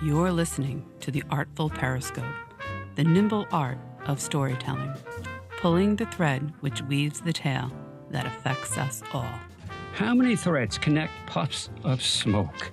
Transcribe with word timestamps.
You're 0.00 0.30
listening 0.30 0.86
to 1.00 1.10
the 1.10 1.24
Artful 1.28 1.70
Periscope, 1.70 2.24
the 2.94 3.02
nimble 3.02 3.48
art 3.50 3.78
of 4.06 4.20
storytelling, 4.20 4.94
pulling 5.58 5.96
the 5.96 6.06
thread 6.06 6.52
which 6.60 6.82
weaves 6.82 7.20
the 7.20 7.32
tale 7.32 7.72
that 8.10 8.24
affects 8.24 8.78
us 8.78 9.02
all. 9.12 9.28
How 9.94 10.14
many 10.14 10.36
threads 10.36 10.78
connect 10.78 11.12
puffs 11.26 11.70
of 11.82 12.00
smoke 12.00 12.70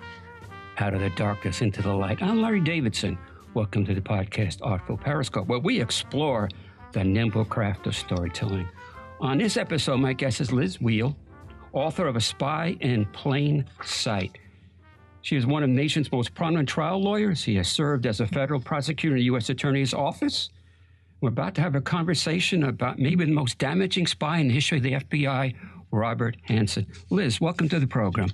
out 0.78 0.94
of 0.94 1.00
the 1.00 1.10
darkness 1.10 1.64
into 1.64 1.82
the 1.82 1.96
light? 1.96 2.22
I'm 2.22 2.44
Larry 2.44 2.62
Davidson. 2.62 3.18
Welcome 3.56 3.88
to 3.88 3.96
the 3.96 4.02
podcast 4.02 4.60
Artful 4.62 4.98
Periscope, 4.98 5.48
where 5.48 5.58
we 5.58 5.82
explore 5.82 6.48
the 6.92 7.04
nimble 7.04 7.46
craft 7.46 7.88
of 7.88 7.96
storytelling. 7.96 8.70
On 9.20 9.40
this 9.40 9.58
episode, 9.58 9.98
my 9.98 10.14
guest 10.14 10.42
is 10.42 10.52
Lis 10.52 10.78
Wiehl, 10.78 11.16
author 11.74 12.06
of 12.06 12.18
A 12.18 12.22
Spy 12.22 12.78
in 12.82 13.06
Plain 13.06 13.66
Sight. 13.84 14.38
She 15.26 15.36
is 15.36 15.48
one 15.48 15.64
of 15.64 15.70
the 15.70 15.76
nation's 15.76 16.12
most 16.12 16.36
prominent 16.36 16.70
trial 16.70 17.02
lawyers. 17.02 17.44
He 17.44 17.56
has 17.56 17.68
served 17.68 18.06
as 18.06 18.20
a 18.20 18.28
federal 18.28 18.60
prosecutor 18.60 19.16
in 19.16 19.22
the 19.22 19.26
U.S. 19.26 19.50
Attorney's 19.50 19.92
Office. 19.92 20.52
We're 21.20 21.30
about 21.30 21.56
to 21.56 21.62
have 21.62 21.74
a 21.74 21.82
conversation 21.82 22.66
about 22.66 23.00
maybe 23.00 23.26
the 23.26 23.32
most 23.32 23.58
damaging 23.58 24.06
spy 24.06 24.38
in 24.38 24.50
the 24.50 24.54
history 24.54 24.78
of 24.78 24.84
the 24.84 24.92
FBI, 24.92 25.56
Robert 25.90 26.38
Hanssen. 26.48 26.86
Lis, 27.10 27.42
welcome 27.42 27.68
to 27.70 27.80
the 27.80 27.88
program. 27.88 28.30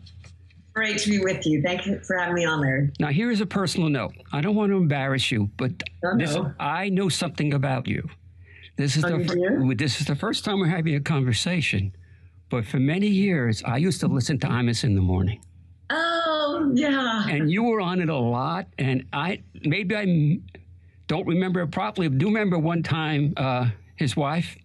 Great 0.73 0.98
to 0.98 1.12
be 1.12 1.20
with 1.20 1.46
you. 1.46 1.62
Thank 1.62 1.85
you 1.85 1.98
for 2.05 2.18
having 2.18 2.35
me 2.35 2.44
on 2.46 2.59
there. 2.59 2.91
Now, 2.99 3.08
here 3.08 3.32
is 3.32 3.40
a 3.40 3.46
personal 3.46 3.88
note. 3.88 4.12
I 4.34 4.41
don't 4.41 4.55
want 4.55 4.73
to 4.73 4.76
embarrass 4.76 5.32
you, 5.32 5.49
but 5.55 5.71
Oh, 6.04 6.18
this, 6.18 6.35
no. 6.35 6.52
I 6.60 6.90
know 6.90 7.08
something 7.08 7.54
about 7.54 7.88
you. 7.88 8.05
This 8.76 8.98
is 8.98 9.05
Oh, 9.05 9.18
the 9.18 9.23
fir- 9.26 9.76
this 9.76 10.02
is 10.02 10.08
the 10.08 10.16
first 10.18 10.44
time 10.44 10.60
we're 10.60 10.66
having 10.68 10.96
a 10.96 10.99
conversation. 10.99 11.94
But 12.49 12.66
for 12.66 12.82
many 12.82 13.07
years, 13.07 13.63
I 13.63 13.77
used 13.77 14.01
to 14.01 14.07
listen 14.10 14.40
to 14.40 14.48
Imus 14.48 14.84
in 14.84 14.96
the 14.96 15.01
morning, 15.01 15.40
Oh, 16.62 16.71
yeah. 16.76 17.27
and 17.27 17.49
you 17.51 17.63
were 17.63 17.81
on 17.81 18.01
it 18.01 18.09
a 18.09 18.15
lot. 18.17 18.67
And 18.77 19.05
I 19.13 19.41
maybe 19.63 19.95
I 19.95 20.40
don't 21.07 21.27
remember 21.27 21.62
it 21.62 21.71
properly. 21.71 22.09
Do 22.09 22.27
remember 22.27 22.57
one 22.59 22.84
time 22.84 23.34
uh, 23.37 23.70
his 23.95 24.15
wife 24.15 24.57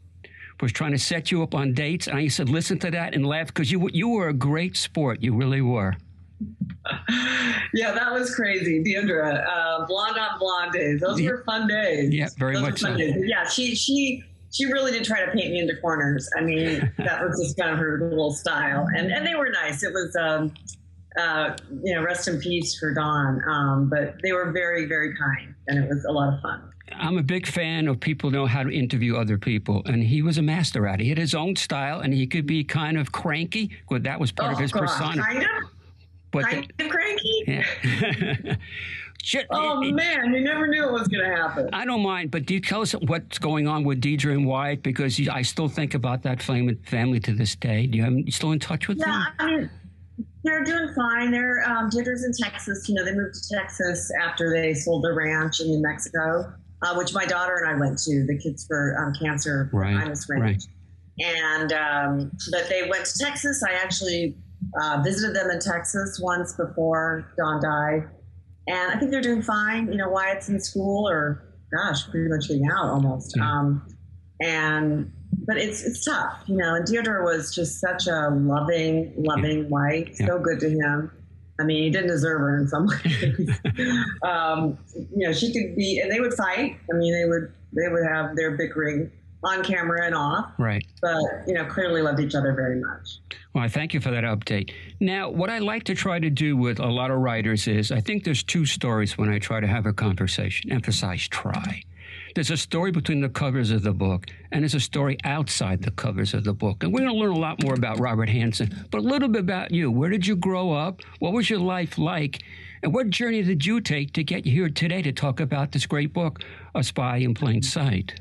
was 0.61 0.73
trying 0.73 0.93
to 0.93 0.99
set 0.99 1.31
you 1.31 1.43
up 1.43 1.55
on 1.55 1.75
dates, 1.75 2.07
and 2.07 2.17
I 2.17 2.21
used 2.21 2.37
to 2.39 2.45
listen 2.45 2.79
to 2.81 2.91
that 2.93 3.15
and 3.15 3.27
laugh 3.27 3.49
because 3.49 3.71
you 3.71 3.79
were- 3.81 3.91
you 3.93 4.09
were 4.09 4.29
a 4.29 4.33
great 4.33 4.77
sport. 4.77 5.23
You 5.23 5.35
really 5.35 5.61
were. 5.61 5.95
Yeah, 7.75 7.93
that 7.93 8.13
was 8.13 8.35
crazy. 8.35 8.83
Deandra, 8.83 9.45
uh, 9.47 9.85
blonde 9.87 10.17
on 10.19 10.39
blonde 10.39 10.73
days. 10.73 11.01
Those 11.01 11.21
Yeah. 11.21 11.31
were 11.31 11.43
fun 11.45 11.67
days. 11.67 12.15
Yeah, 12.15 12.29
very 12.39 12.55
Those 12.55 12.63
much 12.63 12.81
fun 12.81 12.93
so. 12.93 12.99
days. 12.99 13.15
Yeah, 13.27 13.47
she 13.47 13.75
she 13.75 14.23
she 14.51 14.65
really 14.67 14.93
did 14.93 15.05
try 15.05 15.25
to 15.25 15.31
paint 15.33 15.53
me 15.53 15.59
into 15.59 15.77
corners. 15.81 16.29
I 16.39 16.41
mean, 16.43 16.91
that 16.99 17.21
was 17.23 17.39
just 17.43 17.59
kind 17.59 17.71
of 17.73 17.79
her 17.79 18.09
little 18.09 18.33
style, 18.33 18.87
and 18.97 19.11
and 19.13 19.27
they 19.27 19.35
were 19.35 19.51
nice. 19.51 19.83
It 19.83 19.93
was. 19.93 20.17
Um, 20.17 20.55
uh, 21.19 21.57
you 21.83 21.95
know, 21.95 22.03
rest 22.03 22.29
in 22.29 22.41
peace 22.41 22.79
for 22.79 22.93
Don. 22.95 23.41
Um, 23.49 23.89
but 23.89 24.17
they 24.23 24.33
were 24.33 24.51
very, 24.53 24.87
very 24.87 25.15
kind, 25.17 25.55
and 25.69 25.79
it 25.83 25.89
was 25.89 26.05
a 26.05 26.13
lot 26.13 26.33
of 26.35 26.41
fun. 26.41 26.63
I'm 26.93 27.19
a 27.19 27.23
big 27.23 27.47
fan 27.47 27.89
of 27.89 27.99
people 27.99 28.31
know 28.31 28.47
how 28.47 28.63
to 28.63 28.71
interview 28.71 29.17
other 29.17 29.39
people, 29.39 29.83
and 29.87 30.03
he 30.03 30.23
was 30.23 30.39
a 30.39 30.43
master 30.43 30.87
at 30.87 31.01
it. 31.01 31.05
He 31.05 31.09
had 31.09 31.19
his 31.19 31.35
own 31.35 31.57
style, 31.57 32.01
and 32.01 32.15
he 32.15 32.27
could 32.27 32.47
be 32.47 32.63
kind 32.63 32.97
of 32.97 33.11
cranky. 33.13 33.71
Well, 33.91 34.01
that 34.01 34.21
was 34.21 34.31
part 34.33 34.53
of 34.53 34.59
oh, 34.59 34.63
his 34.63 34.73
gosh. 34.73 34.83
persona. 34.83 35.23
Kind 35.23 35.43
of, 35.43 35.71
But 36.31 36.45
kind 36.45 36.73
of 36.79 36.89
cranky. 36.89 37.45
yeah. 37.49 38.57
Oh 39.51 39.83
it- 39.83 39.93
man, 39.93 40.33
you 40.33 40.45
never 40.45 40.69
knew 40.69 40.87
it 40.87 40.93
was 40.93 41.09
going 41.09 41.29
to 41.29 41.35
happen. 41.37 41.69
I 41.73 41.85
don't 41.85 42.03
mind, 42.03 42.31
but 42.31 42.47
do 42.47 42.55
you 42.55 42.61
tell 42.61 42.83
us 42.83 42.93
what's 42.93 43.39
going 43.41 43.67
on 43.67 43.83
with 43.83 44.01
Deirdre 44.01 44.33
and 44.33 44.47
Wyatt? 44.47 44.85
Because 44.85 45.19
I 45.29 45.43
still 45.43 45.67
think 45.69 45.95
about 45.95 46.23
that 46.23 46.41
fam- 46.41 46.79
family 46.85 47.19
to 47.21 47.33
this 47.33 47.57
day. 47.57 47.87
Do 47.89 47.99
you, 47.99 48.05
have, 48.05 48.13
you 48.13 48.31
still 48.31 48.53
in 48.53 48.61
touch 48.61 48.87
with 48.87 48.99
Yeah, 48.99 49.07
them? 49.07 49.27
I 49.41 49.47
mean, 49.47 49.71
they're 50.47 50.65
doing 50.65 50.95
fine. 50.95 51.31
They're 51.31 51.63
um, 51.69 51.91
Deirdre's 51.91 52.25
in 52.25 52.33
Texas. 52.33 52.89
You 52.89 52.95
know, 52.95 53.05
they 53.05 53.15
moved 53.15 53.35
to 53.35 53.57
Texas 53.57 54.11
after 54.23 54.51
they 54.51 54.75
sold 54.75 55.05
their 55.05 55.15
ranch 55.15 55.61
in 55.61 55.69
New 55.69 55.83
Mexico, 55.83 56.53
uh, 56.83 56.95
which 56.95 57.13
my 57.13 57.25
daughter 57.25 57.57
and 57.57 57.77
I 57.77 57.79
went 57.79 57.99
to. 57.99 58.25
The 58.27 58.39
kids 58.39 58.67
for 58.67 58.97
um, 58.99 59.13
cancer 59.21 59.69
Right, 59.73 59.97
Ranch. 60.29 60.65
And 61.19 61.73
um, 61.73 62.31
but 62.51 62.69
they 62.69 62.89
went 62.89 63.07
to 63.07 63.19
Texas. 63.19 63.63
I 63.67 63.73
actually 63.73 64.37
uh, 64.81 65.01
visited 65.05 65.35
them 65.35 65.51
in 65.51 65.59
Texas 65.59 66.21
once 66.23 66.53
before 66.55 67.33
Don 67.37 67.63
died, 67.63 68.09
and 68.69 68.93
I 68.93 68.99
think 68.99 69.11
they're 69.11 69.23
doing 69.23 69.43
fine. 69.43 69.91
You 69.91 69.99
know, 69.99 70.11
Wyatt's 70.11 70.49
in 70.49 70.61
school, 70.61 71.09
or 71.09 71.55
gosh, 71.75 72.09
pretty 72.11 72.29
much 72.29 72.49
getting 72.49 72.69
out 72.71 72.89
almost. 72.91 73.35
Yeah. 73.37 73.51
Um, 73.51 73.87
and 74.41 75.13
but 75.47 75.57
it's 75.57 75.83
it's 75.85 76.05
tough, 76.05 76.43
you 76.47 76.57
know. 76.57 76.75
And 76.75 76.87
Deirdre 76.87 77.25
was 77.25 77.55
just 77.55 77.81
such 77.81 78.07
a 78.07 78.29
loving, 78.31 79.13
loving 79.17 79.69
wife, 79.71 80.09
Yeah. 80.21 80.27
so 80.27 80.39
good 80.39 80.61
to 80.61 80.71
him. 80.71 81.11
I 81.59 81.65
mean, 81.65 81.85
he 81.85 81.91
didn't 81.91 82.09
deserve 82.09 82.41
her 82.41 82.59
in 82.59 82.69
some 82.69 82.87
ways. 82.87 83.51
um, 84.23 84.79
you 85.15 85.27
know, 85.27 85.33
she 85.33 85.53
could 85.53 85.75
be, 85.77 86.01
and 86.01 86.11
they 86.13 86.21
would 86.21 86.35
fight. 86.35 86.77
I 86.93 86.97
mean, 86.97 87.13
they 87.15 87.25
would 87.29 87.53
they 87.73 87.89
would 87.91 88.07
have 88.07 88.37
their 88.37 88.57
bickering 88.57 89.11
on 89.45 89.63
camera 89.63 90.05
and 90.05 90.15
off, 90.15 90.51
Right. 90.59 90.85
but 91.01 91.21
you 91.47 91.55
know, 91.55 91.65
clearly 91.67 92.03
loved 92.03 92.19
each 92.21 92.35
other 92.35 92.53
very 92.55 92.81
much. 92.81 93.19
Well, 93.55 93.63
I 93.63 93.69
thank 93.69 93.95
you 93.95 94.01
for 94.01 94.11
that 94.11 94.25
update. 94.25 94.73
Now, 95.01 95.31
what 95.31 95.51
I 95.51 95.59
like 95.59 95.85
to 95.85 95.95
try 95.95 96.19
to 96.19 96.31
do 96.31 96.57
with 96.57 96.81
a 96.81 96.87
lot 96.87 97.11
of 97.11 97.19
writers 97.19 97.69
is 97.69 97.93
I 97.93 98.01
think 98.01 98.25
there's 98.25 98.43
two 98.43 98.67
stories 98.67 99.17
when 99.17 99.29
I 99.29 99.39
try 99.39 99.61
to 99.61 99.67
have 99.67 99.87
a 99.87 99.93
conversation. 99.93 100.73
Emphasize 100.73 101.29
try. 101.29 101.83
There's 102.37 102.51
a 102.51 102.57
story 102.59 102.91
between 102.91 103.23
the 103.23 103.31
covers 103.31 103.71
of 103.71 103.83
the 103.83 103.95
book, 103.95 104.27
and 104.53 104.61
there's 104.63 104.75
a 104.75 104.81
story 104.81 105.17
outside 105.25 105.81
the 105.81 105.91
covers 105.91 106.35
of 106.35 106.45
the 106.45 106.53
book. 106.53 106.83
And 106.83 106.93
we're 106.93 107.01
going 107.01 107.11
to 107.15 107.19
learn 107.19 107.31
a 107.31 107.39
lot 107.39 107.63
more 107.63 107.73
about 107.73 107.99
Robert 107.99 108.29
Hanssen, 108.29 108.91
but 108.91 108.99
a 108.99 109.01
little 109.01 109.31
bit 109.31 109.41
about 109.41 109.71
you. 109.71 109.91
Where 109.91 110.11
did 110.11 110.27
you 110.27 110.37
grow 110.37 110.71
up? 110.71 111.01
What 111.19 111.33
was 111.33 111.49
your 111.49 111.61
life 111.61 111.97
like? 111.97 112.43
And 112.83 112.93
what 112.93 113.09
journey 113.09 113.43
did 113.43 113.65
you 113.65 113.81
take 113.81 114.13
to 114.13 114.23
get 114.23 114.45
you 114.45 114.53
here 114.53 114.69
today 114.69 115.01
to 115.01 115.13
talk 115.13 115.41
about 115.41 115.73
this 115.73 115.87
great 115.87 116.13
book, 116.13 116.41
A 116.75 116.85
Spy 116.85 117.17
in 117.17 117.33
Plain 117.33 117.63
Sight? 117.63 118.21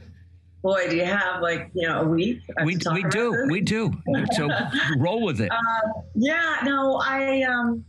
Boy, 0.63 0.87
do 0.89 0.95
you 0.95 1.03
have 1.03 1.41
like 1.41 1.69
you 1.73 1.85
know 1.85 2.03
a 2.03 2.05
week? 2.05 2.39
uh, 2.57 2.63
We, 2.63 2.77
we 2.93 3.03
do, 3.09 3.31
this? 3.33 3.51
we 3.51 3.59
do. 3.59 3.91
So 4.31 4.47
roll 4.97 5.25
with 5.25 5.41
it. 5.41 5.51
Yeah, 6.15 6.59
no, 6.63 7.01
I 7.03 7.41
um, 7.41 7.83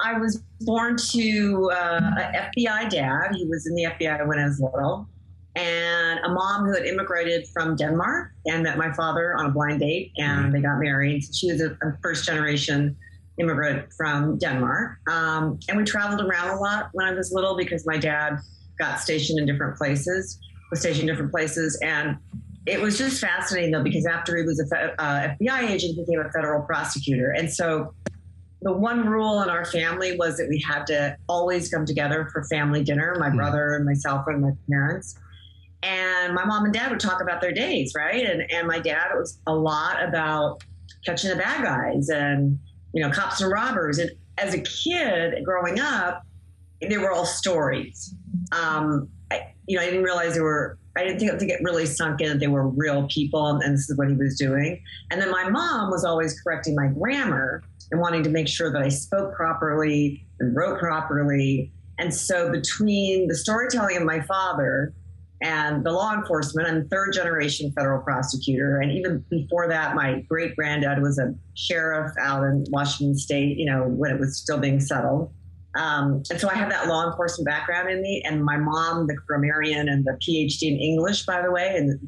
I 0.00 0.18
was 0.18 0.42
born 0.62 0.96
to 1.10 1.70
uh, 1.72 2.00
an 2.18 2.50
FBI 2.56 2.90
dad. 2.90 3.36
He 3.36 3.46
was 3.46 3.68
in 3.68 3.76
the 3.76 3.84
FBI 3.84 4.26
when 4.26 4.40
I 4.40 4.44
was 4.46 4.60
little, 4.60 5.08
and 5.58 6.20
a 6.24 6.28
mom 6.28 6.64
who 6.64 6.72
had 6.72 6.84
immigrated 6.86 7.48
from 7.48 7.74
Denmark 7.74 8.30
and 8.46 8.62
met 8.62 8.78
my 8.78 8.92
father 8.92 9.34
on 9.36 9.46
a 9.46 9.50
blind 9.50 9.80
date, 9.80 10.12
and 10.16 10.54
they 10.54 10.60
got 10.60 10.78
married. 10.78 11.22
She 11.34 11.50
was 11.50 11.60
a, 11.60 11.72
a 11.82 11.98
first 12.00 12.24
generation 12.24 12.96
immigrant 13.38 13.92
from 13.92 14.38
Denmark, 14.38 14.98
um, 15.10 15.58
and 15.68 15.76
we 15.76 15.82
traveled 15.84 16.20
around 16.20 16.56
a 16.56 16.60
lot 16.60 16.90
when 16.92 17.06
I 17.06 17.12
was 17.12 17.32
little 17.32 17.56
because 17.56 17.84
my 17.86 17.98
dad 17.98 18.38
got 18.78 19.00
stationed 19.00 19.40
in 19.40 19.46
different 19.46 19.76
places, 19.76 20.38
was 20.70 20.80
stationed 20.80 21.08
in 21.08 21.14
different 21.14 21.32
places, 21.32 21.76
and 21.82 22.16
it 22.66 22.80
was 22.80 22.96
just 22.96 23.20
fascinating 23.20 23.72
though 23.72 23.82
because 23.82 24.06
after 24.06 24.36
he 24.36 24.44
was 24.44 24.60
a 24.60 24.66
fe- 24.66 24.92
uh, 24.98 25.34
FBI 25.40 25.70
agent, 25.70 25.94
he 25.96 26.00
became 26.04 26.20
a 26.20 26.30
federal 26.30 26.62
prosecutor, 26.62 27.30
and 27.36 27.52
so 27.52 27.92
the 28.62 28.72
one 28.72 29.06
rule 29.08 29.42
in 29.42 29.48
our 29.48 29.64
family 29.64 30.16
was 30.16 30.36
that 30.36 30.48
we 30.48 30.60
had 30.68 30.84
to 30.86 31.16
always 31.28 31.68
come 31.68 31.84
together 31.86 32.28
for 32.32 32.42
family 32.44 32.82
dinner. 32.84 33.16
My 33.18 33.30
Hmm. 33.30 33.36
brother 33.36 33.74
and 33.76 33.84
myself 33.84 34.24
and 34.26 34.40
my 34.42 34.50
parents, 34.70 35.16
and 35.82 36.34
my 36.34 36.44
mom 36.44 36.64
and 36.64 36.74
dad 36.74 36.90
would 36.90 37.00
talk 37.00 37.22
about 37.22 37.40
their 37.40 37.52
days, 37.52 37.92
right? 37.96 38.24
And 38.24 38.50
and 38.50 38.66
my 38.66 38.78
dad 38.78 39.08
it 39.12 39.18
was 39.18 39.40
a 39.46 39.54
lot 39.54 40.02
about 40.02 40.62
catching 41.04 41.30
the 41.30 41.36
bad 41.36 41.64
guys 41.64 42.08
and 42.08 42.58
you 42.92 43.02
know 43.02 43.10
cops 43.10 43.40
and 43.40 43.50
robbers. 43.50 43.98
And 43.98 44.10
as 44.38 44.54
a 44.54 44.60
kid 44.60 45.44
growing 45.44 45.80
up, 45.80 46.22
they 46.80 46.98
were 46.98 47.12
all 47.12 47.26
stories. 47.26 48.14
Um, 48.52 49.08
I, 49.30 49.52
you 49.66 49.76
know, 49.76 49.82
I 49.82 49.86
didn't 49.86 50.04
realize 50.04 50.34
they 50.34 50.40
were. 50.40 50.78
I 50.96 51.04
didn't 51.04 51.20
think, 51.20 51.38
think 51.38 51.52
it 51.52 51.60
really 51.62 51.86
sunk 51.86 52.20
in 52.20 52.28
that 52.28 52.40
they 52.40 52.48
were 52.48 52.66
real 52.66 53.06
people, 53.06 53.46
and 53.46 53.74
this 53.74 53.88
is 53.88 53.96
what 53.96 54.08
he 54.08 54.14
was 54.14 54.36
doing. 54.36 54.82
And 55.12 55.20
then 55.20 55.30
my 55.30 55.48
mom 55.48 55.90
was 55.90 56.04
always 56.04 56.40
correcting 56.40 56.74
my 56.74 56.88
grammar 56.88 57.62
and 57.92 58.00
wanting 58.00 58.24
to 58.24 58.30
make 58.30 58.48
sure 58.48 58.72
that 58.72 58.82
I 58.82 58.88
spoke 58.88 59.32
properly 59.34 60.26
and 60.40 60.56
wrote 60.56 60.80
properly. 60.80 61.70
And 61.98 62.12
so 62.12 62.50
between 62.50 63.28
the 63.28 63.36
storytelling 63.36 63.96
of 63.96 64.02
my 64.02 64.20
father 64.22 64.92
and 65.40 65.84
the 65.84 65.92
law 65.92 66.14
enforcement, 66.14 66.66
I'm 66.66 66.88
third 66.88 67.12
generation 67.12 67.70
federal 67.72 68.02
prosecutor. 68.02 68.80
And 68.80 68.90
even 68.90 69.24
before 69.30 69.68
that, 69.68 69.94
my 69.94 70.20
great 70.28 70.56
granddad 70.56 71.00
was 71.00 71.18
a 71.18 71.32
sheriff 71.54 72.12
out 72.18 72.42
in 72.42 72.64
Washington 72.70 73.16
State, 73.16 73.56
you 73.56 73.66
know, 73.66 73.84
when 73.84 74.10
it 74.10 74.18
was 74.18 74.36
still 74.36 74.58
being 74.58 74.80
settled. 74.80 75.32
Um, 75.76 76.22
and 76.30 76.40
so 76.40 76.48
I 76.48 76.54
have 76.54 76.70
that 76.70 76.88
law 76.88 77.08
enforcement 77.08 77.46
background 77.46 77.88
in 77.88 78.02
me, 78.02 78.22
and 78.26 78.44
my 78.44 78.56
mom, 78.56 79.06
the 79.06 79.14
grammarian 79.28 79.88
and 79.88 80.04
the 80.04 80.18
PhD 80.26 80.62
in 80.72 80.78
English, 80.78 81.24
by 81.24 81.40
the 81.40 81.52
way, 81.52 81.76
and 81.76 82.00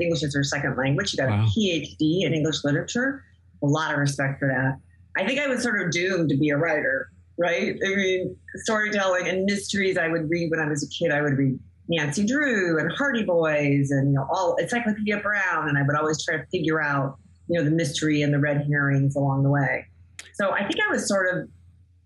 English 0.00 0.22
is 0.22 0.34
her 0.34 0.44
second 0.44 0.76
language. 0.78 1.10
She 1.10 1.18
got 1.18 1.28
Wow. 1.28 1.44
a 1.44 1.46
PhD 1.48 2.24
in 2.24 2.32
English 2.32 2.64
literature. 2.64 3.22
A 3.62 3.66
lot 3.66 3.92
of 3.92 3.98
respect 3.98 4.38
for 4.38 4.48
that. 4.48 4.78
I 5.20 5.26
think 5.26 5.40
I 5.40 5.46
was 5.46 5.62
sort 5.62 5.82
of 5.82 5.90
doomed 5.90 6.30
to 6.30 6.38
be 6.38 6.50
a 6.50 6.56
writer, 6.56 7.08
right? 7.38 7.76
I 7.84 7.96
mean, 7.96 8.36
storytelling 8.56 9.28
and 9.28 9.44
mysteries 9.44 9.98
I 9.98 10.08
would 10.08 10.30
read 10.30 10.50
when 10.50 10.60
I 10.60 10.66
was 10.68 10.82
a 10.82 10.88
kid. 10.88 11.10
I 11.12 11.20
would 11.20 11.36
read 11.36 11.58
Nancy 11.88 12.24
Drew 12.24 12.78
and 12.78 12.90
Hardy 12.92 13.24
Boys 13.24 13.90
and 13.90 14.08
you 14.08 14.14
know 14.14 14.26
all 14.30 14.56
Encyclopedia 14.56 15.18
Brown, 15.18 15.68
and 15.68 15.78
I 15.78 15.82
would 15.82 15.96
always 15.96 16.24
try 16.24 16.36
to 16.36 16.46
figure 16.46 16.80
out 16.80 17.16
you 17.48 17.58
know 17.58 17.64
the 17.64 17.70
mystery 17.70 18.22
and 18.22 18.32
the 18.32 18.38
red 18.38 18.66
herrings 18.68 19.16
along 19.16 19.42
the 19.42 19.50
way. 19.50 19.86
So 20.34 20.52
I 20.52 20.60
think 20.60 20.76
I 20.86 20.90
was 20.90 21.06
sort 21.08 21.34
of 21.34 21.48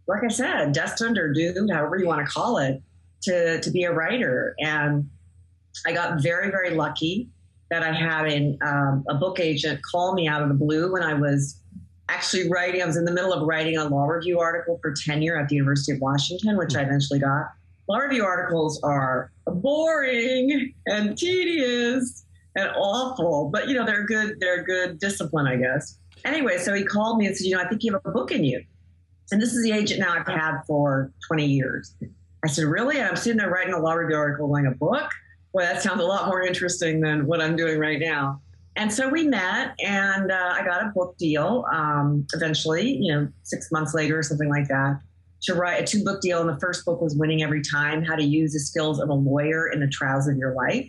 like 0.09 0.23
I 0.25 0.29
said, 0.29 0.73
destined 0.73 1.19
or 1.19 1.33
doomed, 1.33 1.71
however 1.71 1.99
you 1.99 2.07
want 2.07 2.27
to 2.27 2.33
call 2.33 2.59
it, 2.59 2.83
to, 3.23 3.61
to 3.61 3.71
be 3.71 3.85
a 3.85 3.93
writer. 3.93 4.55
And 4.59 5.09
I 5.87 5.93
got 5.93 6.23
very, 6.23 6.51
very 6.51 6.71
lucky 6.71 7.29
that 7.71 7.83
I 7.83 7.93
had 7.93 8.27
an, 8.27 8.59
um, 8.65 9.05
a 9.09 9.15
book 9.15 9.41
agent 9.41 9.81
call 9.83 10.15
me 10.15 10.29
out 10.29 10.43
of 10.43 10.49
the 10.49 10.55
blue 10.55 10.93
when 10.93 11.03
I 11.03 11.15
was 11.15 11.61
actually 12.09 12.49
writing. 12.49 12.83
I 12.83 12.87
was 12.87 12.97
in 12.97 13.05
the 13.05 13.11
middle 13.11 13.33
of 13.33 13.47
writing 13.47 13.77
a 13.77 13.85
law 13.85 14.05
review 14.05 14.39
article 14.39 14.79
for 14.81 14.95
tenure 14.95 15.37
at 15.37 15.49
the 15.49 15.57
University 15.57 15.93
of 15.93 16.01
Washington, 16.01 16.57
which 16.57 16.77
I 16.77 16.83
eventually 16.83 17.19
got. 17.19 17.47
Law 17.89 17.99
review 17.99 18.25
articles 18.25 18.81
are 18.83 19.33
boring 19.53 20.75
and 20.87 21.17
tedious 21.17 22.25
and 22.57 22.71
awful, 22.77 23.51
but 23.53 23.69
you 23.69 23.75
know 23.75 23.85
they're 23.85 24.05
good. 24.05 24.41
They're 24.41 24.65
good 24.65 24.99
discipline, 24.99 25.47
I 25.47 25.57
guess. 25.57 25.99
Anyway, 26.25 26.59
so 26.59 26.75
he 26.75 26.85
called 26.85 27.19
me 27.19 27.27
and 27.27 27.37
said, 27.37 27.47
"You 27.47 27.57
know, 27.57 27.63
I 27.63 27.69
think 27.69 27.83
you 27.83 27.93
have 27.93 28.03
a 28.05 28.11
book 28.11 28.33
in 28.33 28.45
you." 28.45 28.63
And 29.33 29.43
this 29.43 29.55
is 29.55 29.63
the 29.63 29.73
agent 29.73 30.01
now 30.01 30.15
I've 30.15 30.27
had 30.27 30.63
for 30.67 31.13
20 31.27 31.47
years. 31.47 31.95
I 32.45 32.49
said, 32.49 32.65
"Really?" 32.65 32.99
And 32.99 33.09
I'm 33.09 33.17
sitting 33.17 33.39
there 33.39 33.51
writing 33.51 33.75
a 33.75 33.81
law 33.81 33.93
review 33.93 34.17
article, 34.17 34.49
going, 34.49 34.67
"A 34.67 34.73
book? 34.73 35.11
Well, 35.53 35.67
that 35.67 35.83
sounds 35.83 36.01
a 36.01 36.05
lot 36.05 36.29
more 36.29 36.43
interesting 36.43 37.01
than 37.01 37.27
what 37.27 37.41
I'm 37.41 37.57
doing 37.57 37.79
right 37.79 38.01
now." 38.01 38.41
And 38.77 38.93
so 38.93 39.09
we 39.09 39.27
met, 39.27 39.75
and 39.81 40.31
uh, 40.31 40.55
I 40.55 40.63
got 40.63 40.83
a 40.83 40.93
book 40.95 41.17
deal 41.17 41.65
um, 41.73 42.27
eventually, 42.35 42.97
you 42.97 43.11
know, 43.13 43.29
six 43.43 43.73
months 43.73 43.95
later 43.95 44.19
or 44.19 44.23
something 44.23 44.51
like 44.51 44.69
that, 44.69 45.01
to 45.43 45.55
write 45.55 45.83
a 45.83 45.87
two 45.87 46.05
book 46.05 46.21
deal. 46.21 46.41
And 46.41 46.49
the 46.49 46.61
first 46.61 46.85
book 46.85 47.01
was 47.01 47.15
Winning 47.17 47.43
Every 47.43 47.63
Time 47.63 48.03
How 48.03 48.17
to 48.17 48.23
Use 48.23 48.53
the 48.53 48.61
Skills 48.61 49.01
of 49.01 49.09
a 49.09 49.15
Lawyer 49.15 49.69
in 49.69 49.81
the 49.81 49.89
Trials 49.89 50.29
of 50.29 50.37
Your 50.37 50.55
Life, 50.55 50.89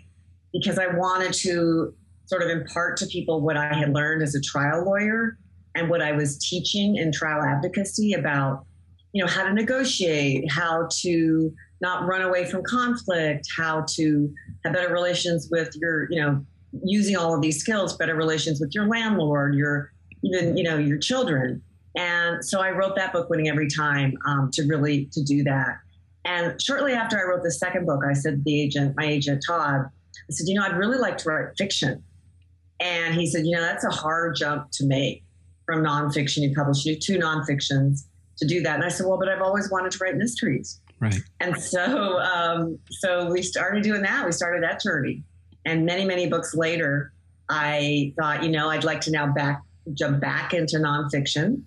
because 0.53 0.79
I 0.79 0.87
wanted 0.87 1.33
to 1.33 1.93
sort 2.25 2.41
of 2.41 2.49
impart 2.49 2.97
to 2.97 3.05
people 3.07 3.41
what 3.41 3.57
I 3.57 3.73
had 3.73 3.93
learned 3.93 4.21
as 4.21 4.35
a 4.35 4.41
trial 4.41 4.83
lawyer 4.85 5.37
and 5.75 5.89
what 5.89 6.01
I 6.01 6.11
was 6.11 6.37
teaching 6.39 6.97
in 6.97 7.11
trial 7.11 7.41
advocacy 7.41 8.13
about, 8.13 8.65
you 9.13 9.23
know, 9.23 9.29
how 9.29 9.43
to 9.43 9.53
negotiate, 9.53 10.51
how 10.51 10.89
to 11.01 11.53
not 11.79 12.07
run 12.07 12.23
away 12.23 12.45
from 12.45 12.63
conflict, 12.63 13.47
how 13.55 13.85
to 13.95 14.33
have 14.63 14.73
better 14.73 14.91
relations 14.91 15.47
with 15.51 15.75
your, 15.75 16.11
you 16.11 16.19
know, 16.21 16.43
using 16.83 17.15
all 17.15 17.33
of 17.33 17.41
these 17.41 17.59
skills, 17.59 17.95
better 17.95 18.15
relations 18.15 18.59
with 18.59 18.71
your 18.73 18.87
landlord, 18.87 19.55
your 19.55 19.91
even 20.23 20.57
you 20.57 20.63
know 20.63 20.77
your 20.77 20.97
children. 20.97 21.61
And 21.97 22.45
so 22.45 22.61
I 22.61 22.69
wrote 22.69 22.95
that 22.95 23.11
book, 23.11 23.29
Winning 23.29 23.49
Every 23.49 23.67
Time, 23.67 24.13
um, 24.25 24.51
to 24.53 24.63
really 24.63 25.05
to 25.11 25.23
do 25.23 25.43
that. 25.43 25.79
And 26.23 26.61
shortly 26.61 26.93
after 26.93 27.19
I 27.19 27.23
wrote 27.27 27.43
the 27.43 27.51
second 27.51 27.85
book, 27.85 28.01
I 28.07 28.13
said 28.13 28.35
to 28.35 28.41
the 28.43 28.61
agent, 28.61 28.95
my 28.95 29.05
agent 29.05 29.43
Todd, 29.45 29.81
I 29.85 29.89
said, 30.29 30.47
you 30.47 30.55
know, 30.55 30.63
I'd 30.63 30.77
really 30.77 30.99
like 30.99 31.17
to 31.19 31.29
write 31.29 31.57
fiction. 31.57 32.03
And 32.79 33.15
he 33.15 33.25
said, 33.25 33.45
you 33.45 33.55
know, 33.55 33.61
that's 33.61 33.83
a 33.83 33.89
hard 33.89 34.35
jump 34.35 34.69
to 34.73 34.85
make 34.85 35.23
from 35.65 35.83
nonfiction. 35.83 36.37
You 36.43 36.53
published 36.53 36.83
two 37.01 37.17
nonfictions 37.17 38.05
to 38.37 38.45
do 38.45 38.61
that. 38.61 38.75
And 38.75 38.83
I 38.83 38.89
said, 38.89 39.07
well, 39.07 39.17
but 39.17 39.29
I've 39.29 39.41
always 39.41 39.71
wanted 39.71 39.91
to 39.93 40.03
write 40.03 40.17
mysteries. 40.17 40.79
Right. 40.99 41.15
And 41.39 41.59
so, 41.59 42.19
um, 42.19 42.77
so 42.91 43.31
we 43.31 43.41
started 43.41 43.83
doing 43.83 44.03
that. 44.03 44.23
We 44.23 44.31
started 44.31 44.61
that 44.63 44.81
journey. 44.81 45.23
And 45.65 45.85
many, 45.85 46.05
many 46.05 46.27
books 46.27 46.53
later, 46.53 47.13
I 47.49 48.13
thought, 48.19 48.43
you 48.43 48.49
know, 48.49 48.69
I'd 48.69 48.83
like 48.83 49.01
to 49.01 49.11
now 49.11 49.27
back 49.27 49.63
jump 49.93 50.19
back 50.19 50.53
into 50.53 50.77
nonfiction 50.77 51.63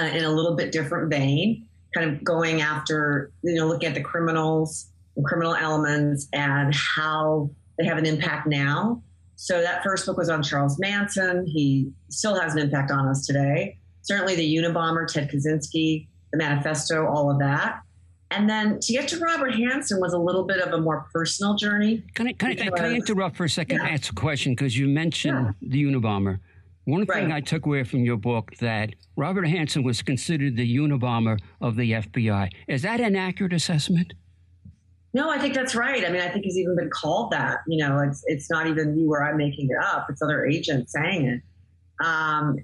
uh, 0.00 0.04
in 0.04 0.24
a 0.24 0.30
little 0.30 0.54
bit 0.54 0.72
different 0.72 1.10
vein, 1.10 1.66
kind 1.94 2.10
of 2.10 2.24
going 2.24 2.60
after, 2.60 3.30
you 3.42 3.54
know, 3.54 3.66
looking 3.66 3.88
at 3.88 3.94
the 3.94 4.02
criminals 4.02 4.88
and 5.16 5.24
criminal 5.24 5.54
elements 5.54 6.28
and 6.32 6.74
how 6.74 7.50
they 7.78 7.84
have 7.84 7.98
an 7.98 8.06
impact 8.06 8.46
now. 8.46 9.02
So 9.36 9.60
that 9.60 9.82
first 9.82 10.06
book 10.06 10.16
was 10.16 10.28
on 10.28 10.42
Charles 10.42 10.78
Manson. 10.78 11.46
He 11.46 11.90
still 12.08 12.38
has 12.38 12.54
an 12.54 12.60
impact 12.60 12.90
on 12.90 13.08
us 13.08 13.26
today. 13.26 13.78
Certainly 14.02 14.36
the 14.36 14.56
Unabomber, 14.56 15.06
Ted 15.06 15.30
Kaczynski, 15.30 16.06
the 16.32 16.38
manifesto, 16.38 17.06
all 17.06 17.30
of 17.30 17.38
that. 17.40 17.80
And 18.30 18.48
then 18.48 18.80
to 18.80 18.92
get 18.92 19.08
to 19.08 19.18
Robert 19.18 19.52
Hanssen 19.52 20.00
was 20.00 20.12
a 20.12 20.18
little 20.18 20.44
bit 20.44 20.60
of 20.60 20.72
a 20.72 20.80
more 20.80 21.06
personal 21.12 21.54
journey. 21.54 22.02
Can 22.14 22.26
I, 22.26 22.32
can 22.32 22.50
I, 22.50 22.54
can 22.54 22.84
I 22.84 22.94
interrupt 22.94 23.36
for 23.36 23.44
a 23.44 23.50
second 23.50 23.78
yeah. 23.78 23.88
ask 23.88 24.10
a 24.10 24.14
question? 24.14 24.52
Because 24.52 24.76
you 24.76 24.88
mentioned 24.88 25.54
yeah. 25.60 25.68
the 25.68 25.84
Unabomber. 25.84 26.40
One 26.84 27.04
right. 27.04 27.22
thing 27.22 27.32
I 27.32 27.40
took 27.40 27.66
away 27.66 27.84
from 27.84 28.04
your 28.04 28.16
book 28.16 28.50
that 28.60 28.90
Robert 29.16 29.46
Hanssen 29.46 29.84
was 29.84 30.02
considered 30.02 30.56
the 30.56 30.76
Unabomber 30.76 31.38
of 31.60 31.76
the 31.76 31.92
FBI. 31.92 32.50
Is 32.68 32.82
that 32.82 33.00
an 33.00 33.16
accurate 33.16 33.52
assessment? 33.52 34.12
No, 35.14 35.30
I 35.30 35.38
think 35.38 35.54
that's 35.54 35.74
right. 35.74 36.04
I 36.04 36.10
mean, 36.10 36.20
I 36.20 36.28
think 36.28 36.44
he's 36.44 36.58
even 36.58 36.76
been 36.76 36.90
called 36.90 37.30
that. 37.30 37.60
You 37.68 37.78
know, 37.78 38.00
it's 38.00 38.22
it's 38.26 38.50
not 38.50 38.66
even 38.66 38.96
me 38.96 39.06
where 39.06 39.24
I'm 39.24 39.36
making 39.36 39.68
it 39.70 39.84
up. 39.84 40.06
It's 40.10 40.20
other 40.20 40.44
agents 40.44 40.92
saying 40.92 41.26
it. 41.26 41.42
Um, 42.04 42.58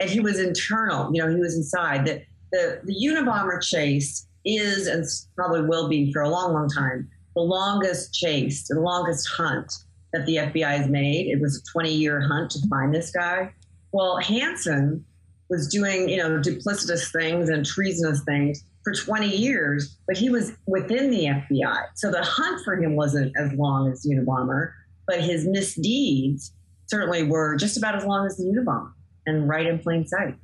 and 0.00 0.08
he 0.08 0.20
was 0.20 0.38
internal. 0.38 1.14
You 1.14 1.22
know, 1.22 1.30
he 1.30 1.36
was 1.36 1.56
inside. 1.56 2.06
The 2.06 2.22
the, 2.52 2.80
the 2.84 2.94
Unabomber 2.94 3.62
chase 3.62 4.26
is 4.44 4.86
and 4.86 5.04
probably 5.36 5.62
will 5.62 5.88
be 5.88 6.12
for 6.12 6.22
a 6.22 6.28
long, 6.28 6.54
long 6.54 6.68
time 6.68 7.08
the 7.36 7.42
longest 7.42 8.12
chase, 8.12 8.66
the 8.68 8.80
longest 8.80 9.28
hunt 9.28 9.72
that 10.12 10.26
the 10.26 10.36
FBI 10.36 10.78
has 10.78 10.88
made. 10.88 11.28
It 11.28 11.40
was 11.40 11.58
a 11.58 11.72
20 11.72 11.92
year 11.92 12.20
hunt 12.20 12.50
to 12.52 12.68
find 12.68 12.94
this 12.94 13.10
guy. 13.10 13.52
Well, 13.92 14.18
Hanssen 14.22 15.02
was 15.48 15.68
doing, 15.68 16.08
you 16.08 16.16
know, 16.16 16.38
duplicitous 16.38 17.12
things 17.12 17.48
and 17.48 17.66
treasonous 17.66 18.22
things 18.22 18.64
for 18.84 18.94
20 18.94 19.28
years, 19.28 19.98
but 20.06 20.16
he 20.16 20.30
was 20.30 20.52
within 20.66 21.10
the 21.10 21.24
FBI. 21.26 21.84
So 21.96 22.10
the 22.10 22.22
hunt 22.22 22.64
for 22.64 22.76
him 22.76 22.96
wasn't 22.96 23.36
as 23.36 23.52
long 23.52 23.90
as 23.90 24.06
Unabomber, 24.06 24.72
but 25.06 25.20
his 25.20 25.46
misdeeds 25.46 26.52
certainly 26.86 27.24
were 27.24 27.56
just 27.56 27.76
about 27.76 27.96
as 27.96 28.04
long 28.04 28.26
as 28.26 28.36
the 28.36 28.44
Unabomber 28.44 28.92
and 29.26 29.48
right 29.48 29.66
in 29.66 29.78
plain 29.78 30.06
sight. 30.06 30.36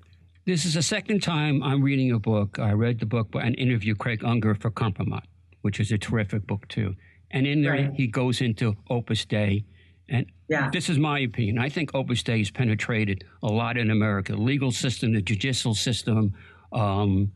This 0.44 0.64
is 0.64 0.75
the 0.75 0.82
second 0.82 1.22
time 1.22 1.62
I'm 1.62 1.82
reading 1.82 2.12
a 2.12 2.19
book. 2.19 2.58
I 2.58 2.72
read 2.72 3.00
the 3.00 3.06
book 3.06 3.34
and 3.34 3.58
interviewed 3.58 3.99
Craig 3.99 4.22
Unger 4.25 4.54
for 4.54 4.70
Kompromat, 4.70 5.22
which 5.62 5.81
is 5.81 5.90
a 5.90 5.99
terrific 5.99 6.46
book 6.46 6.69
too. 6.69 6.94
And 7.32 7.46
in 7.46 7.62
there, 7.62 7.72
right. 7.72 7.92
he 7.94 8.06
goes 8.06 8.40
into 8.40 8.76
Opus 8.88 9.25
Dei. 9.25 9.64
And 10.08 10.26
yeah. 10.49 10.70
this 10.73 10.88
is 10.88 10.99
my 10.99 11.20
opinion. 11.20 11.58
I 11.58 11.69
think 11.69 11.94
Opus 11.94 12.23
Dei 12.23 12.38
has 12.38 12.50
penetrated 12.50 13.25
a 13.43 13.49
lot 13.49 13.76
in 13.76 13.91
America. 13.91 14.32
The 14.32 14.38
legal 14.38 14.70
system, 14.70 15.12
the 15.12 15.23
judicial 15.23 15.75
system, 15.75 16.35
um, 16.73 17.32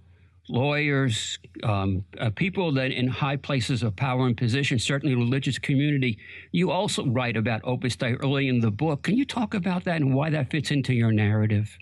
lawyers, 0.48 1.38
um, 1.62 2.04
uh, 2.18 2.30
people 2.30 2.72
that 2.72 2.90
in 2.90 3.08
high 3.08 3.36
places 3.36 3.82
of 3.82 3.96
power 3.96 4.26
and 4.26 4.36
position, 4.36 4.78
certainly 4.78 5.14
religious 5.14 5.58
community. 5.58 6.18
You 6.52 6.70
also 6.70 7.06
write 7.06 7.36
about 7.36 7.60
Opus 7.64 7.96
Dei 7.96 8.14
early 8.14 8.48
in 8.48 8.60
the 8.60 8.70
book. 8.70 9.02
Can 9.02 9.16
you 9.16 9.24
talk 9.24 9.54
about 9.54 9.84
that 9.84 9.96
and 9.96 10.14
why 10.14 10.30
that 10.30 10.50
fits 10.50 10.70
into 10.70 10.92
your 10.92 11.12
narrative? 11.12 11.76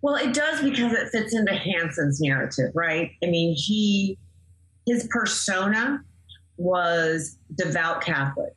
Well, 0.00 0.14
it 0.14 0.32
does 0.32 0.62
because 0.62 0.92
it 0.92 1.08
fits 1.10 1.34
into 1.34 1.52
Hanssen's 1.52 2.20
narrative, 2.20 2.70
right? 2.74 3.10
I 3.22 3.26
mean, 3.26 3.54
he, 3.56 4.16
his 4.86 5.08
persona 5.10 6.02
was 6.56 7.38
devout 7.56 8.00
Catholic, 8.02 8.52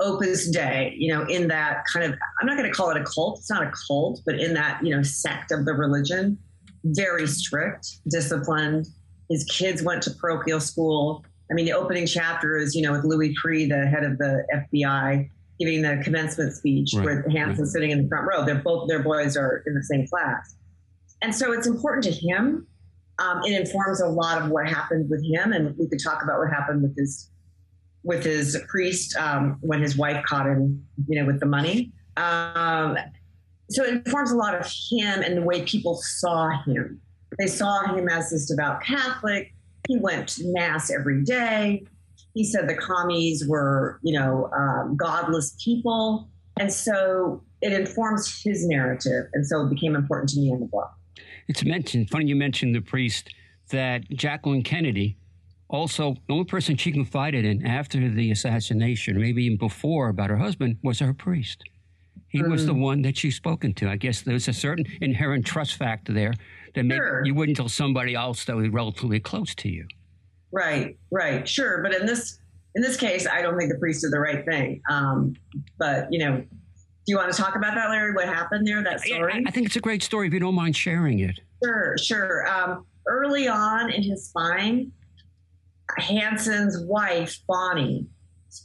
Opus 0.00 0.50
Dei, 0.50 0.94
you 0.96 1.12
know, 1.12 1.24
in 1.26 1.48
that 1.48 1.84
kind 1.92 2.10
of, 2.10 2.18
I'm 2.40 2.46
not 2.46 2.56
going 2.56 2.68
to 2.68 2.74
call 2.74 2.90
it 2.90 2.96
a 2.96 3.04
cult. 3.04 3.38
It's 3.38 3.50
not 3.50 3.62
a 3.62 3.72
cult, 3.86 4.20
but 4.24 4.38
in 4.38 4.54
that, 4.54 4.80
you 4.82 4.94
know, 4.94 5.02
sect 5.02 5.52
of 5.52 5.64
the 5.64 5.74
religion, 5.74 6.38
very 6.84 7.26
strict, 7.26 7.98
disciplined. 8.08 8.86
His 9.28 9.44
kids 9.44 9.82
went 9.82 10.02
to 10.04 10.10
parochial 10.12 10.60
school. 10.60 11.24
I 11.50 11.54
mean, 11.54 11.66
the 11.66 11.72
opening 11.72 12.06
chapter 12.06 12.56
is, 12.56 12.74
you 12.74 12.82
know, 12.82 12.92
with 12.92 13.04
Louis 13.04 13.34
Freeh, 13.44 13.68
the 13.68 13.86
head 13.86 14.04
of 14.04 14.18
the 14.18 14.44
FBI, 14.52 15.28
giving 15.58 15.82
the 15.82 16.00
commencement 16.02 16.54
speech 16.54 16.92
right. 16.94 17.04
with 17.04 17.26
Hanssen 17.26 17.58
right. 17.58 17.66
sitting 17.66 17.90
in 17.90 18.02
the 18.02 18.08
front 18.08 18.26
row. 18.26 18.44
They're 18.44 18.54
both 18.56 18.88
their 18.88 19.02
boys 19.02 19.36
are 19.36 19.62
in 19.66 19.74
the 19.74 19.82
same 19.82 20.06
class 20.08 20.56
and 21.22 21.34
so 21.34 21.52
it's 21.52 21.66
important 21.66 22.04
to 22.04 22.12
him. 22.12 22.66
Um, 23.18 23.42
it 23.44 23.60
informs 23.60 24.00
a 24.00 24.06
lot 24.06 24.40
of 24.40 24.50
what 24.50 24.66
happened 24.66 25.10
with 25.10 25.22
him, 25.24 25.52
and 25.52 25.76
we 25.76 25.86
could 25.88 26.02
talk 26.02 26.22
about 26.22 26.38
what 26.38 26.50
happened 26.50 26.82
with 26.82 26.96
his 26.96 27.28
with 28.02 28.24
his 28.24 28.60
priest 28.68 29.16
um, 29.16 29.58
when 29.60 29.80
his 29.80 29.96
wife 29.96 30.24
caught 30.24 30.46
him, 30.46 30.84
you 31.08 31.20
know, 31.20 31.26
with 31.26 31.40
the 31.40 31.46
money. 31.46 31.92
Um, 32.16 32.96
so 33.68 33.84
it 33.84 33.94
informs 33.94 34.30
a 34.30 34.36
lot 34.36 34.54
of 34.54 34.66
him 34.90 35.22
and 35.22 35.36
the 35.36 35.42
way 35.42 35.62
people 35.62 35.96
saw 35.96 36.50
him. 36.64 37.00
They 37.38 37.46
saw 37.46 37.94
him 37.94 38.08
as 38.08 38.30
this 38.30 38.48
devout 38.48 38.82
Catholic. 38.82 39.54
He 39.88 39.98
went 39.98 40.28
to 40.30 40.52
mass 40.52 40.90
every 40.90 41.22
day. 41.24 41.84
He 42.34 42.44
said 42.44 42.68
the 42.68 42.74
commies 42.74 43.46
were, 43.46 43.98
you 44.02 44.18
know, 44.18 44.50
um, 44.56 44.96
godless 44.96 45.56
people, 45.62 46.28
and 46.58 46.72
so 46.72 47.42
it 47.60 47.72
informs 47.72 48.40
his 48.42 48.66
narrative, 48.66 49.24
and 49.32 49.46
so 49.46 49.62
it 49.62 49.70
became 49.70 49.96
important 49.96 50.28
to 50.30 50.38
me 50.38 50.50
in 50.50 50.60
the 50.60 50.66
book. 50.66 50.90
It's 51.48 51.64
mentioned, 51.64 52.08
funny 52.08 52.26
you 52.26 52.36
mentioned 52.36 52.74
the 52.74 52.80
priest, 52.80 53.34
that 53.70 54.08
Jacqueline 54.10 54.62
Kennedy, 54.62 55.16
also 55.70 56.14
the 56.26 56.34
only 56.34 56.44
person 56.44 56.76
she 56.76 56.92
confided 56.92 57.44
in 57.44 57.64
after 57.64 58.08
the 58.08 58.30
assassination, 58.30 59.20
maybe 59.20 59.44
even 59.44 59.58
before 59.58 60.08
about 60.08 60.30
her 60.30 60.36
husband, 60.36 60.76
was 60.82 60.98
her 60.98 61.14
priest. 61.14 61.62
He 62.28 62.42
mm. 62.42 62.50
was 62.50 62.66
the 62.66 62.74
mm. 62.74 62.80
one 62.80 63.02
that 63.02 63.16
she's 63.16 63.36
spoken 63.36 63.72
to. 63.74 63.88
I 63.88 63.96
guess 63.96 64.22
there's 64.22 64.48
a 64.48 64.52
certain 64.52 64.84
inherent 65.00 65.46
trust 65.46 65.76
factor 65.76 66.12
there 66.12 66.34
that 66.74 66.86
sure. 66.86 67.22
you 67.24 67.34
wouldn't 67.34 67.56
tell 67.56 67.68
somebody 67.68 68.14
else 68.14 68.44
that 68.44 68.56
was 68.56 68.68
relatively 68.68 69.20
close 69.20 69.54
to 69.56 69.68
you. 69.68 69.86
Right, 70.52 70.98
right, 71.10 71.48
sure. 71.48 71.82
But 71.82 71.94
in 71.94 72.06
this 72.06 72.38
in 72.76 72.82
this 72.82 72.96
case, 72.96 73.26
I 73.26 73.42
don't 73.42 73.58
think 73.58 73.72
the 73.72 73.78
priest 73.78 74.02
did 74.02 74.12
the 74.12 74.20
right 74.20 74.44
thing. 74.44 74.80
Um, 74.88 75.34
but 75.78 76.06
you 76.12 76.20
know, 76.20 76.36
do 76.36 76.46
you 77.06 77.16
want 77.16 77.32
to 77.32 77.40
talk 77.40 77.56
about 77.56 77.74
that, 77.74 77.90
Larry? 77.90 78.12
What 78.12 78.26
happened 78.26 78.66
there? 78.66 78.82
That 78.82 79.00
story? 79.00 79.44
I 79.46 79.50
think 79.50 79.66
it's 79.66 79.76
a 79.76 79.80
great 79.80 80.02
story 80.02 80.28
if 80.28 80.32
you 80.32 80.40
don't 80.40 80.54
mind 80.54 80.76
sharing 80.76 81.20
it. 81.20 81.40
Sure, 81.64 81.96
sure. 81.98 82.48
Um, 82.48 82.86
early 83.08 83.48
on 83.48 83.90
in 83.90 84.02
his 84.02 84.28
spying, 84.28 84.92
Hanssen's 85.98 86.78
wife, 86.84 87.38
Bonnie, 87.48 88.06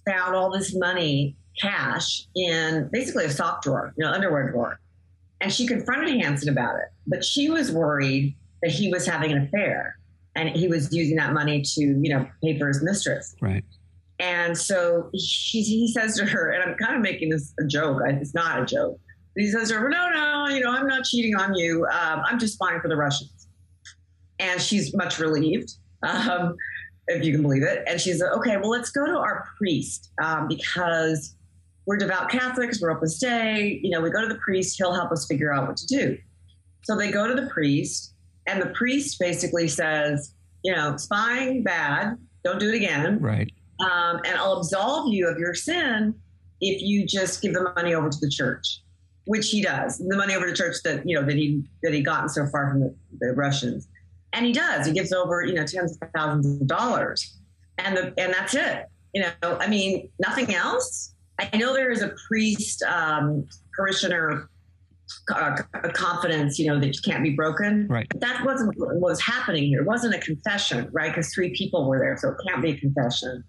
found 0.08 0.36
all 0.36 0.52
this 0.52 0.76
money, 0.76 1.36
cash, 1.60 2.28
in 2.36 2.90
basically 2.92 3.26
a 3.26 3.30
sock 3.30 3.64
drawer, 3.64 3.94
you 3.98 4.04
know, 4.04 4.12
underwear 4.12 4.52
drawer. 4.52 4.80
And 5.42 5.52
she 5.52 5.68
confronted 5.68 6.16
Hanssen 6.22 6.50
about 6.50 6.76
it. 6.76 6.88
But 7.08 7.24
she 7.24 7.50
was 7.50 7.72
worried 7.72 8.36
that 8.62 8.72
he 8.72 8.92
was 8.92 9.06
having 9.06 9.32
an 9.32 9.44
affair 9.44 9.98
and 10.36 10.50
he 10.50 10.68
was 10.68 10.94
using 10.94 11.16
that 11.18 11.34
money 11.34 11.62
to, 11.62 11.82
you 11.82 12.10
know, 12.10 12.28
pay 12.44 12.58
for 12.58 12.68
his 12.68 12.84
mistress. 12.84 13.36
Right. 13.42 13.64
And 14.20 14.58
so 14.58 15.10
she, 15.18 15.62
he 15.62 15.92
says 15.92 16.16
to 16.18 16.26
her, 16.26 16.52
and 16.52 16.64
I'm 16.64 16.78
kind 16.78 16.96
of 16.96 17.02
making 17.02 17.30
this 17.30 17.54
a 17.60 17.66
joke. 17.66 18.02
It's 18.06 18.34
not 18.34 18.62
a 18.62 18.66
joke. 18.66 19.00
He 19.36 19.52
says 19.52 19.70
to 19.70 19.76
her, 19.76 19.90
"No, 19.90 20.10
no, 20.10 20.48
you 20.48 20.62
know, 20.62 20.72
I'm 20.72 20.88
not 20.88 21.04
cheating 21.04 21.36
on 21.36 21.56
you. 21.56 21.86
Um, 21.88 22.22
I'm 22.26 22.40
just 22.40 22.54
spying 22.54 22.80
for 22.80 22.88
the 22.88 22.96
Russians." 22.96 23.50
And 24.40 24.62
she's 24.62 24.96
much 24.96 25.20
relieved, 25.20 25.74
um, 26.04 26.56
if 27.08 27.24
you 27.24 27.32
can 27.32 27.42
believe 27.42 27.64
it. 27.64 27.84
And 27.88 28.00
she's 28.00 28.22
like, 28.22 28.32
okay. 28.32 28.58
Well, 28.58 28.70
let's 28.70 28.90
go 28.90 29.06
to 29.06 29.18
our 29.18 29.48
priest 29.58 30.12
um, 30.22 30.48
because 30.48 31.36
we're 31.86 31.98
devout 31.98 32.30
Catholics. 32.30 32.82
We're 32.82 32.92
Opus 32.92 33.20
Dei. 33.20 33.80
You 33.84 33.92
know, 33.92 34.02
we 34.02 34.10
go 34.10 34.22
to 34.22 34.28
the 34.28 34.40
priest. 34.40 34.78
He'll 34.78 34.94
help 34.94 35.12
us 35.12 35.28
figure 35.28 35.54
out 35.54 35.68
what 35.68 35.78
to 35.78 35.88
do. 35.88 36.18
So 36.84 36.98
they 36.98 37.12
go 37.12 37.28
to 37.28 37.40
the 37.40 37.48
priest, 37.50 38.14
and 38.48 38.62
the 38.62 38.68
priest 38.68 39.20
basically 39.20 39.68
says, 39.68 40.34
"You 40.64 40.76
know, 40.76 40.98
spying 40.98 41.64
bad. 41.64 42.18
Don't 42.44 42.60
do 42.60 42.70
it 42.70 42.76
again." 42.76 43.20
Right 43.20 43.52
um, 43.80 44.22
and 44.26 44.38
I'll 44.38 44.58
absolve 44.58 45.14
you 45.14 45.28
of 45.28 45.38
your 45.38 45.54
sin 45.54 46.16
if 46.62 46.82
you 46.82 47.06
just 47.06 47.42
give 47.42 47.54
the 47.54 47.74
money 47.76 47.94
over 47.94 48.10
to 48.10 48.18
the 48.20 48.30
church, 48.30 48.82
which 49.26 49.50
he 49.50 49.62
does. 49.62 49.98
The 49.98 50.16
money 50.16 50.36
over 50.36 50.46
to 50.46 50.54
church 50.54 50.78
that 50.84 51.08
you 51.08 51.20
know 51.20 51.26
that 51.26 51.36
he 51.36 51.64
that 51.84 51.94
he 51.94 52.02
gotten 52.02 52.30
so 52.30 52.46
far 52.48 52.70
from 52.70 52.80
the, 52.82 52.96
the 53.20 53.34
Russians, 53.34 53.88
and 54.36 54.46
he 54.46 54.52
does. 54.52 54.86
He 54.86 54.94
gives 54.94 55.12
over 55.12 55.44
you 55.44 55.54
know 55.54 55.66
tens 55.66 55.98
of 56.02 56.10
thousands 56.16 56.62
of 56.62 56.68
dollars, 56.68 57.38
and 57.78 57.98
the 57.98 58.14
and 58.18 58.34
that's 58.34 58.54
it. 58.54 58.86
You 59.14 59.24
know, 59.24 59.58
I 59.60 59.68
mean, 59.68 60.10
nothing 60.20 60.54
else. 60.54 61.16
I 61.40 61.56
know 61.58 61.74
there 61.74 61.92
is 61.92 62.02
a 62.02 62.14
priest 62.28 62.84
um, 62.84 63.48
parishioner 63.76 64.50
uh, 65.34 65.58
confidence, 65.94 66.60
you 66.60 66.68
know, 66.68 66.80
that 66.80 67.02
can't 67.04 67.24
be 67.24 67.32
broken. 67.32 67.88
Right. 67.88 68.08
But 68.10 68.22
that 68.22 68.46
wasn't 68.46 68.78
what 68.78 68.96
was 68.96 69.22
happening 69.22 69.64
here. 69.66 69.82
It 69.82 69.88
wasn't 69.88 70.16
a 70.16 70.20
confession, 70.20 70.90
right? 70.92 71.10
Because 71.10 71.34
three 71.34 71.56
people 71.56 71.88
were 71.88 72.00
there, 72.00 72.18
so 72.18 72.30
it 72.30 72.38
can't 72.48 72.62
be 72.62 72.72
a 72.72 72.78
confession. 72.78 73.44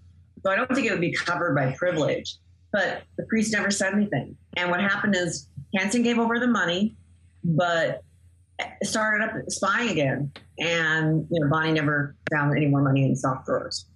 So 0.45 0.51
I 0.51 0.57
don't 0.57 0.73
think 0.75 0.87
it 0.87 0.91
would 0.91 1.01
be 1.01 1.13
covered 1.13 1.55
by 1.55 1.73
privilege. 1.73 2.37
But 2.73 3.03
the 3.17 3.25
priest 3.25 3.53
never 3.53 3.71
said 3.71 3.95
anything. 3.95 4.37
And 4.57 4.71
what 4.71 4.81
happened 4.81 5.17
is 5.17 5.49
Hanssen 5.77 6.05
gave 6.05 6.19
over 6.19 6.39
the 6.39 6.47
money, 6.47 6.97
but 7.43 8.03
started 8.83 9.25
up 9.25 9.33
spying 9.49 9.91
again. 9.91 10.33
And 10.59 11.27
you 11.31 11.41
know, 11.41 11.49
Bonnie 11.51 11.73
never 11.73 12.17
found 12.31 12.57
any 12.57 12.67
more 12.67 12.83
money 12.83 13.05
in 13.05 13.11
the 13.11 13.17
soft 13.17 13.47
drawers. 13.47 13.87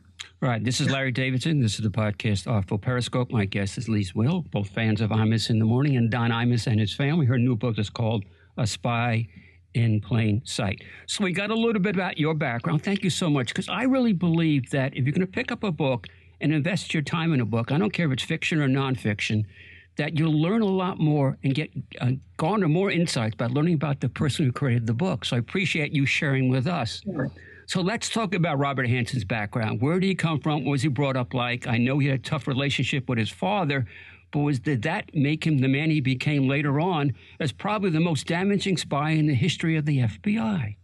Right. 0.42 0.62
This 0.62 0.80
is 0.80 0.90
Larry 0.90 1.12
Davidson. 1.12 1.60
This 1.60 1.74
is 1.74 1.82
the 1.82 1.90
podcast 1.90 2.50
Artful 2.50 2.78
Periscope. 2.78 3.30
My 3.30 3.44
guest 3.44 3.76
is 3.76 3.88
Lis 3.90 4.12
Wiehl, 4.12 4.50
both 4.50 4.70
fans 4.70 5.02
of 5.02 5.10
Imus 5.10 5.50
in 5.50 5.58
the 5.58 5.66
Morning 5.66 5.96
and 5.96 6.10
Don 6.10 6.30
Imus 6.30 6.66
and 6.66 6.80
his 6.80 6.94
family. 6.94 7.26
Her 7.26 7.38
new 7.38 7.56
book 7.56 7.78
is 7.78 7.90
called 7.90 8.24
A 8.56 8.66
Spy 8.66 9.28
in 9.74 10.00
Plain 10.00 10.42
Sight. 10.44 10.82
So 11.06 11.24
we 11.24 11.32
got 11.32 11.50
a 11.50 11.54
little 11.54 11.80
bit 11.80 11.94
about 11.94 12.18
your 12.18 12.34
background. 12.34 12.82
Thank 12.82 13.04
you 13.04 13.10
so 13.10 13.28
much 13.28 13.48
because 13.48 13.68
I 13.68 13.82
really 13.82 14.14
believe 14.14 14.70
that 14.70 14.96
if 14.96 15.04
you're 15.04 15.12
going 15.12 15.20
to 15.20 15.26
pick 15.26 15.52
up 15.52 15.62
a 15.62 15.70
book 15.70 16.06
and 16.40 16.52
invest 16.52 16.94
your 16.94 17.02
time 17.02 17.32
in 17.32 17.40
a 17.40 17.44
book, 17.44 17.70
I 17.70 17.78
don't 17.78 17.92
care 17.92 18.06
if 18.06 18.12
it's 18.12 18.22
fiction 18.22 18.60
or 18.60 18.68
nonfiction, 18.68 19.44
that 19.96 20.18
you'll 20.18 20.40
learn 20.40 20.62
a 20.62 20.66
lot 20.66 20.98
more 20.98 21.36
and 21.42 21.54
get 21.54 21.70
uh, 22.00 22.12
garner 22.36 22.68
more 22.68 22.90
insights 22.90 23.34
by 23.34 23.46
learning 23.46 23.74
about 23.74 24.00
the 24.00 24.08
person 24.08 24.46
who 24.46 24.52
created 24.52 24.86
the 24.86 24.94
book. 24.94 25.24
So 25.24 25.36
I 25.36 25.38
appreciate 25.38 25.92
you 25.92 26.06
sharing 26.06 26.48
with 26.48 26.66
us. 26.66 27.02
Sure. 27.04 27.30
So 27.66 27.82
let's 27.82 28.08
talk 28.08 28.34
about 28.34 28.58
Robert 28.58 28.88
Hanssen's 28.88 29.24
background. 29.24 29.80
Where 29.80 30.00
did 30.00 30.06
he 30.06 30.14
come 30.14 30.40
from? 30.40 30.64
What 30.64 30.72
was 30.72 30.82
he 30.82 30.88
brought 30.88 31.16
up 31.16 31.34
like? 31.34 31.66
I 31.66 31.78
know 31.78 31.98
he 31.98 32.08
had 32.08 32.18
a 32.18 32.22
tough 32.22 32.48
relationship 32.48 33.08
with 33.08 33.18
his 33.18 33.30
father, 33.30 33.86
but 34.32 34.40
was 34.40 34.58
did 34.58 34.82
that 34.82 35.14
make 35.14 35.46
him 35.46 35.58
the 35.58 35.68
man 35.68 35.90
he 35.90 36.00
became 36.00 36.48
later 36.48 36.80
on 36.80 37.14
as 37.38 37.52
probably 37.52 37.90
the 37.90 38.00
most 38.00 38.26
damaging 38.26 38.76
spy 38.76 39.10
in 39.10 39.26
the 39.26 39.34
history 39.34 39.76
of 39.76 39.86
the 39.86 39.98
FBI? 39.98 40.76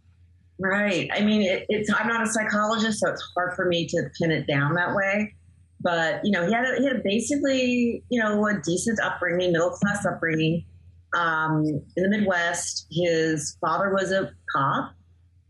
Right. 0.59 1.09
I 1.13 1.21
mean, 1.21 1.41
it, 1.41 1.65
it's 1.69 1.91
I'm 1.93 2.07
not 2.07 2.23
a 2.23 2.27
psychologist, 2.27 2.99
so 2.99 3.09
it's 3.09 3.23
hard 3.35 3.55
for 3.55 3.65
me 3.65 3.85
to 3.87 4.09
pin 4.19 4.31
it 4.31 4.47
down 4.47 4.73
that 4.75 4.95
way 4.95 5.33
but 5.81 6.21
you 6.23 6.31
know 6.31 6.45
he 6.45 6.53
had 6.53 6.65
a, 6.65 6.77
he 6.77 6.85
had 6.85 6.95
a 6.97 7.01
basically 7.03 8.03
you 8.09 8.21
know 8.21 8.45
a 8.47 8.59
decent 8.61 8.99
upbringing, 9.01 9.51
middle 9.51 9.69
class 9.69 10.05
upbringing 10.05 10.65
um, 11.15 11.63
in 11.95 12.03
the 12.03 12.09
Midwest. 12.09 12.87
His 12.91 13.57
father 13.61 13.93
was 13.93 14.11
a 14.11 14.31
cop 14.55 14.93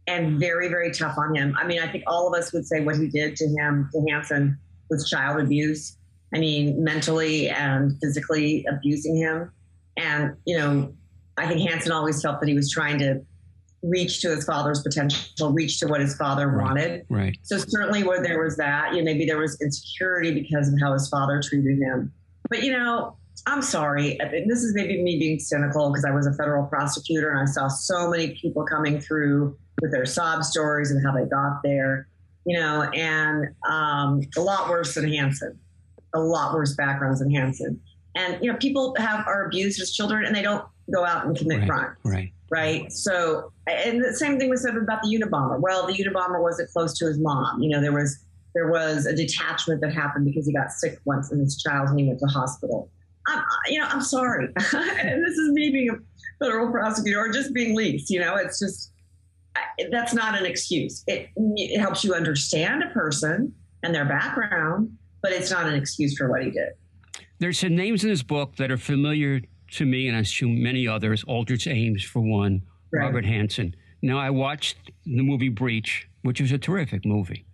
and 0.08 0.40
very 0.40 0.68
very 0.68 0.92
tough 0.92 1.18
on 1.18 1.36
him. 1.36 1.56
I 1.58 1.66
mean, 1.66 1.80
I 1.80 1.92
think 1.92 2.04
all 2.08 2.28
of 2.28 2.38
us 2.38 2.54
would 2.54 2.66
say 2.66 2.82
what 2.82 2.98
he 2.98 3.08
did 3.08 3.36
to 3.38 3.46
him 3.48 3.90
to 3.94 4.00
Hanssen 4.00 4.58
was 4.90 5.10
child 5.10 5.40
abuse. 5.40 5.98
I 6.34 6.40
mean, 6.40 6.84
mentally 6.84 7.50
and 7.50 7.98
physically 8.02 8.66
abusing 8.70 9.16
him, 9.16 9.52
and 9.96 10.36
you 10.46 10.58
know, 10.58 10.94
I 11.38 11.48
think 11.48 11.70
Hanssen 11.70 11.92
always 11.92 12.22
felt 12.22 12.42
that 12.42 12.50
he 12.50 12.56
was 12.56 12.70
trying 12.70 13.00
to 13.00 13.22
reach 13.84 14.22
to 14.22 14.30
his 14.30 14.46
father's 14.46 14.82
potential, 14.82 15.52
reach 15.52 15.80
to 15.80 15.88
what 15.88 16.02
his 16.02 16.16
father 16.16 16.48
right, 16.48 16.64
wanted. 16.64 17.06
Right. 17.10 17.38
So 17.44 17.58
certainly 17.58 18.04
where 18.04 18.22
there 18.22 18.42
was 18.44 18.58
that, 18.58 18.94
you 18.94 19.00
know, 19.00 19.06
maybe 19.06 19.26
there 19.26 19.38
was 19.38 19.60
insecurity 19.62 20.34
because 20.34 20.72
of 20.72 20.80
how 20.80 20.94
his 20.94 21.08
father 21.10 21.42
treated 21.42 21.80
him. 21.80 22.12
But 22.50 22.64
you 22.64 22.72
know, 22.72 23.18
I'm 23.46 23.62
sorry. 23.62 24.18
This 24.48 24.64
is 24.64 24.74
maybe 24.74 25.02
me 25.02 25.20
being 25.20 25.40
cynical 25.40 25.90
because 25.92 26.06
I 26.06 26.12
was 26.12 26.26
a 26.26 26.34
federal 26.34 26.66
prosecutor 26.66 27.32
and 27.32 27.40
I 27.40 27.46
saw 27.46 27.68
so 27.68 28.10
many 28.10 28.38
people 28.42 28.66
coming 28.66 29.00
through 29.00 29.58
with 29.82 29.92
their 29.92 30.06
sob 30.06 30.44
stories 30.44 30.92
and 30.92 31.06
how 31.06 31.14
they 31.14 31.26
got 31.30 31.62
there, 31.64 32.08
you 32.46 32.58
know, 32.60 32.84
and 32.94 33.54
um, 33.70 34.22
a 34.36 34.42
lot 34.42 34.70
worse 34.70 34.96
than 34.96 35.06
Hanssen, 35.06 35.56
a 36.16 36.20
lot 36.20 36.56
worse 36.56 36.76
backgrounds 36.76 37.20
than 37.20 37.30
Hanssen. 37.30 37.78
And 38.16 38.44
you 38.44 38.52
know, 38.52 38.58
people 38.58 38.96
have 38.98 39.28
are 39.28 39.46
abused 39.46 39.80
as 39.80 39.92
children 39.92 40.26
and 40.26 40.36
they 40.36 40.42
don't 40.42 40.66
go 40.92 41.06
out 41.06 41.26
and 41.26 41.38
commit 41.38 41.60
right, 41.60 41.70
crimes. 41.70 41.98
Right 42.04 42.34
right? 42.50 42.92
So, 42.92 43.52
and 43.68 44.04
the 44.04 44.14
same 44.14 44.40
thing 44.40 44.50
was 44.50 44.64
said 44.64 44.76
about 44.76 45.02
the 45.02 45.10
Unabomber. 45.10 45.60
Well, 45.60 45.88
the 45.88 45.94
Unabomber 45.94 46.42
wasn't 46.42 46.70
close 46.72 46.98
to 47.00 47.06
his 47.06 47.20
mom. 47.20 47.62
You 47.62 47.70
know, 47.70 47.82
there 47.82 47.94
was 47.94 48.24
there 48.54 48.72
was 48.72 49.06
a 49.06 49.16
detachment 49.16 49.82
that 49.82 49.94
happened 49.94 50.26
because 50.26 50.48
he 50.48 50.54
got 50.54 50.72
sick 50.72 51.00
once 51.06 51.32
in 51.32 51.40
his 51.40 51.58
child 51.58 51.90
and 51.90 52.00
he 52.00 52.08
went 52.08 52.20
to 52.20 52.26
hospital. 52.26 52.90
I'm, 53.28 53.44
you 53.68 53.80
know, 53.80 53.86
I'm 53.88 54.02
sorry, 54.02 54.46
and 54.74 55.26
this 55.26 55.38
is 55.38 55.52
me 55.52 55.70
being 55.70 55.90
a 55.90 56.44
federal 56.44 56.72
prosecutor 56.72 57.20
or 57.20 57.30
just 57.30 57.54
being 57.54 57.76
leased. 57.76 58.10
You 58.10 58.22
know, 58.22 58.36
it's 58.36 58.60
just 58.60 58.94
that's 59.92 60.14
not 60.14 60.40
an 60.40 60.46
excuse. 60.46 61.04
It, 61.08 61.30
it 61.36 61.80
helps 61.80 62.04
you 62.04 62.14
understand 62.14 62.84
a 62.84 62.90
person 62.90 63.54
and 63.84 63.94
their 63.94 64.06
background, 64.06 64.98
but 65.22 65.32
it's 65.32 65.52
not 65.52 65.68
an 65.68 65.76
excuse 65.76 66.18
for 66.18 66.30
what 66.30 66.44
he 66.44 66.52
did. 66.52 66.70
There's 67.40 67.60
some 67.60 67.76
names 67.76 68.04
in 68.04 68.10
this 68.10 68.24
book 68.24 68.56
that 68.56 68.72
are 68.72 68.78
familiar 68.78 69.42
to 69.72 69.86
me, 69.86 70.08
and 70.08 70.16
I 70.16 70.22
assume 70.22 70.62
many 70.62 70.88
others, 70.88 71.24
Aldrich 71.28 71.68
Ames 71.68 72.04
for 72.04 72.22
one, 72.22 72.64
right. 72.92 73.06
Robert 73.06 73.26
Hanssen. 73.26 73.74
Now, 74.02 74.20
I 74.20 74.30
watched 74.30 74.78
the 75.06 75.22
movie 75.24 75.50
Breach, 75.50 76.08
which 76.22 76.40
was 76.42 76.52
a 76.52 76.58
terrific 76.58 77.06
movie. 77.06 77.46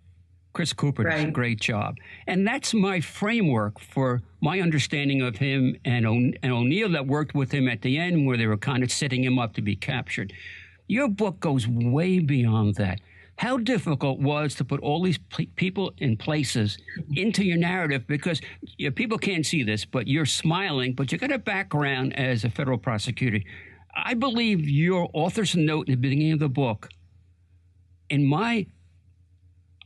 Chris 0.52 0.72
Cooper 0.72 1.02
right. 1.02 1.16
does 1.16 1.24
a 1.24 1.30
great 1.30 1.60
job. 1.60 1.96
And 2.26 2.46
that's 2.46 2.72
my 2.72 3.00
framework 3.00 3.80
for 3.80 4.22
my 4.40 4.60
understanding 4.60 5.20
of 5.20 5.36
him 5.36 5.76
and, 5.84 6.06
o- 6.06 6.32
and 6.42 6.52
O'Neill 6.52 6.90
that 6.92 7.06
worked 7.06 7.34
with 7.34 7.50
him 7.50 7.68
at 7.68 7.82
the 7.82 7.98
end, 7.98 8.26
where 8.26 8.36
they 8.36 8.46
were 8.46 8.56
kind 8.56 8.82
of 8.82 8.92
setting 8.92 9.24
him 9.24 9.38
up 9.38 9.54
to 9.54 9.62
be 9.62 9.74
captured. 9.74 10.32
Your 10.86 11.08
book 11.08 11.40
goes 11.40 11.66
way 11.66 12.20
beyond 12.20 12.76
that 12.76 13.00
how 13.36 13.58
difficult 13.58 14.20
was 14.20 14.54
to 14.54 14.64
put 14.64 14.80
all 14.80 15.02
these 15.02 15.18
people 15.56 15.92
in 15.98 16.16
places 16.16 16.78
into 17.14 17.44
your 17.44 17.56
narrative 17.56 18.06
because 18.06 18.40
people 18.94 19.18
can't 19.18 19.44
see 19.44 19.62
this, 19.62 19.84
but 19.84 20.06
you're 20.06 20.26
smiling, 20.26 20.94
but 20.94 21.10
you 21.10 21.18
got 21.18 21.32
a 21.32 21.38
background 21.38 22.16
as 22.18 22.44
a 22.44 22.50
federal 22.50 22.78
prosecutor. 22.78 23.40
I 23.96 24.14
believe 24.14 24.68
your 24.68 25.10
author's 25.12 25.56
note 25.56 25.88
in 25.88 25.94
the 25.94 26.00
beginning 26.00 26.32
of 26.32 26.38
the 26.38 26.48
book, 26.48 26.88
in 28.08 28.24
my 28.24 28.66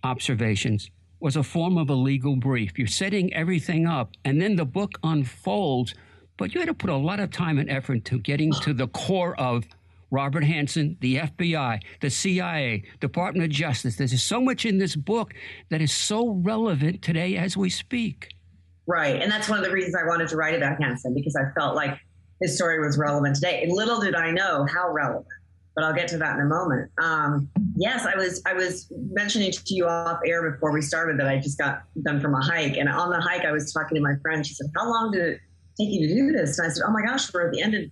observations, 0.02 0.90
was 1.20 1.36
a 1.36 1.42
form 1.42 1.78
of 1.78 1.90
a 1.90 1.94
legal 1.94 2.36
brief. 2.36 2.78
You're 2.78 2.86
setting 2.86 3.32
everything 3.32 3.86
up, 3.86 4.12
and 4.24 4.40
then 4.40 4.56
the 4.56 4.64
book 4.64 4.98
unfolds, 5.02 5.94
but 6.36 6.54
you 6.54 6.60
had 6.60 6.68
to 6.68 6.74
put 6.74 6.90
a 6.90 6.96
lot 6.96 7.18
of 7.18 7.30
time 7.30 7.58
and 7.58 7.68
effort 7.68 8.04
to 8.04 8.18
getting 8.18 8.52
to 8.62 8.72
the 8.72 8.88
core 8.88 9.34
of 9.40 9.64
Robert 10.10 10.44
Hanssen, 10.44 10.98
the 11.00 11.16
FBI, 11.16 11.80
the 12.00 12.10
CIA, 12.10 12.84
Department 13.00 13.44
of 13.44 13.50
Justice. 13.50 13.96
There's 13.96 14.22
so 14.22 14.40
much 14.40 14.64
in 14.64 14.78
this 14.78 14.96
book 14.96 15.34
that 15.70 15.80
is 15.80 15.92
so 15.92 16.30
relevant 16.30 17.02
today 17.02 17.36
as 17.36 17.56
we 17.56 17.70
speak. 17.70 18.34
Right. 18.86 19.20
And 19.20 19.30
that's 19.30 19.48
one 19.48 19.58
of 19.58 19.64
the 19.64 19.70
reasons 19.70 19.94
I 19.94 20.06
wanted 20.06 20.28
to 20.28 20.36
write 20.36 20.54
about 20.54 20.78
Hanssen 20.80 21.14
because 21.14 21.36
I 21.36 21.52
felt 21.58 21.76
like 21.76 21.98
his 22.40 22.56
story 22.56 22.80
was 22.80 22.96
relevant 22.96 23.34
today. 23.34 23.62
And 23.62 23.72
little 23.72 24.00
did 24.00 24.14
I 24.14 24.30
know 24.30 24.66
how 24.72 24.90
relevant. 24.90 25.26
But 25.74 25.84
I'll 25.84 25.94
get 25.94 26.08
to 26.08 26.18
that 26.18 26.34
in 26.34 26.40
a 26.40 26.46
moment. 26.46 26.90
Um, 27.00 27.48
yes, 27.76 28.04
I 28.04 28.16
was 28.16 28.42
I 28.44 28.52
was 28.52 28.92
mentioning 29.12 29.52
to 29.52 29.74
you 29.74 29.86
off 29.86 30.18
air 30.26 30.50
before 30.50 30.72
we 30.72 30.82
started 30.82 31.20
that 31.20 31.28
I 31.28 31.38
just 31.38 31.56
got 31.56 31.82
done 32.02 32.20
from 32.20 32.34
a 32.34 32.40
hike, 32.40 32.76
and 32.76 32.88
on 32.88 33.10
the 33.10 33.20
hike 33.20 33.44
I 33.44 33.52
was 33.52 33.72
talking 33.72 33.94
to 33.94 34.00
my 34.00 34.14
friend. 34.20 34.44
She 34.44 34.54
said, 34.54 34.66
"How 34.74 34.90
long 34.90 35.12
did 35.12 35.22
it 35.22 35.40
take 35.78 35.88
you 35.88 36.08
to 36.08 36.12
do 36.12 36.32
this?" 36.32 36.58
And 36.58 36.66
I 36.66 36.70
said, 36.70 36.82
"Oh 36.84 36.90
my 36.90 37.02
gosh, 37.02 37.32
we're 37.32 37.46
at 37.46 37.52
the 37.52 37.62
end 37.62 37.76
of 37.76 37.82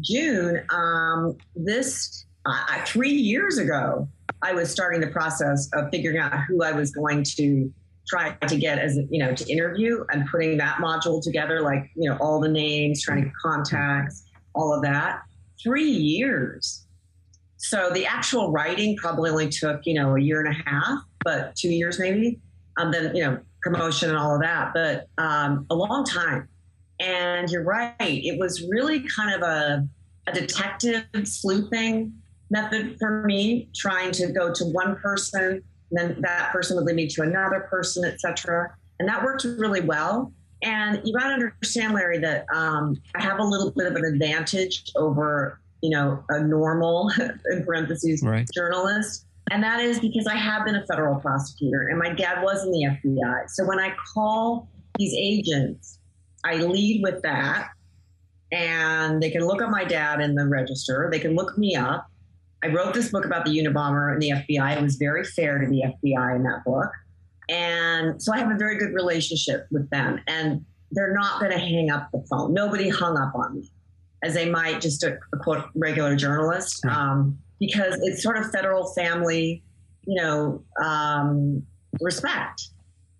June, 0.00 0.64
um, 0.70 1.36
this 1.54 2.24
uh, 2.46 2.84
three 2.84 3.12
years 3.12 3.58
ago, 3.58 4.08
I 4.42 4.52
was 4.52 4.70
starting 4.70 5.00
the 5.00 5.08
process 5.08 5.68
of 5.74 5.90
figuring 5.90 6.18
out 6.18 6.32
who 6.48 6.62
I 6.62 6.72
was 6.72 6.90
going 6.90 7.24
to 7.36 7.72
try 8.08 8.32
to 8.32 8.56
get 8.56 8.78
as 8.78 8.98
you 9.10 9.18
know 9.24 9.34
to 9.34 9.50
interview 9.50 10.04
and 10.10 10.28
putting 10.28 10.58
that 10.58 10.78
module 10.78 11.22
together, 11.22 11.60
like 11.60 11.90
you 11.94 12.08
know 12.08 12.16
all 12.18 12.40
the 12.40 12.48
names, 12.48 13.02
trying 13.02 13.18
to 13.18 13.24
get 13.24 13.34
contacts, 13.42 14.24
all 14.54 14.72
of 14.72 14.82
that. 14.82 15.22
Three 15.62 15.90
years. 15.90 16.86
So 17.58 17.90
the 17.90 18.04
actual 18.06 18.50
writing 18.50 18.96
probably 18.96 19.30
only 19.30 19.48
took 19.48 19.86
you 19.86 19.94
know 19.94 20.16
a 20.16 20.20
year 20.20 20.44
and 20.44 20.54
a 20.54 20.70
half, 20.70 21.00
but 21.24 21.54
two 21.54 21.70
years 21.70 21.98
maybe. 21.98 22.40
And 22.78 22.86
um, 22.86 22.92
then 22.92 23.14
you 23.14 23.22
know 23.22 23.38
promotion 23.62 24.08
and 24.08 24.18
all 24.18 24.34
of 24.34 24.40
that, 24.40 24.72
but 24.74 25.08
um, 25.18 25.66
a 25.70 25.74
long 25.74 26.04
time. 26.04 26.48
And 27.02 27.50
you're 27.50 27.64
right, 27.64 27.94
it 27.98 28.38
was 28.38 28.64
really 28.70 29.00
kind 29.00 29.34
of 29.34 29.42
a, 29.42 29.88
a 30.28 30.32
detective 30.32 31.04
sleuthing 31.24 32.12
method 32.48 32.96
for 33.00 33.24
me, 33.24 33.68
trying 33.74 34.12
to 34.12 34.28
go 34.28 34.54
to 34.54 34.64
one 34.66 34.94
person, 34.96 35.62
and 35.90 35.98
then 35.98 36.20
that 36.20 36.52
person 36.52 36.76
would 36.76 36.84
lead 36.84 36.94
me 36.94 37.08
to 37.08 37.22
another 37.22 37.66
person, 37.68 38.04
etc. 38.04 38.72
And 39.00 39.08
that 39.08 39.24
worked 39.24 39.42
really 39.44 39.80
well. 39.80 40.32
And 40.62 41.00
you 41.04 41.12
got 41.12 41.28
to 41.28 41.34
understand, 41.34 41.94
Larry, 41.94 42.18
that 42.18 42.46
um, 42.54 42.96
I 43.16 43.22
have 43.22 43.40
a 43.40 43.42
little 43.42 43.72
bit 43.72 43.86
of 43.86 43.96
an 43.96 44.04
advantage 44.04 44.84
over, 44.94 45.60
you 45.80 45.90
know, 45.90 46.22
a 46.28 46.40
normal, 46.40 47.10
in 47.50 47.64
parentheses, 47.64 48.22
right. 48.22 48.46
journalist. 48.54 49.26
And 49.50 49.62
that 49.64 49.80
is 49.80 49.98
because 49.98 50.28
I 50.28 50.36
have 50.36 50.64
been 50.64 50.76
a 50.76 50.86
federal 50.86 51.16
prosecutor 51.16 51.88
and 51.88 51.98
my 51.98 52.10
dad 52.10 52.42
was 52.44 52.64
in 52.64 52.70
the 52.70 52.84
FBI. 52.84 53.50
So 53.50 53.66
when 53.66 53.80
I 53.80 53.92
call 54.14 54.68
these 54.98 55.14
agents, 55.18 55.98
I 56.44 56.56
lead 56.56 57.02
with 57.02 57.22
that. 57.22 57.68
And 58.50 59.22
they 59.22 59.30
can 59.30 59.46
look 59.46 59.62
up 59.62 59.70
my 59.70 59.84
dad 59.84 60.20
in 60.20 60.34
the 60.34 60.46
register, 60.46 61.08
they 61.10 61.18
can 61.18 61.34
look 61.34 61.56
me 61.56 61.74
up. 61.74 62.06
I 62.64 62.68
wrote 62.68 62.94
this 62.94 63.10
book 63.10 63.24
about 63.24 63.44
the 63.44 63.50
Unabomber 63.58 64.12
and 64.12 64.22
the 64.22 64.30
FBI. 64.30 64.76
It 64.76 64.82
was 64.82 64.96
very 64.96 65.24
fair 65.24 65.58
to 65.58 65.66
the 65.66 65.82
FBI 65.82 66.36
in 66.36 66.42
that 66.44 66.62
book. 66.64 66.90
And 67.48 68.22
so 68.22 68.32
I 68.32 68.38
have 68.38 68.50
a 68.50 68.56
very 68.56 68.78
good 68.78 68.92
relationship 68.92 69.66
with 69.72 69.90
them. 69.90 70.20
And 70.28 70.64
they're 70.92 71.14
not 71.14 71.40
going 71.40 71.50
to 71.50 71.58
hang 71.58 71.90
up 71.90 72.08
the 72.12 72.24
phone. 72.30 72.54
Nobody 72.54 72.88
hung 72.88 73.16
up 73.16 73.34
on 73.34 73.56
me, 73.56 73.70
as 74.22 74.34
they 74.34 74.48
might 74.48 74.80
just 74.80 75.02
a, 75.02 75.18
a 75.32 75.38
quote 75.38 75.64
regular 75.74 76.14
journalist, 76.14 76.84
um, 76.86 77.38
because 77.58 77.98
it's 78.02 78.22
sort 78.22 78.36
of 78.36 78.50
federal 78.50 78.92
family, 78.92 79.62
you 80.04 80.22
know, 80.22 80.62
um, 80.84 81.62
respect. 82.00 82.68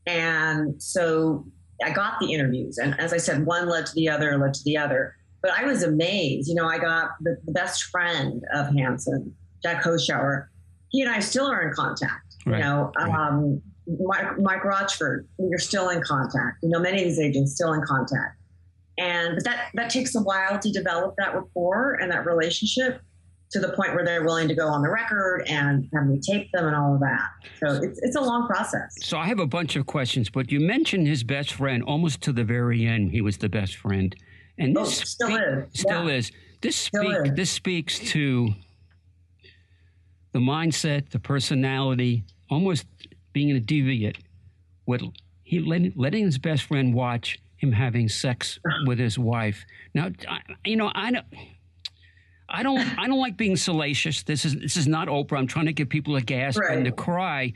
And 0.06 0.80
so 0.80 1.46
I 1.82 1.90
got 1.90 2.14
the 2.20 2.32
interviews. 2.32 2.78
And 2.78 2.98
as 2.98 3.12
I 3.12 3.16
said, 3.16 3.44
one 3.46 3.68
led 3.68 3.86
to 3.86 3.94
the 3.94 4.08
other, 4.08 4.36
led 4.38 4.54
to 4.54 4.64
the 4.64 4.76
other. 4.76 5.16
But 5.42 5.52
I 5.52 5.64
was 5.64 5.82
amazed. 5.82 6.48
You 6.48 6.54
know, 6.54 6.66
I 6.66 6.78
got 6.78 7.10
the, 7.20 7.36
the 7.44 7.52
best 7.52 7.84
friend 7.84 8.42
of 8.54 8.68
Hanssen, 8.68 9.32
Jack 9.62 9.82
Hoschouer. 9.82 10.46
He 10.90 11.02
and 11.02 11.10
I 11.10 11.20
still 11.20 11.46
are 11.46 11.62
in 11.62 11.74
contact. 11.74 12.36
Right. 12.46 12.58
You 12.58 12.64
know, 12.64 12.92
right. 12.96 13.10
um, 13.10 13.62
Mike, 13.86 14.38
Mike 14.38 14.64
Rochford, 14.64 15.26
you're 15.38 15.58
still 15.58 15.88
in 15.88 16.02
contact. 16.02 16.58
You 16.62 16.68
know, 16.68 16.78
many 16.78 16.98
of 16.98 17.04
these 17.04 17.18
agents 17.18 17.54
still 17.54 17.72
in 17.72 17.82
contact. 17.82 18.38
And 18.98 19.36
but 19.36 19.44
that 19.44 19.68
that 19.74 19.90
takes 19.90 20.14
a 20.14 20.20
while 20.20 20.58
to 20.58 20.70
develop 20.70 21.14
that 21.16 21.34
rapport 21.34 21.94
and 21.94 22.10
that 22.12 22.26
relationship 22.26 23.00
to 23.52 23.60
the 23.60 23.68
point 23.70 23.94
where 23.94 24.04
they're 24.04 24.24
willing 24.24 24.48
to 24.48 24.54
go 24.54 24.66
on 24.66 24.82
the 24.82 24.90
record 24.90 25.44
and 25.48 25.88
have 25.94 26.06
me 26.06 26.18
tape 26.20 26.50
them 26.52 26.66
and 26.66 26.74
all 26.74 26.94
of 26.94 27.00
that. 27.00 27.28
So 27.60 27.82
it's, 27.82 28.00
it's 28.02 28.16
a 28.16 28.20
long 28.20 28.46
process. 28.46 28.94
So 29.02 29.18
I 29.18 29.26
have 29.26 29.38
a 29.38 29.46
bunch 29.46 29.76
of 29.76 29.86
questions, 29.86 30.30
but 30.30 30.50
you 30.50 30.60
mentioned 30.60 31.06
his 31.06 31.22
best 31.22 31.52
friend 31.52 31.82
almost 31.82 32.22
to 32.22 32.32
the 32.32 32.44
very 32.44 32.86
end. 32.86 33.10
He 33.10 33.20
was 33.20 33.38
the 33.38 33.48
best 33.48 33.76
friend. 33.76 34.14
And 34.58 34.74
this 34.74 35.00
oh, 35.00 35.04
still 35.04 35.36
is. 35.36 35.68
Still 35.74 36.08
yeah. 36.08 36.16
is. 36.16 36.32
This 36.60 36.76
speak 36.76 37.16
is. 37.24 37.34
this 37.34 37.50
speaks 37.50 37.98
to 37.98 38.48
the 40.32 40.38
mindset, 40.38 41.10
the 41.10 41.18
personality, 41.18 42.24
almost 42.50 42.86
being 43.32 43.56
a 43.56 43.60
deviant. 43.60 44.16
What 44.84 45.02
he 45.42 45.60
letting 45.60 46.24
his 46.24 46.38
best 46.38 46.64
friend 46.64 46.94
watch 46.94 47.38
him 47.56 47.72
having 47.72 48.08
sex 48.08 48.58
with 48.86 48.98
his 48.98 49.18
wife. 49.18 49.64
Now, 49.94 50.10
I, 50.28 50.40
you 50.64 50.76
know, 50.76 50.90
I 50.94 51.12
don't. 51.12 51.26
I 52.52 52.62
don't. 52.62 52.78
I 52.98 53.06
don't 53.06 53.18
like 53.18 53.36
being 53.36 53.56
salacious. 53.56 54.22
This 54.22 54.44
is 54.44 54.54
this 54.56 54.76
is 54.76 54.86
not 54.86 55.08
Oprah. 55.08 55.38
I'm 55.38 55.46
trying 55.46 55.66
to 55.66 55.72
get 55.72 55.88
people 55.88 56.18
to 56.18 56.24
gasp 56.24 56.60
right. 56.60 56.76
and 56.76 56.84
to 56.84 56.92
cry, 56.92 57.54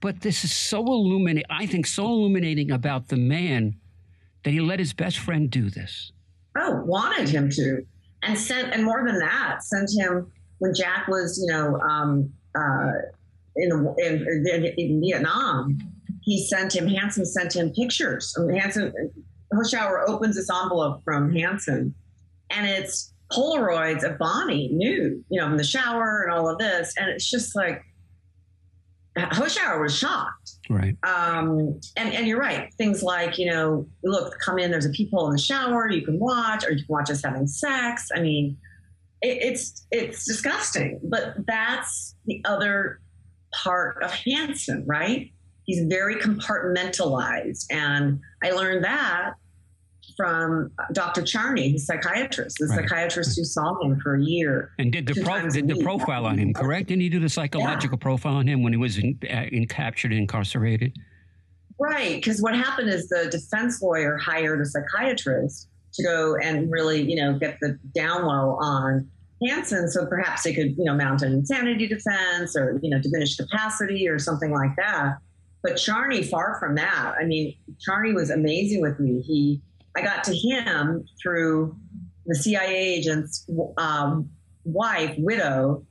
but 0.00 0.20
this 0.20 0.44
is 0.44 0.52
so 0.52 0.84
illuminating. 0.86 1.44
I 1.50 1.66
think 1.66 1.86
so 1.86 2.06
illuminating 2.06 2.70
about 2.70 3.08
the 3.08 3.16
man 3.16 3.76
that 4.44 4.52
he 4.52 4.60
let 4.60 4.78
his 4.78 4.92
best 4.92 5.18
friend 5.18 5.50
do 5.50 5.68
this. 5.68 6.12
Oh, 6.56 6.82
wanted 6.84 7.28
him 7.28 7.50
to, 7.50 7.84
and 8.22 8.38
sent, 8.38 8.72
and 8.72 8.84
more 8.84 9.04
than 9.04 9.18
that, 9.18 9.62
sent 9.62 9.90
him 9.90 10.30
when 10.58 10.72
Jack 10.72 11.08
was, 11.08 11.38
you 11.44 11.52
know, 11.52 11.78
um, 11.80 12.32
uh, 12.54 12.92
in, 13.56 13.94
in, 13.98 14.64
in 14.76 15.00
Vietnam. 15.00 15.78
He 16.22 16.44
sent 16.46 16.74
him. 16.74 16.88
Hanssen 16.88 17.26
sent 17.26 17.54
him 17.54 17.70
pictures. 17.70 18.34
I 18.38 18.42
mean, 18.42 18.60
Hanssen 18.60 18.92
Hoschouer 19.52 20.08
opens 20.08 20.36
this 20.36 20.48
envelope 20.50 21.02
from 21.04 21.32
Hanssen, 21.32 21.92
and 22.50 22.66
it's 22.66 23.12
Polaroids 23.32 24.04
of 24.04 24.18
Bonnie 24.18 24.70
nude, 24.72 25.24
you 25.28 25.40
know, 25.40 25.46
in 25.46 25.56
the 25.56 25.64
shower 25.64 26.22
and 26.22 26.32
all 26.32 26.48
of 26.48 26.58
this, 26.58 26.94
and 26.96 27.08
it's 27.10 27.28
just 27.28 27.56
like 27.56 27.82
Hoschouer 29.16 29.80
was 29.80 29.96
shocked. 29.96 30.52
Right. 30.68 30.96
Um, 31.02 31.80
and, 31.96 32.12
and 32.12 32.26
you're 32.26 32.38
right. 32.38 32.72
Things 32.74 33.02
like, 33.02 33.38
you 33.38 33.50
know, 33.50 33.86
look, 34.04 34.38
come 34.38 34.58
in, 34.58 34.70
there's 34.70 34.86
a 34.86 34.90
peephole 34.90 35.26
in 35.26 35.32
the 35.32 35.38
shower, 35.38 35.90
you 35.90 36.02
can 36.02 36.18
watch, 36.18 36.64
or 36.64 36.72
you 36.72 36.84
can 36.84 36.86
watch 36.88 37.10
us 37.10 37.22
having 37.24 37.46
sex. 37.46 38.08
I 38.14 38.20
mean, 38.20 38.56
it, 39.22 39.38
it's 39.40 39.86
it's 39.90 40.26
disgusting. 40.26 41.00
But 41.02 41.34
that's 41.46 42.14
the 42.26 42.42
other 42.44 43.00
part 43.54 44.02
of 44.02 44.10
Hanssen, 44.10 44.82
right? 44.86 45.30
He's 45.64 45.84
very 45.86 46.16
compartmentalized. 46.16 47.64
And 47.70 48.20
I 48.44 48.50
learned 48.50 48.84
that 48.84 49.32
from 50.16 50.70
Dr. 50.92 51.22
Charney, 51.22 51.72
the 51.72 51.78
psychiatrist, 51.78 52.58
the 52.58 52.66
right. 52.66 52.80
psychiatrist 52.80 53.36
who 53.36 53.44
saw 53.44 53.78
him 53.80 54.00
for 54.00 54.16
a 54.16 54.22
year. 54.22 54.72
And 54.78 54.90
did 54.90 55.06
the 55.06 55.22
pro- 55.22 55.48
did 55.48 55.68
the 55.68 55.82
profile 55.82 56.26
on 56.26 56.38
him, 56.38 56.54
correct? 56.54 56.88
Didn't 56.88 57.02
he 57.02 57.08
do 57.08 57.20
the 57.20 57.28
psychological 57.28 57.98
yeah. 57.98 58.02
profile 58.02 58.36
on 58.36 58.46
him 58.46 58.62
when 58.62 58.72
he 58.72 58.78
was 58.78 58.98
in, 58.98 59.18
uh, 59.30 59.44
in 59.52 59.66
captured 59.66 60.12
and 60.12 60.20
incarcerated? 60.20 60.96
Right, 61.78 62.14
because 62.14 62.40
what 62.40 62.54
happened 62.54 62.88
is 62.88 63.08
the 63.08 63.28
defense 63.30 63.82
lawyer 63.82 64.16
hired 64.16 64.60
a 64.62 64.64
psychiatrist 64.64 65.68
to 65.94 66.02
go 66.02 66.36
and 66.36 66.70
really, 66.70 67.02
you 67.02 67.16
know, 67.16 67.38
get 67.38 67.58
the 67.60 67.78
down 67.94 68.24
low 68.24 68.56
on 68.60 69.10
Hanssen, 69.42 69.88
so 69.88 70.06
perhaps 70.06 70.44
they 70.44 70.54
could, 70.54 70.76
you 70.78 70.84
know, 70.84 70.94
mount 70.94 71.20
an 71.20 71.32
insanity 71.32 71.86
defense 71.86 72.56
or, 72.56 72.80
you 72.82 72.88
know, 72.88 72.98
diminished 72.98 73.38
capacity 73.38 74.08
or 74.08 74.18
something 74.18 74.50
like 74.50 74.74
that. 74.76 75.18
But 75.62 75.76
Charney, 75.76 76.22
far 76.22 76.58
from 76.58 76.76
that. 76.76 77.14
I 77.20 77.24
mean, 77.24 77.54
Charney 77.80 78.12
was 78.12 78.30
amazing 78.30 78.80
with 78.80 78.98
me. 78.98 79.20
He 79.20 79.60
I 79.96 80.02
got 80.02 80.24
to 80.24 80.36
him 80.36 81.06
through 81.20 81.74
the 82.26 82.34
CIA 82.34 82.76
agent's 82.76 83.46
um, 83.78 84.28
wife, 84.64 85.14
widow, 85.18 85.84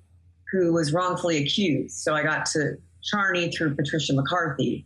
who 0.52 0.74
was 0.74 0.94
wrongfully 0.94 1.38
accused. 1.38 1.98
So 1.98 2.14
I 2.14 2.22
got 2.22 2.46
to 2.48 2.76
Charney 3.04 3.52
through 3.52 3.76
Patricia 3.76 4.14
McCarthy. 4.14 4.86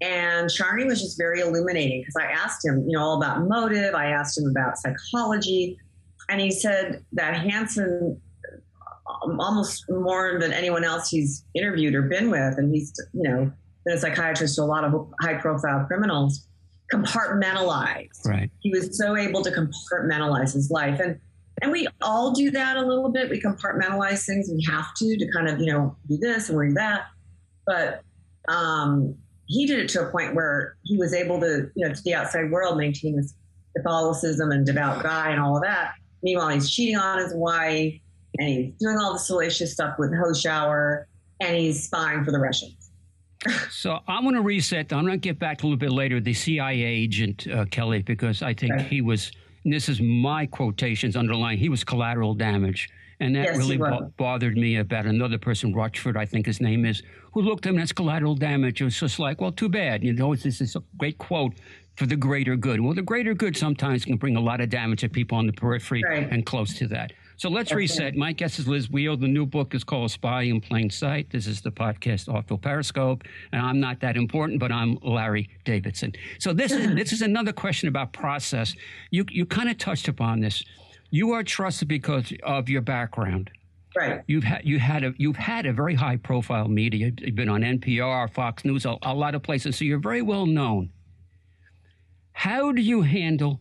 And 0.00 0.50
Charney 0.50 0.84
was 0.84 1.00
just 1.00 1.18
very 1.18 1.40
illuminating 1.40 2.02
because 2.02 2.16
I 2.16 2.30
asked 2.30 2.64
him, 2.64 2.84
you 2.86 2.96
know, 2.96 3.02
all 3.02 3.16
about 3.16 3.48
motive. 3.48 3.94
I 3.94 4.06
asked 4.06 4.38
him 4.38 4.48
about 4.48 4.78
psychology. 4.78 5.78
And 6.28 6.40
he 6.40 6.50
said 6.50 7.04
that 7.12 7.34
Hanssen, 7.34 8.18
um, 9.24 9.40
almost 9.40 9.84
more 9.88 10.38
than 10.40 10.52
anyone 10.52 10.84
else 10.84 11.08
he's 11.08 11.44
interviewed 11.54 11.94
or 11.94 12.02
been 12.02 12.30
with, 12.30 12.58
and 12.58 12.74
he's, 12.74 12.92
you 13.12 13.22
know, 13.22 13.50
been 13.84 13.96
a 13.96 13.98
psychiatrist 13.98 14.56
to 14.56 14.62
a 14.62 14.64
lot 14.64 14.84
of 14.84 15.08
high 15.20 15.34
profile 15.34 15.84
criminals, 15.86 16.46
compartmentalized. 16.92 18.26
Right. 18.26 18.50
He 18.60 18.70
was 18.70 18.96
so 18.96 19.16
able 19.16 19.42
to 19.42 19.50
compartmentalize 19.50 20.54
his 20.54 20.70
life. 20.70 21.00
And 21.00 21.18
and 21.60 21.72
we 21.72 21.88
all 22.02 22.30
do 22.30 22.50
that 22.52 22.76
a 22.76 22.82
little 22.82 23.08
bit. 23.08 23.30
We 23.30 23.40
compartmentalize 23.40 24.24
things. 24.24 24.48
We 24.48 24.64
have 24.70 24.94
to 24.94 25.16
to 25.16 25.32
kind 25.32 25.48
of, 25.48 25.58
you 25.58 25.72
know, 25.72 25.96
do 26.08 26.16
this 26.16 26.48
and 26.48 26.58
we 26.58 26.68
do 26.68 26.74
that. 26.74 27.06
But 27.66 28.02
um, 28.48 29.16
he 29.46 29.66
did 29.66 29.80
it 29.80 29.88
to 29.90 30.06
a 30.06 30.10
point 30.10 30.34
where 30.34 30.76
he 30.84 30.96
was 30.96 31.12
able 31.12 31.40
to, 31.40 31.68
you 31.74 31.86
know, 31.86 31.92
to 31.92 32.02
the 32.02 32.14
outside 32.14 32.50
world 32.50 32.76
maintain 32.76 33.16
his 33.16 33.34
Catholicism 33.76 34.50
and 34.52 34.64
devout 34.64 35.02
guy 35.02 35.30
and 35.30 35.40
all 35.40 35.56
of 35.56 35.62
that. 35.64 35.94
Meanwhile, 36.22 36.50
he's 36.50 36.70
cheating 36.70 36.96
on 36.96 37.18
his 37.18 37.34
wife 37.34 37.94
and 38.38 38.48
he's 38.48 38.74
doing 38.78 38.96
all 38.98 39.12
the 39.12 39.18
salacious 39.18 39.72
stuff 39.72 39.96
with 39.98 40.10
Hoschouer 40.10 41.04
and 41.40 41.56
he's 41.56 41.84
spying 41.84 42.24
for 42.24 42.30
the 42.30 42.38
Russians 42.38 42.77
so 43.70 43.98
I 44.06 44.20
want 44.20 44.36
to 44.36 44.42
reset. 44.42 44.92
I'm 44.92 45.04
going 45.04 45.12
to 45.12 45.28
get 45.28 45.38
back 45.38 45.62
a 45.62 45.66
little 45.66 45.78
bit 45.78 45.90
later. 45.90 46.20
The 46.20 46.34
CIA 46.34 46.82
agent 46.82 47.46
uh, 47.46 47.64
Kelley, 47.70 48.02
because 48.02 48.42
I 48.42 48.54
think 48.54 48.80
he 48.82 49.00
was. 49.00 49.32
this 49.64 49.88
is 49.88 50.00
my 50.00 50.46
quotations 50.46 51.16
underlying. 51.16 51.58
He 51.58 51.68
was 51.68 51.84
collateral 51.84 52.34
damage, 52.34 52.88
and 53.20 53.34
that 53.36 53.44
yes, 53.44 53.56
really 53.56 53.76
bo- 53.76 54.12
bothered 54.16 54.56
me 54.56 54.76
about 54.76 55.06
another 55.06 55.38
person, 55.38 55.74
Rochford, 55.74 56.16
I 56.16 56.24
think 56.24 56.46
his 56.46 56.60
name 56.60 56.84
is, 56.84 57.02
who 57.32 57.42
looked 57.42 57.66
at 57.66 57.74
him 57.74 57.78
as 57.78 57.92
collateral 57.92 58.34
damage. 58.34 58.80
It 58.80 58.84
was 58.84 58.98
just 58.98 59.18
like, 59.18 59.40
well, 59.40 59.52
too 59.52 59.68
bad. 59.68 60.02
You 60.02 60.12
know, 60.12 60.34
this 60.34 60.60
is 60.60 60.76
a 60.76 60.82
great 60.96 61.18
quote 61.18 61.54
for 61.96 62.06
the 62.06 62.16
greater 62.16 62.56
good. 62.56 62.80
Well, 62.80 62.94
the 62.94 63.02
greater 63.02 63.34
good 63.34 63.56
sometimes 63.56 64.04
can 64.04 64.16
bring 64.16 64.36
a 64.36 64.40
lot 64.40 64.60
of 64.60 64.70
damage 64.70 65.00
to 65.00 65.08
people 65.08 65.36
on 65.36 65.46
the 65.46 65.52
periphery 65.52 66.02
right. 66.04 66.28
and 66.30 66.46
close 66.46 66.74
to 66.74 66.86
that. 66.88 67.12
So 67.38 67.48
let's 67.48 67.70
reset. 67.70 68.16
My 68.16 68.32
guest 68.32 68.58
is 68.58 68.66
Lis 68.66 68.88
Wiehl. 68.88 69.18
The 69.18 69.28
new 69.28 69.46
book 69.46 69.72
is 69.72 69.84
called 69.84 70.10
Spy 70.10 70.42
in 70.42 70.60
Plain 70.60 70.90
Sight. 70.90 71.30
This 71.30 71.46
is 71.46 71.60
the 71.60 71.70
podcast 71.70 72.28
Artful 72.28 72.58
Periscope. 72.58 73.22
And 73.52 73.64
I'm 73.64 73.78
not 73.78 74.00
that 74.00 74.16
important, 74.16 74.58
but 74.58 74.72
I'm 74.72 74.98
Larry 75.02 75.48
Davidson. 75.64 76.14
So 76.40 76.52
this 76.52 76.72
is 76.72 76.92
this 76.96 77.12
is 77.12 77.22
another 77.22 77.52
question 77.52 77.88
about 77.88 78.12
process. 78.12 78.74
You 79.12 79.24
you 79.30 79.46
kind 79.46 79.68
of 79.68 79.78
touched 79.78 80.08
upon 80.08 80.40
this. 80.40 80.64
You 81.10 81.30
are 81.30 81.44
trusted 81.44 81.86
because 81.86 82.32
of 82.42 82.68
your 82.68 82.82
background. 82.82 83.52
Right. 83.96 84.20
You've 84.26 84.42
had 84.42 84.62
you 84.64 84.80
had 84.80 85.04
a 85.04 85.14
you've 85.16 85.36
had 85.36 85.64
a 85.64 85.72
very 85.72 85.94
high 85.94 86.16
profile 86.16 86.66
media. 86.66 87.12
You've 87.18 87.36
been 87.36 87.48
on 87.48 87.60
NPR, 87.60 88.28
Fox 88.34 88.64
News, 88.64 88.84
a, 88.84 88.96
a 89.02 89.14
lot 89.14 89.36
of 89.36 89.44
places. 89.44 89.76
So 89.76 89.84
you're 89.84 90.00
very 90.00 90.22
well 90.22 90.46
known. 90.46 90.90
How 92.32 92.72
do 92.72 92.82
you 92.82 93.02
handle 93.02 93.60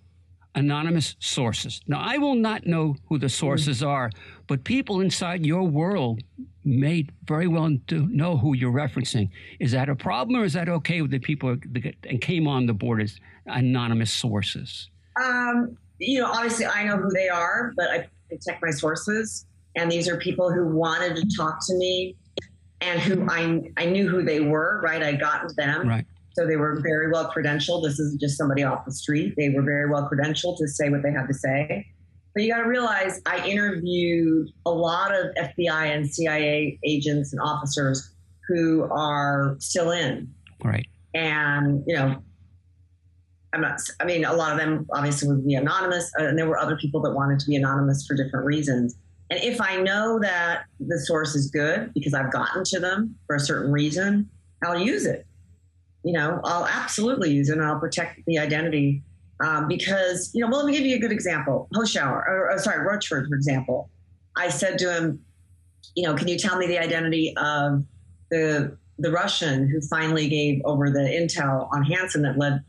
anonymous 0.58 1.15
sources. 1.20 1.82
Now, 1.88 2.02
I 2.02 2.17
will 2.17 2.34
not 2.34 2.65
know 2.65 2.96
who 3.08 3.20
the 3.20 3.30
sources 3.30 3.84
are, 3.84 4.10
but 4.48 4.63
people 4.63 5.02
inside 5.02 5.46
your 5.46 5.63
world 5.63 6.22
may 6.65 7.06
very 7.26 7.48
well 7.48 7.78
know 7.89 8.38
who 8.38 8.56
you're 8.56 8.74
referencing. 8.74 9.30
Is 9.60 9.72
that 9.72 9.88
a 9.88 9.96
problem, 9.96 10.41
or 10.41 10.46
is 10.46 10.54
that 10.54 10.67
okay 10.67 11.02
with 11.02 11.12
the 11.12 11.20
people 11.20 11.56
that 11.74 12.22
came 12.22 12.48
on 12.48 12.65
the 12.65 12.74
board 12.74 13.02
as 13.04 13.20
anonymous 13.46 14.12
sources? 14.12 14.89
Um, 15.24 15.78
you 16.00 16.22
know, 16.22 16.32
obviously, 16.32 16.65
I 16.65 16.86
know 16.86 16.98
who 16.98 17.12
they 17.12 17.30
are, 17.30 17.74
but 17.78 17.89
I 17.91 18.10
protect 18.28 18.63
my 18.63 18.72
sources, 18.72 19.46
and 19.76 19.91
these 19.91 20.10
are 20.10 20.17
people 20.17 20.52
who 20.52 20.67
wanted 20.67 21.15
to 21.17 21.38
talk 21.38 21.60
to 21.67 21.76
me 21.76 22.15
and 22.82 23.00
who 23.00 23.28
I 23.30 23.62
I 23.78 23.86
knew 23.86 24.10
who 24.10 24.24
they 24.24 24.39
were. 24.39 24.82
Right, 24.84 25.04
I 25.04 25.13
got 25.13 25.48
to 25.48 25.54
them. 25.56 25.88
Right. 25.88 26.06
So 26.38 26.45
they 26.45 26.56
were 26.56 26.80
very 26.82 27.10
well 27.12 27.32
credentialed. 27.32 27.84
This 27.84 28.00
isn't 28.00 28.21
just 28.21 28.38
somebody 28.38 28.63
off 28.63 28.86
the 28.86 28.91
street. 28.91 29.34
They 29.38 29.50
were 29.50 29.63
very 29.63 29.89
well 29.89 30.08
credentialed 30.08 30.58
to 30.60 30.67
say 30.67 30.89
what 30.89 31.02
they 31.02 31.12
had 31.12 31.28
to 31.28 31.34
say. 31.34 31.88
But 32.36 32.43
you 32.43 32.54
got 32.54 32.62
to 32.62 32.69
realize 32.69 33.19
I 33.26 33.43
interviewed 33.47 34.50
a 34.67 34.71
lot 34.71 35.15
of 35.15 35.34
FBI 35.36 35.95
and 35.95 36.08
CIA 36.08 36.78
agents 36.86 37.34
and 37.34 37.41
officers 37.41 38.13
who 38.47 38.88
are 38.91 39.56
still 39.60 39.89
in. 39.89 40.32
Right. 40.63 40.86
And, 41.15 41.84
you 41.88 41.95
know, 41.95 42.21
I'm 43.54 43.62
not, 43.62 43.80
I 44.00 44.06
mean, 44.06 44.23
a 44.23 44.34
lot 44.34 44.52
of 44.52 44.60
them 44.60 44.86
obviously 44.93 45.30
would 45.30 45.43
be 45.43 45.56
anonymous, 45.56 46.12
uh, 46.19 46.26
and 46.26 46.38
there 46.38 46.47
were 46.47 46.60
other 46.60 46.78
people 46.78 47.02
that 47.02 47.13
wanted 47.13 47.39
to 47.39 47.47
be 47.47 47.56
anonymous 47.56 48.06
for 48.06 48.15
different 48.15 48.45
reasons. 48.45 48.95
And 49.32 49.39
if 49.41 49.60
I 49.60 49.78
know 49.78 50.19
that 50.21 50.65
the 50.80 51.00
source 51.00 51.34
is 51.34 51.50
good 51.50 51.91
because 51.95 52.13
I've 52.13 52.32
gotten 52.32 52.63
to 52.65 52.80
them 52.80 53.15
for 53.26 53.36
a 53.36 53.39
certain 53.39 53.71
reason, 53.71 54.30
I'll 54.63 54.80
use 54.80 55.08
it 55.08 55.27
you 56.08 56.13
know, 56.13 56.39
I'll 56.46 56.65
absolutely 56.65 57.32
use 57.32 57.50
it 57.50 57.58
and 57.58 57.65
I'll 57.65 57.82
protect 57.82 58.22
the 58.26 58.39
identity 58.39 59.04
um, 59.41 59.67
because, 59.67 60.32
you 60.34 60.41
know, 60.41 60.50
well, 60.50 60.60
let 60.60 60.67
me 60.67 60.72
give 60.72 60.86
you 60.86 60.96
a 60.96 61.00
good 61.00 61.12
example. 61.12 61.67
Hoschouer, 61.76 62.26
or, 62.26 62.52
or 62.52 62.58
sorry, 62.60 62.80
Rochford, 62.86 63.28
for 63.28 63.36
example. 63.36 63.89
I 64.38 64.48
said 64.48 64.80
to 64.80 64.96
him, 64.96 65.20
you 65.96 66.04
know, 66.08 66.15
can 66.15 66.30
you 66.30 66.38
tell 66.38 66.58
me 66.58 66.65
the 66.65 66.80
identity 66.80 67.36
of 67.36 67.84
the 68.32 68.78
the 69.00 69.12
Russian 69.12 69.67
who 69.67 69.82
finally 69.82 70.30
gave 70.30 70.62
over 70.63 70.89
the 70.89 71.00
intel 71.00 71.67
on 71.74 71.84
Hanssen 71.84 72.24
that 72.24 72.38
led 72.38 72.63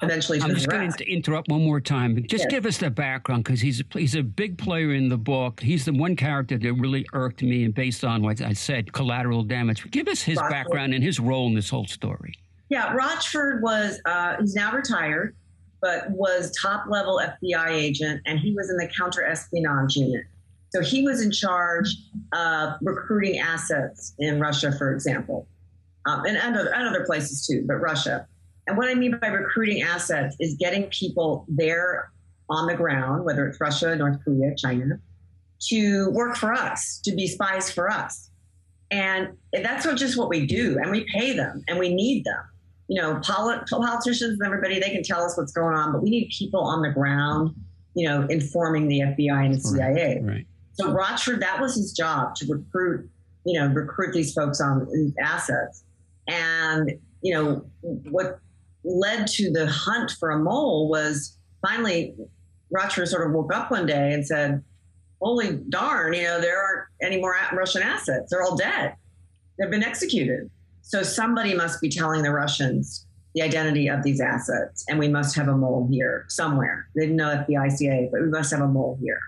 eventually 0.00 0.38
to 0.38 0.44
I'm 0.44 0.54
just 0.54 0.68
going 0.68 0.92
to 0.92 1.12
interrupt 1.12 1.48
one 1.48 1.64
more 1.64 1.80
time. 1.80 2.16
Just 2.26 2.44
yes. 2.44 2.50
give 2.50 2.64
us 2.64 2.78
the 2.78 2.90
background 2.90 3.44
because 3.44 3.60
he's 3.60 3.82
he's 3.92 4.14
a 4.14 4.22
big 4.22 4.56
player 4.56 4.94
in 4.94 5.08
the 5.08 5.18
book. 5.18 5.60
He's 5.60 5.84
the 5.84 5.92
one 5.92 6.14
character 6.14 6.56
that 6.56 6.72
really 6.74 7.04
irked 7.12 7.42
me, 7.42 7.64
and 7.64 7.74
based 7.74 8.04
on 8.04 8.22
what 8.22 8.40
I 8.40 8.52
said, 8.52 8.92
collateral 8.92 9.42
damage. 9.42 9.90
Give 9.90 10.06
us 10.06 10.22
his 10.22 10.38
background 10.38 10.94
and 10.94 11.02
his 11.02 11.18
role 11.18 11.48
in 11.48 11.54
this 11.54 11.68
whole 11.68 11.86
story. 11.86 12.38
Yeah, 12.70 12.94
Rochford 12.94 13.62
was, 13.62 14.00
uh, 14.04 14.36
he's 14.40 14.54
now 14.54 14.72
retired, 14.72 15.36
but 15.80 16.10
was 16.10 16.50
top 16.60 16.86
level 16.88 17.20
FBI 17.22 17.68
agent, 17.70 18.22
and 18.24 18.38
he 18.38 18.54
was 18.54 18.70
in 18.70 18.76
the 18.76 18.88
counter 18.96 19.24
espionage 19.24 19.96
unit. 19.96 20.24
So 20.70 20.80
he 20.80 21.02
was 21.02 21.20
in 21.20 21.30
charge 21.30 21.94
of 22.32 22.72
recruiting 22.80 23.38
assets 23.38 24.14
in 24.18 24.40
Russia, 24.40 24.72
for 24.72 24.92
example, 24.92 25.46
um, 26.06 26.24
and, 26.24 26.36
and, 26.36 26.56
and 26.56 26.88
other 26.88 27.04
places 27.04 27.46
too, 27.46 27.64
but 27.66 27.74
Russia. 27.74 28.26
And 28.66 28.78
what 28.78 28.88
I 28.88 28.94
mean 28.94 29.18
by 29.20 29.28
recruiting 29.28 29.82
assets 29.82 30.34
is 30.40 30.54
getting 30.54 30.84
people 30.84 31.44
there 31.48 32.10
on 32.48 32.66
the 32.66 32.74
ground, 32.74 33.24
whether 33.24 33.46
it's 33.46 33.60
Russia, 33.60 33.94
North 33.94 34.18
Korea, 34.24 34.54
China, 34.56 34.98
to 35.68 36.10
work 36.10 36.36
for 36.36 36.52
us, 36.52 37.00
to 37.04 37.14
be 37.14 37.26
spies 37.26 37.70
for 37.70 37.90
us. 37.90 38.30
And 38.90 39.36
that's 39.52 39.84
not 39.84 39.96
just 39.96 40.16
what 40.16 40.28
we 40.28 40.46
do, 40.46 40.78
and 40.80 40.90
we 40.90 41.04
pay 41.04 41.36
them 41.36 41.62
and 41.68 41.78
we 41.78 41.94
need 41.94 42.24
them 42.24 42.42
you 42.88 43.00
know, 43.00 43.20
polit- 43.24 43.66
politicians 43.68 44.38
and 44.38 44.42
everybody, 44.42 44.78
they 44.78 44.90
can 44.90 45.02
tell 45.02 45.22
us 45.22 45.36
what's 45.36 45.52
going 45.52 45.74
on, 45.74 45.92
but 45.92 46.02
we 46.02 46.10
need 46.10 46.30
people 46.36 46.60
on 46.60 46.82
the 46.82 46.90
ground, 46.90 47.54
you 47.94 48.08
know, 48.08 48.26
informing 48.28 48.88
the 48.88 49.00
FBI 49.00 49.46
and 49.46 49.54
the 49.54 49.60
CIA. 49.60 50.20
Right, 50.22 50.24
right. 50.24 50.46
So 50.74 50.92
Rochford, 50.92 51.40
that 51.40 51.60
was 51.60 51.76
his 51.76 51.92
job 51.92 52.34
to 52.36 52.46
recruit, 52.46 53.08
you 53.46 53.58
know, 53.58 53.68
recruit 53.68 54.12
these 54.12 54.34
folks 54.34 54.60
on 54.60 54.86
these 54.92 55.14
assets. 55.20 55.84
And, 56.26 56.92
you 57.22 57.32
know, 57.32 57.64
what 58.10 58.40
led 58.84 59.26
to 59.28 59.50
the 59.50 59.66
hunt 59.66 60.12
for 60.18 60.30
a 60.30 60.38
mole 60.38 60.88
was 60.88 61.38
finally 61.66 62.14
Rochford 62.70 63.08
sort 63.08 63.26
of 63.26 63.32
woke 63.32 63.54
up 63.54 63.70
one 63.70 63.86
day 63.86 64.12
and 64.12 64.26
said, 64.26 64.62
holy 65.22 65.60
darn, 65.70 66.12
you 66.12 66.24
know, 66.24 66.40
there 66.40 66.60
aren't 66.60 66.88
any 67.02 67.20
more 67.20 67.36
Russian 67.52 67.82
assets. 67.82 68.30
They're 68.30 68.42
all 68.42 68.56
dead. 68.56 68.94
They've 69.58 69.70
been 69.70 69.84
executed. 69.84 70.50
So 70.84 71.02
somebody 71.02 71.54
must 71.54 71.80
be 71.80 71.88
telling 71.88 72.22
the 72.22 72.30
Russians 72.30 73.06
the 73.34 73.40
identity 73.42 73.88
of 73.88 74.02
these 74.02 74.20
assets, 74.20 74.84
and 74.88 74.98
we 74.98 75.08
must 75.08 75.34
have 75.34 75.48
a 75.48 75.56
mole 75.56 75.88
here 75.90 76.26
somewhere. 76.28 76.86
They 76.94 77.02
didn't 77.02 77.16
know 77.16 77.30
at 77.30 77.46
the 77.46 77.54
ICA, 77.54 78.10
but 78.12 78.20
we 78.20 78.28
must 78.28 78.52
have 78.52 78.60
a 78.60 78.68
mole 78.68 78.98
here. 79.00 79.18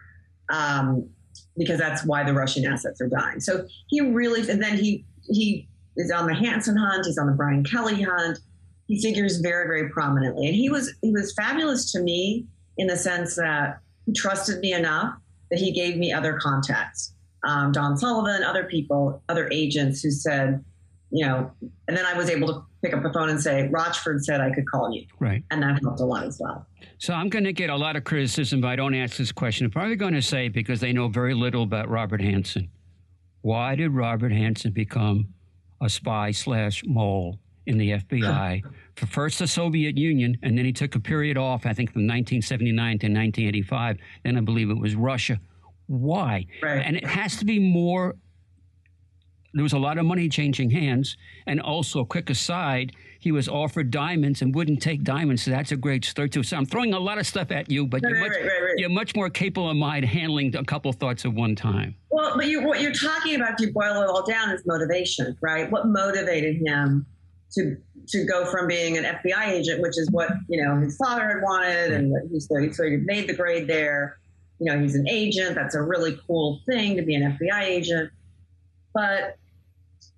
Um, 0.51 1.09
because 1.57 1.79
that's 1.79 2.05
why 2.05 2.23
the 2.23 2.35
Russian 2.35 2.67
assets 2.67 3.01
are 3.01 3.09
dying. 3.09 3.41
So 3.41 3.67
he 3.89 4.01
really, 4.03 4.49
and 4.49 4.63
then 4.63 4.77
he 4.77 5.07
he 5.29 5.67
is 5.97 6.11
on 6.11 6.27
the 6.27 6.35
Hanssen 6.35 6.79
hunt. 6.79 7.07
He's 7.07 7.19
on 7.19 7.27
the 7.27 7.33
Brian 7.33 7.65
Kelley 7.65 8.03
hunt. 8.03 8.39
He 8.87 9.01
figures 9.01 9.39
very, 9.39 9.67
very 9.67 9.89
prominently, 9.89 10.47
and 10.47 10.55
he 10.55 10.69
was 10.69 10.95
he 11.03 11.11
was 11.11 11.33
fabulous 11.33 11.91
to 11.93 12.01
me 12.01 12.47
in 12.77 12.87
the 12.87 12.97
sense 12.97 13.35
that 13.37 13.81
he 14.05 14.13
trusted 14.13 14.61
me 14.61 14.75
enough 14.75 15.15
that 15.51 15.59
he 15.59 15.73
gave 15.73 15.97
me 15.97 16.13
other 16.13 16.39
contacts, 16.39 17.15
um, 17.45 17.73
Don 17.73 17.97
Sullivan, 17.97 18.43
other 18.43 18.65
people, 18.65 19.23
other 19.29 19.49
agents 19.53 20.03
who 20.03 20.11
said, 20.11 20.65
you 21.11 21.25
know, 21.25 21.51
and 21.89 21.97
then 21.97 22.05
I 22.05 22.15
was 22.15 22.29
able 22.29 22.49
to 22.49 22.65
pick 22.83 22.93
up 22.93 23.03
the 23.03 23.13
phone 23.13 23.29
and 23.29 23.41
say, 23.41 23.69
Rochford 23.69 24.25
said 24.25 24.41
I 24.41 24.51
could 24.53 24.69
call 24.69 24.93
you. 24.93 25.07
Right. 25.21 25.43
And 25.51 25.63
that 25.63 25.81
helped 25.83 26.01
a 26.01 26.05
lot 26.05 26.25
as 26.25 26.39
well. 26.41 26.67
So 26.99 27.15
I'm 27.15 27.29
going 27.29 27.45
to 27.45 27.53
get 27.53 27.71
a 27.71 27.77
lot 27.77 27.97
of 27.97 28.05
criticism 28.05 28.61
if 28.61 28.65
I 28.65 28.77
don't 28.77 28.95
ask 28.95 29.17
this 29.17 29.33
question. 29.33 29.67
I'm 29.67 29.71
probably 29.71 29.97
going 29.97 30.15
to 30.15 30.23
say 30.23 30.49
because 30.49 30.81
they 30.81 30.93
know 30.93 31.09
very 31.09 31.35
little 31.35 31.63
about 31.63 31.89
Robert 31.89 32.21
Hanssen. 32.21 32.69
Why 33.43 33.77
did 33.77 33.93
Robert 33.93 34.33
Hanssen 34.33 34.75
become 34.75 35.29
a 35.81 35.89
spy 35.89 36.33
slash 36.33 36.83
mole 36.85 37.39
in 37.67 37.79
the 37.79 37.93
FBI 37.93 38.63
for 38.95 39.07
first 39.07 39.39
the 39.39 39.47
Soviet 39.47 39.97
Union, 39.99 40.39
and 40.43 40.57
then 40.57 40.65
he 40.65 40.73
took 40.73 40.95
a 40.95 41.01
period 41.01 41.37
off, 41.37 41.67
I 41.67 41.73
think 41.73 41.93
from 41.93 42.03
1979 42.03 42.75
to 42.75 43.07
1985. 43.07 43.99
Then 44.25 44.39
I 44.39 44.41
believe 44.41 44.71
it 44.71 44.79
was 44.79 44.95
Russia. 44.95 45.39
Why? 45.87 46.47
Right. 46.63 46.83
And 46.85 46.97
it 46.97 47.07
has 47.07 47.37
to 47.37 47.45
be 47.45 47.59
more 47.59 48.15
there 49.57 49.63
was 49.63 49.73
a 49.73 49.79
lot 49.79 49.99
of 49.99 50.05
money 50.05 50.29
changing 50.29 50.71
hands. 50.71 51.17
And 51.47 51.61
also, 51.61 52.05
quick 52.05 52.31
aside, 52.31 52.93
he 53.19 53.33
was 53.33 53.49
offered 53.49 53.91
diamonds 53.91 54.43
and 54.43 54.55
wouldn't 54.55 54.83
take 54.83 55.03
diamonds. 55.03 55.43
So 55.43 55.51
that's 55.51 55.73
a 55.73 55.77
great 55.77 56.05
story 56.05 56.29
too. 56.29 56.43
So 56.43 56.57
I'm 56.57 56.67
throwing 56.67 56.95
a 56.95 56.99
lot 57.01 57.19
of 57.19 57.27
stuff 57.27 57.51
at 57.51 57.71
you, 57.71 57.87
but 57.87 58.03
right, 58.03 58.11
you're, 58.11 58.21
much, 58.21 58.31
right, 58.31 58.63
right, 58.63 58.79
you're 58.79 58.91
much 58.91 59.17
more 59.17 59.31
capable 59.31 59.71
of 59.71 59.77
mind 59.77 60.05
handling 60.05 60.55
a 60.55 60.65
couple 60.65 60.93
thoughts 60.93 61.25
at 61.25 61.33
one 61.33 61.57
time. 61.57 61.97
Well, 62.11 62.37
but 62.37 62.47
you, 62.47 62.63
what 62.63 62.81
you're 62.81 62.93
talking 62.93 63.35
about, 63.37 63.61
if 63.61 63.67
you 63.67 63.73
boil 63.73 64.03
it 64.03 64.09
all 64.09 64.25
down, 64.25 64.51
is 64.51 64.65
motivation, 64.67 65.37
right? 65.41 65.71
What 65.71 65.87
motivated 65.87 66.57
him 66.65 67.07
to 67.53 67.77
to 68.09 68.25
go 68.25 68.45
from 68.47 68.69
being 68.69 68.97
an 68.97 69.05
FBI 69.05 69.49
agent, 69.49 69.83
which 69.83 69.99
is 69.99 70.09
what 70.11 70.31
you 70.49 70.63
know 70.63 70.79
his 70.79 70.97
father 70.97 71.27
had 71.27 71.43
wanted, 71.43 71.93
and 71.93 72.15
he 72.31 72.41
so 72.41 72.57
he, 72.57 72.73
so 72.73 72.85
he 72.85 72.99
made 72.99 73.29
the 73.29 73.35
grade 73.35 73.67
there. 73.67 74.19
You 74.59 74.73
know, 74.73 74.81
he's 74.81 74.95
an 74.95 75.09
agent. 75.09 75.55
That's 75.55 75.75
a 75.75 75.83
really 75.83 76.19
cool 76.27 76.61
thing 76.67 76.97
to 76.97 77.03
be 77.03 77.15
an 77.15 77.37
FBI 77.39 77.63
agent. 77.63 78.11
But 78.95 79.37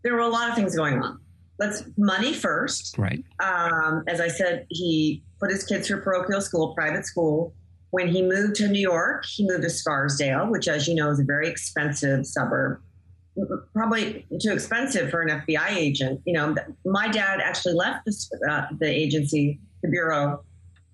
there 0.02 0.14
were 0.14 0.20
a 0.20 0.28
lot 0.28 0.48
of 0.48 0.54
things 0.54 0.76
going 0.76 1.02
on. 1.02 1.20
Let's 1.58 1.84
money 1.96 2.32
first. 2.32 2.96
Right. 2.98 3.24
Um, 3.40 4.04
as 4.06 4.20
I 4.20 4.28
said, 4.28 4.66
he 4.70 5.22
put 5.40 5.50
his 5.50 5.64
kids 5.64 5.88
through 5.88 6.02
parochial 6.02 6.40
school, 6.40 6.74
private 6.74 7.04
school. 7.04 7.52
When 7.90 8.08
he 8.08 8.22
moved 8.22 8.56
to 8.56 8.68
New 8.68 8.80
York, 8.80 9.24
he 9.24 9.46
moved 9.46 9.62
to 9.62 9.70
Scarsdale, 9.70 10.46
which, 10.50 10.68
as 10.68 10.86
you 10.86 10.94
know, 10.94 11.10
is 11.10 11.18
a 11.18 11.24
very 11.24 11.48
expensive 11.48 12.26
suburb. 12.26 12.80
Probably 13.72 14.26
too 14.40 14.52
expensive 14.52 15.10
for 15.10 15.22
an 15.22 15.40
FBI 15.40 15.70
agent. 15.70 16.20
You 16.26 16.34
know, 16.34 16.54
my 16.84 17.08
dad 17.08 17.40
actually 17.40 17.74
left 17.74 18.04
the, 18.04 18.50
uh, 18.50 18.66
the 18.78 18.88
agency, 18.88 19.58
the 19.82 19.88
bureau, 19.88 20.44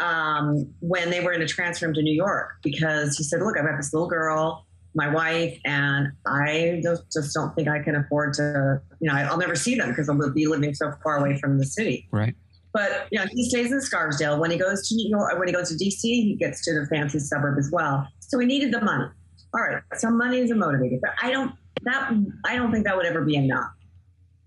um, 0.00 0.72
when 0.80 1.10
they 1.10 1.20
were 1.20 1.32
in 1.32 1.42
a 1.42 1.46
transfer 1.46 1.92
to 1.92 2.02
New 2.02 2.14
York 2.14 2.56
because 2.62 3.16
he 3.16 3.24
said, 3.24 3.40
"Look, 3.40 3.58
I've 3.58 3.64
got 3.64 3.76
this 3.76 3.92
little 3.92 4.08
girl 4.08 4.66
my 4.94 5.12
wife, 5.12 5.58
and 5.64 6.08
I 6.26 6.80
just, 6.82 7.02
just 7.12 7.34
don't 7.34 7.54
think 7.54 7.68
I 7.68 7.80
can 7.80 7.96
afford 7.96 8.34
to, 8.34 8.80
you 9.00 9.10
know, 9.10 9.16
I'll 9.16 9.38
never 9.38 9.56
see 9.56 9.74
them 9.74 9.88
because 9.88 10.08
I'll 10.08 10.32
be 10.32 10.46
living 10.46 10.74
so 10.74 10.92
far 11.02 11.18
away 11.18 11.38
from 11.38 11.58
the 11.58 11.66
city. 11.66 12.08
Right. 12.10 12.34
But 12.72 13.06
you 13.12 13.20
know, 13.20 13.26
he 13.30 13.48
stays 13.48 13.70
in 13.70 13.80
Scarsdale. 13.80 14.40
When 14.40 14.50
he 14.50 14.58
goes 14.58 14.88
to 14.88 14.96
New 14.96 15.08
York, 15.08 15.38
when 15.38 15.46
he 15.46 15.54
goes 15.54 15.68
to 15.68 15.74
DC, 15.76 16.00
he 16.02 16.36
gets 16.38 16.64
to 16.64 16.74
the 16.74 16.86
fancy 16.86 17.20
suburb 17.20 17.56
as 17.58 17.70
well. 17.72 18.06
So 18.18 18.38
he 18.38 18.46
needed 18.46 18.72
the 18.72 18.80
money. 18.80 19.06
all 19.54 19.60
right, 19.60 19.82
so 19.96 20.10
money 20.10 20.38
is 20.38 20.50
a 20.50 20.54
motivator, 20.54 21.00
but 21.00 21.12
I 21.22 21.30
don't 21.30 21.52
that 21.84 22.12
I 22.44 22.56
don't 22.56 22.72
think 22.72 22.84
that 22.84 22.96
would 22.96 23.06
ever 23.06 23.22
be 23.22 23.36
enough. 23.36 23.70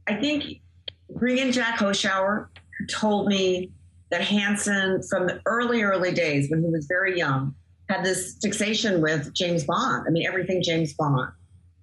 I 0.07 0.15
think 0.15 0.61
bring 1.09 1.37
in 1.37 1.51
Jack 1.53 1.79
Hoschouer, 1.79 2.47
who 2.77 2.85
told 2.87 3.27
me 3.27 3.71
that 4.09 4.21
Hanssen, 4.21 5.07
from 5.09 5.27
the 5.27 5.41
early, 5.45 5.81
early 5.81 6.13
days 6.13 6.49
when 6.49 6.61
he 6.61 6.69
was 6.69 6.85
very 6.87 7.17
young, 7.17 7.55
had 7.89 8.03
this 8.03 8.37
fixation 8.41 9.01
with 9.01 9.33
James 9.33 9.63
Bond. 9.63 10.05
I 10.07 10.11
mean, 10.11 10.27
everything 10.27 10.61
James 10.61 10.93
Bond. 10.93 11.31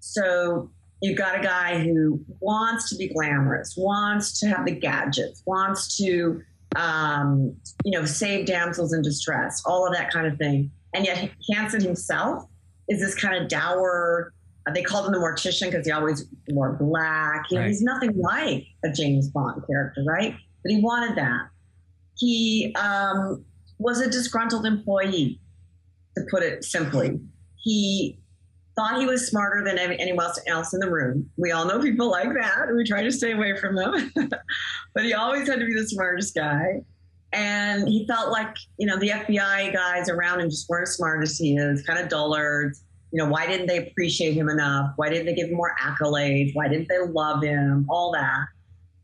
So 0.00 0.70
you've 1.00 1.18
got 1.18 1.38
a 1.38 1.42
guy 1.42 1.78
who 1.78 2.22
wants 2.40 2.90
to 2.90 2.96
be 2.96 3.08
glamorous, 3.08 3.74
wants 3.76 4.38
to 4.40 4.48
have 4.48 4.66
the 4.66 4.72
gadgets, 4.72 5.42
wants 5.46 5.96
to, 5.98 6.42
um, 6.76 7.56
you 7.84 7.98
know, 7.98 8.04
save 8.04 8.46
damsels 8.46 8.92
in 8.92 9.02
distress, 9.02 9.62
all 9.64 9.86
of 9.86 9.94
that 9.94 10.10
kind 10.10 10.26
of 10.26 10.36
thing. 10.38 10.70
And 10.94 11.04
yet 11.04 11.30
Hanssen 11.50 11.82
himself 11.82 12.44
is 12.88 13.00
this 13.00 13.14
kind 13.14 13.42
of 13.42 13.48
dour. 13.48 14.32
Uh, 14.66 14.72
they 14.72 14.82
called 14.82 15.06
him 15.06 15.12
the 15.12 15.18
mortician 15.18 15.70
because 15.70 15.86
he 15.86 15.92
always 15.92 16.26
wore 16.48 16.74
black. 16.74 17.50
You 17.50 17.58
know, 17.58 17.66
He's 17.66 17.82
nothing 17.82 18.16
like 18.18 18.66
a 18.84 18.90
James 18.90 19.28
Bond 19.28 19.62
character, 19.66 20.02
right? 20.06 20.34
But 20.62 20.72
he 20.72 20.80
wanted 20.80 21.16
that. 21.16 21.48
He 22.16 22.74
um, 22.78 23.44
was 23.78 24.00
a 24.00 24.08
disgruntled 24.08 24.64
employee, 24.64 25.40
to 26.16 26.24
put 26.30 26.42
it 26.42 26.64
simply. 26.64 27.18
He 27.56 28.18
thought 28.76 28.98
he 28.98 29.06
was 29.06 29.28
smarter 29.28 29.64
than 29.64 29.78
anyone 29.78 30.30
else 30.46 30.74
in 30.74 30.80
the 30.80 30.90
room. 30.90 31.30
We 31.36 31.52
all 31.52 31.64
know 31.64 31.80
people 31.80 32.10
like 32.10 32.28
that. 32.28 32.74
We 32.74 32.84
try 32.84 33.02
to 33.02 33.12
stay 33.12 33.32
away 33.32 33.56
from 33.56 33.76
them. 33.76 34.12
but 34.94 35.04
he 35.04 35.14
always 35.14 35.48
had 35.48 35.60
to 35.60 35.66
be 35.66 35.74
the 35.74 35.86
smartest 35.86 36.34
guy. 36.34 36.82
And 37.32 37.88
he 37.88 38.06
felt 38.06 38.30
like, 38.30 38.56
you 38.78 38.86
know, 38.86 38.96
the 38.96 39.10
FBI 39.10 39.72
guys 39.72 40.08
around 40.08 40.40
him 40.40 40.50
just 40.50 40.68
weren't 40.68 40.88
as 40.88 40.96
smart 40.96 41.22
as 41.22 41.36
he 41.36 41.56
is, 41.56 41.82
kind 41.82 41.98
of 41.98 42.08
dullards. 42.08 42.84
You 43.12 43.22
know, 43.22 43.28
why 43.28 43.46
didn't 43.46 43.66
they 43.66 43.88
appreciate 43.88 44.34
him 44.34 44.48
enough? 44.48 44.92
Why 44.96 45.08
didn't 45.08 45.26
they 45.26 45.34
give 45.34 45.48
him 45.48 45.56
more 45.56 45.74
accolades? 45.80 46.50
Why 46.54 46.68
didn't 46.68 46.88
they 46.88 46.98
love 46.98 47.42
him? 47.42 47.86
All 47.88 48.12
that. 48.12 48.46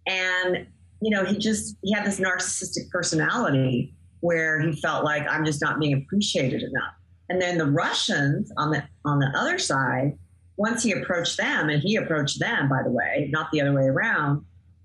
And, 0.07 0.67
you 1.01 1.11
know, 1.11 1.25
he 1.25 1.39
just, 1.39 1.77
he 1.83 1.93
had 1.93 2.05
this 2.05 2.21
narcissistic 2.21 2.89
personality 2.91 3.95
where 4.21 4.61
he 4.61 4.73
felt 4.81 5.05
like 5.05 5.27
I'm 5.29 5.45
just 5.45 5.61
not 5.61 5.81
being 5.81 5.95
appreciated 5.95 6.63
enough. 6.63 6.95
And 7.31 7.41
then 7.41 7.57
the 7.57 7.67
Russians 7.67 8.53
on 8.59 8.71
the 8.71 8.85
on 9.07 9.19
the 9.19 9.33
other 9.35 9.59
side, 9.59 10.19
once 10.59 10.83
he 10.83 10.93
approached 10.93 11.39
them, 11.39 11.71
and 11.71 11.83
he 11.83 11.97
approached 11.97 12.39
them, 12.39 12.69
by 12.69 12.83
the 12.83 12.91
way, 12.91 13.31
not 13.33 13.51
the 13.51 13.63
other 13.63 13.73
way 13.73 13.85
around, 13.85 14.45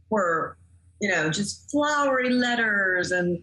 were 0.09 0.57
you 1.01 1.09
know, 1.09 1.29
just 1.29 1.69
flowery 1.69 2.29
letters 2.29 3.11
and 3.11 3.41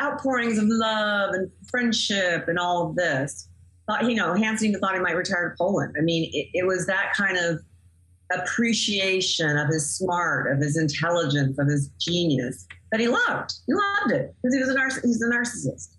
outpourings 0.00 0.58
of 0.58 0.64
love 0.66 1.34
and 1.34 1.50
friendship 1.70 2.48
and 2.48 2.58
all 2.58 2.88
of 2.88 2.96
this. 2.96 3.48
Thought, 3.86 4.04
you 4.04 4.14
know, 4.14 4.34
Hanssen 4.34 4.64
even 4.64 4.80
thought 4.80 4.94
he 4.94 5.00
might 5.00 5.16
retire 5.16 5.50
to 5.50 5.56
Poland. 5.56 5.94
I 5.98 6.02
mean, 6.02 6.30
it, 6.32 6.48
it 6.54 6.66
was 6.66 6.86
that 6.86 7.12
kind 7.16 7.36
of 7.38 7.60
appreciation 8.32 9.56
of 9.56 9.68
his 9.68 9.96
smart, 9.96 10.52
of 10.52 10.60
his 10.60 10.76
intelligence, 10.76 11.58
of 11.58 11.68
his 11.68 11.88
genius 11.98 12.66
that 12.90 13.00
he 13.00 13.08
loved. 13.08 13.54
He 13.66 13.74
loved 13.74 14.12
it 14.12 14.34
because 14.42 14.54
he 14.54 14.60
was 14.60 14.68
a 14.68 14.74
narciss- 14.74 15.04
he's 15.04 15.22
a 15.22 15.26
narcissist. 15.26 15.96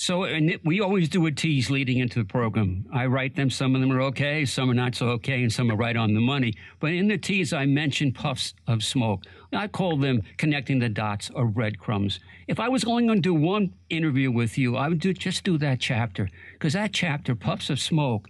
So, 0.00 0.22
and 0.22 0.60
we 0.64 0.80
always 0.80 1.08
do 1.08 1.26
a 1.26 1.32
tease 1.32 1.70
leading 1.70 1.98
into 1.98 2.20
the 2.20 2.24
program. 2.24 2.86
I 2.92 3.06
write 3.06 3.34
them. 3.34 3.50
Some 3.50 3.74
of 3.74 3.80
them 3.80 3.90
are 3.90 4.00
okay, 4.02 4.44
some 4.44 4.70
are 4.70 4.74
not 4.74 4.94
so 4.94 5.08
okay, 5.08 5.42
and 5.42 5.52
some 5.52 5.72
are 5.72 5.76
right 5.76 5.96
on 5.96 6.14
the 6.14 6.20
money. 6.20 6.54
But 6.78 6.92
in 6.92 7.08
the 7.08 7.18
tease, 7.18 7.52
I 7.52 7.66
mentioned 7.66 8.14
puffs 8.14 8.54
of 8.68 8.84
smoke. 8.84 9.24
I 9.52 9.66
call 9.66 9.96
them 9.96 10.22
connecting 10.36 10.78
the 10.78 10.88
dots 10.88 11.32
or 11.34 11.46
breadcrumbs. 11.46 12.20
If 12.46 12.60
I 12.60 12.68
was 12.68 12.84
only 12.84 13.06
going 13.06 13.18
to 13.18 13.28
do 13.28 13.34
one 13.34 13.74
interview 13.90 14.30
with 14.30 14.56
you, 14.56 14.76
I 14.76 14.88
would 14.88 15.00
do, 15.00 15.12
just 15.12 15.42
do 15.42 15.58
that 15.58 15.80
chapter 15.80 16.30
because 16.52 16.74
that 16.74 16.92
chapter, 16.92 17.34
puffs 17.34 17.68
of 17.68 17.80
smoke, 17.80 18.28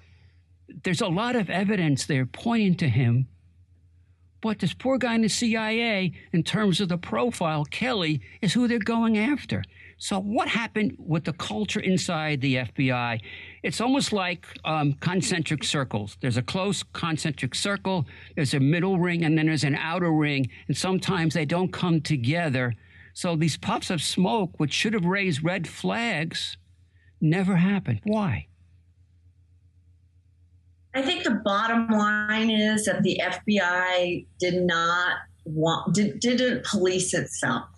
there's 0.84 1.02
a 1.02 1.08
lot 1.08 1.36
of 1.36 1.50
evidence 1.50 2.06
there 2.06 2.24
pointing 2.24 2.76
to 2.76 2.88
him. 2.88 3.28
But 4.40 4.60
this 4.60 4.72
poor 4.72 4.96
guy 4.96 5.16
in 5.16 5.22
the 5.22 5.28
CIA, 5.28 6.12
in 6.32 6.44
terms 6.44 6.80
of 6.80 6.88
the 6.88 6.96
profile, 6.96 7.66
Kelley, 7.66 8.22
is 8.40 8.54
who 8.54 8.68
they're 8.68 8.78
going 8.78 9.18
after. 9.18 9.64
So, 10.00 10.20
what 10.20 10.46
happened 10.46 10.96
with 10.96 11.24
the 11.24 11.32
culture 11.32 11.80
inside 11.80 12.40
the 12.40 12.54
FBI? 12.54 13.20
It's 13.64 13.80
almost 13.80 14.12
like 14.12 14.46
um, 14.64 14.92
concentric 14.94 15.64
circles. 15.64 16.16
There's 16.20 16.36
a 16.36 16.42
close 16.42 16.84
concentric 16.84 17.56
circle, 17.56 18.06
there's 18.36 18.54
a 18.54 18.60
middle 18.60 19.00
ring, 19.00 19.24
and 19.24 19.36
then 19.36 19.46
there's 19.46 19.64
an 19.64 19.74
outer 19.74 20.12
ring, 20.12 20.50
and 20.68 20.76
sometimes 20.76 21.34
they 21.34 21.44
don't 21.44 21.72
come 21.72 22.00
together. 22.00 22.74
So, 23.12 23.34
these 23.34 23.56
puffs 23.56 23.90
of 23.90 24.00
smoke, 24.00 24.52
which 24.58 24.72
should 24.72 24.94
have 24.94 25.04
raised 25.04 25.42
red 25.42 25.66
flags, 25.66 26.56
never 27.20 27.56
happened. 27.56 28.00
Why? 28.04 28.46
I 30.94 31.02
think 31.02 31.24
the 31.24 31.40
bottom 31.44 31.88
line 31.88 32.50
is 32.50 32.84
that 32.84 33.02
the 33.02 33.20
FBI 33.20 34.26
did 34.38 34.62
not 34.62 35.16
want, 35.44 35.96
did, 35.96 36.20
didn't 36.20 36.64
police 36.64 37.14
itself 37.14 37.68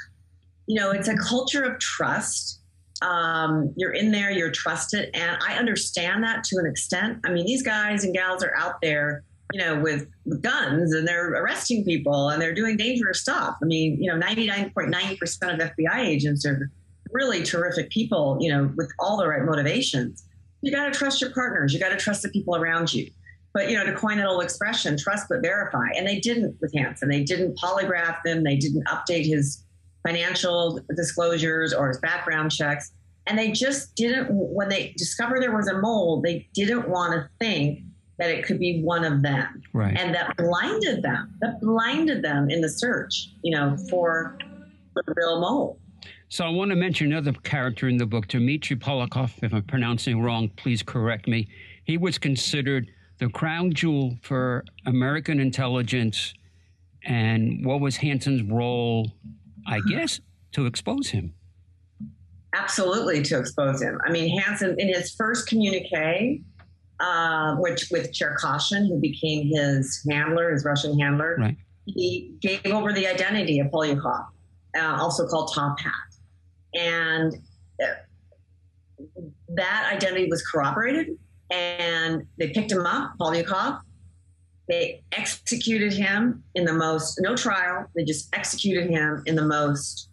you 0.71 0.77
know, 0.77 0.93
it's 0.93 1.09
a 1.09 1.17
culture 1.17 1.65
of 1.65 1.81
trust. 1.81 2.61
Um, 3.03 3.75
you're 3.77 3.91
in 3.93 4.13
there, 4.13 4.31
you're 4.31 4.53
trusted. 4.53 5.11
And 5.15 5.37
I 5.45 5.55
understand 5.55 6.23
that 6.23 6.45
to 6.45 6.59
an 6.59 6.67
extent. 6.67 7.19
I 7.25 7.33
mean, 7.33 7.45
these 7.45 7.65
guys 7.65 8.05
and 8.05 8.15
gals 8.15 8.45
are 8.45 8.57
out 8.57 8.81
there, 8.81 9.25
you 9.53 9.59
know, 9.59 9.81
with, 9.81 10.07
guns 10.43 10.95
and 10.95 11.09
they're 11.09 11.31
arresting 11.31 11.85
people 11.85 12.29
and 12.29 12.41
they're 12.41 12.55
doing 12.55 12.77
dangerous 12.77 13.21
stuff. 13.21 13.57
I 13.61 13.67
mean, 13.67 14.01
you 14.01 14.09
know, 14.09 14.25
99.9% 14.25 15.55
of 15.55 15.73
FBI 15.77 15.99
agents 15.99 16.47
are 16.47 16.71
really 17.11 17.43
terrific 17.43 17.91
people, 17.91 18.39
you 18.41 18.49
know, 18.49 18.73
with 18.77 18.93
all 19.01 19.17
the 19.17 19.27
right 19.27 19.43
motivations. 19.43 20.25
You 20.63 20.71
got 20.71 20.85
to 20.85 20.93
trust 20.93 21.21
your 21.21 21.33
partners. 21.33 21.75
You 21.75 21.81
got 21.81 21.89
to 21.89 21.97
trust 21.97 22.23
the 22.23 22.29
people 22.29 22.55
around 22.55 22.95
you. 22.95 23.11
But, 23.53 23.71
you 23.71 23.77
know, 23.77 23.85
to 23.85 23.93
coin 23.93 24.19
that 24.19 24.29
old 24.29 24.45
expression, 24.45 24.97
trust 24.97 25.27
but 25.29 25.43
verify. 25.43 25.89
And 25.97 26.07
they 26.07 26.21
didn't 26.21 26.57
with 26.61 26.73
Hanssen. 26.73 27.09
They 27.09 27.25
didn't 27.25 27.59
polygraph 27.59 28.19
them. 28.25 28.45
They 28.45 28.55
didn't 28.55 28.85
update 28.85 29.27
his 29.27 29.65
financial 30.07 30.81
disclosures 30.97 31.73
or 31.73 31.89
his 31.89 31.99
background 31.99 32.53
checks. 32.53 32.93
And 33.27 33.39
they 33.39 33.53
just 33.53 33.95
didn't, 33.95 34.29
when 34.31 34.69
they 34.69 34.95
discovered 34.97 35.43
there 35.43 35.55
was 35.55 35.69
a 35.69 35.79
mole, 35.79 36.21
they 36.21 36.49
didn't 36.55 36.89
want 36.89 37.13
to 37.13 37.29
think 37.39 37.81
that 38.19 38.31
it 38.31 38.45
could 38.45 38.59
be 38.59 38.83
one 38.83 39.05
of 39.05 39.23
them. 39.23 39.63
Right. 39.73 39.97
And 39.97 40.15
that 40.15 40.37
blinded 40.37 41.03
them, 41.03 41.35
that 41.41 41.61
blinded 41.61 42.23
them 42.23 42.51
in 42.51 42.61
the 42.61 42.69
search, 42.69 43.31
you 43.43 43.57
know, 43.57 43.77
for 43.89 44.37
the 44.95 45.15
real 45.17 45.41
mole. 45.41 45.79
So 46.29 46.45
I 46.45 46.49
want 46.49 46.71
to 46.71 46.77
mention 46.77 47.13
another 47.13 47.33
character 47.33 47.89
in 47.89 47.97
the 47.97 48.07
book, 48.07 48.29
Dmitry 48.29 48.77
Polyakov. 48.77 49.33
If 49.43 49.53
I'm 49.53 49.65
pronouncing 49.65 50.23
wrong, 50.23 50.51
please 50.57 50.83
correct 50.83 51.27
me. 51.27 51.49
He 51.85 51.97
was 51.97 52.19
considered 52.19 52.91
the 53.19 53.29
crown 53.29 53.73
jewel 53.73 54.17
for 54.23 54.65
American 54.87 55.41
intelligence. 55.41 56.35
And 57.05 57.65
what 57.65 57.81
was 57.81 57.97
Hanssen's 57.97 58.43
role 58.43 59.13
I 59.71 59.81
guess, 59.89 60.21
to 60.53 60.67
expose 60.67 61.09
him. 61.09 61.33
Absolutely, 62.55 63.23
to 63.23 63.39
expose 63.39 63.81
him. 63.81 64.01
I 64.05 64.11
mean, 64.11 64.39
Hanssen, 64.39 64.75
in 64.79 64.89
his 64.89 65.15
first 65.15 65.47
communique, 65.47 66.43
uh, 66.99 67.55
which 67.57 67.89
with 67.91 68.13
Cherkashin, 68.13 68.89
who 68.89 68.99
became 69.01 69.47
his 69.47 70.05
handler, 70.11 70.53
his 70.53 70.65
Russian 70.65 70.99
handler, 70.99 71.37
right. 71.39 71.57
he 71.87 72.35
gave 72.41 72.67
over 72.67 72.93
the 72.93 73.07
identity 73.07 73.61
of 73.61 73.69
Polyakov, 73.69 74.27
uh, 74.77 74.97
also 75.01 75.27
called 75.29 75.53
Top 75.55 75.79
Hat. 75.79 75.95
And 76.75 77.37
uh, 77.81 79.07
that 79.55 79.91
identity 79.93 80.27
was 80.29 80.43
corroborated, 80.43 81.17
and 81.51 82.27
they 82.39 82.51
picked 82.51 82.73
him 82.73 82.85
up, 82.87 83.13
Polyakov, 83.21 83.81
they 84.71 85.03
executed 85.13 85.93
him 85.93 86.43
in 86.55 86.65
the 86.65 86.73
most, 86.73 87.19
no 87.21 87.37
trial, 87.37 87.87
they 87.95 88.05
just 88.05 88.35
executed 88.35 88.89
him 88.89 89.23
in 89.27 89.35
the 89.35 89.45
most 89.45 90.09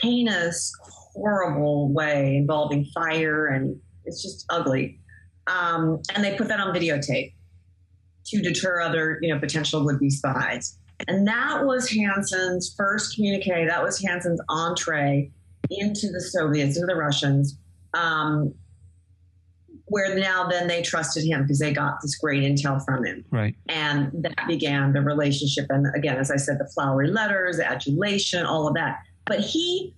heinous, 0.00 0.72
horrible 0.82 1.92
way 1.92 2.36
involving 2.36 2.84
fire, 2.86 3.46
and 3.48 3.78
it's 4.04 4.22
just 4.22 4.46
ugly. 4.48 4.98
Um, 5.46 6.00
and 6.14 6.24
they 6.24 6.36
put 6.36 6.48
that 6.48 6.60
on 6.60 6.74
videotape 6.74 7.34
to 8.26 8.40
deter 8.40 8.80
other, 8.80 9.18
you 9.20 9.32
know, 9.32 9.38
potential 9.38 9.84
would-be 9.84 10.10
spies. 10.10 10.78
And 11.06 11.28
that 11.28 11.64
was 11.64 11.90
Hanssen's 11.90 12.74
first 12.76 13.14
communique. 13.14 13.66
That 13.66 13.82
was 13.82 14.00
Hanssen's 14.00 14.40
entree 14.48 15.30
into 15.70 16.10
the 16.10 16.20
Soviets, 16.20 16.76
into 16.76 16.86
the 16.86 16.96
Russians. 16.96 17.58
Um, 17.92 18.54
where 19.94 20.16
now 20.16 20.44
then 20.44 20.66
they 20.66 20.82
trusted 20.82 21.22
him 21.24 21.42
because 21.42 21.60
they 21.60 21.72
got 21.72 22.02
this 22.02 22.16
great 22.16 22.42
intel 22.42 22.84
from 22.84 23.04
him. 23.04 23.24
Right. 23.30 23.54
And 23.68 24.10
that 24.24 24.48
began 24.48 24.92
the 24.92 25.00
relationship. 25.00 25.66
And 25.68 25.86
again, 25.94 26.16
as 26.16 26.32
I 26.32 26.36
said, 26.36 26.58
the 26.58 26.68
flowery 26.74 27.12
letters, 27.12 27.58
the 27.58 27.70
adulation, 27.70 28.44
all 28.44 28.66
of 28.66 28.74
that. 28.74 28.98
But 29.24 29.38
he 29.38 29.94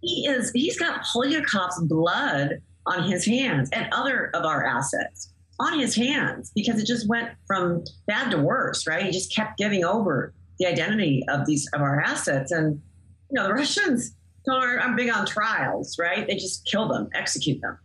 he 0.00 0.26
is 0.26 0.50
he's 0.50 0.76
got 0.76 1.04
Polyakov's 1.04 1.80
blood 1.84 2.60
on 2.86 3.04
his 3.04 3.24
hands 3.24 3.70
and 3.72 3.86
other 3.92 4.30
of 4.34 4.44
our 4.44 4.66
assets 4.66 5.32
on 5.60 5.78
his 5.78 5.94
hands 5.94 6.50
because 6.52 6.80
it 6.80 6.86
just 6.88 7.08
went 7.08 7.28
from 7.46 7.84
bad 8.08 8.32
to 8.32 8.38
worse, 8.38 8.84
right? 8.84 9.04
He 9.04 9.12
just 9.12 9.32
kept 9.32 9.58
giving 9.58 9.84
over 9.84 10.34
the 10.58 10.66
identity 10.66 11.22
of 11.28 11.46
these 11.46 11.68
of 11.72 11.82
our 11.82 12.00
assets. 12.00 12.50
And 12.50 12.82
you 13.30 13.40
know, 13.40 13.44
the 13.44 13.54
Russians 13.54 14.12
are 14.50 14.80
I'm 14.80 14.96
big 14.96 15.08
on 15.08 15.24
trials, 15.24 15.96
right? 16.00 16.26
They 16.26 16.34
just 16.34 16.66
kill 16.66 16.88
them, 16.88 17.08
execute 17.14 17.60
them. 17.60 17.78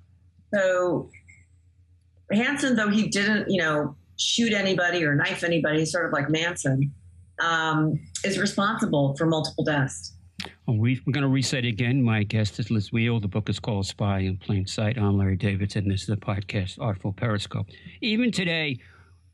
So 0.52 1.12
Hanssen, 2.32 2.76
though 2.76 2.90
he 2.90 3.08
didn't, 3.08 3.50
you 3.50 3.62
know, 3.62 3.96
shoot 4.18 4.54
anybody 4.54 5.04
or 5.04 5.16
knife 5.16 5.44
anybody, 5.44 5.86
sort 5.86 6.06
of 6.06 6.14
like 6.14 6.30
Manson, 6.30 6.94
um, 7.40 8.00
is 8.24 8.40
responsible 8.40 9.16
for 9.16 9.26
multiple 9.26 9.64
deaths. 9.64 10.14
Well, 10.68 10.78
we, 10.78 10.98
are 11.08 11.12
going 11.12 11.24
to 11.24 11.28
reset 11.28 11.66
again. 11.66 12.02
My 12.02 12.24
guest 12.24 12.60
is 12.60 12.72
Lis 12.72 12.92
Wiehl. 12.92 13.22
The 13.22 13.28
book 13.28 13.50
is 13.50 13.60
called 13.60 13.86
Spy 13.86 14.20
in 14.20 14.38
Plain 14.38 14.68
Sight. 14.68 14.98
I'm 14.98 15.18
Larry 15.18 15.36
Davidson. 15.36 15.88
This 15.88 16.02
is 16.02 16.08
the 16.08 16.18
podcast 16.18 16.80
Artful 16.80 17.14
Periscope. 17.14 17.68
Even 18.02 18.32
today, 18.32 18.80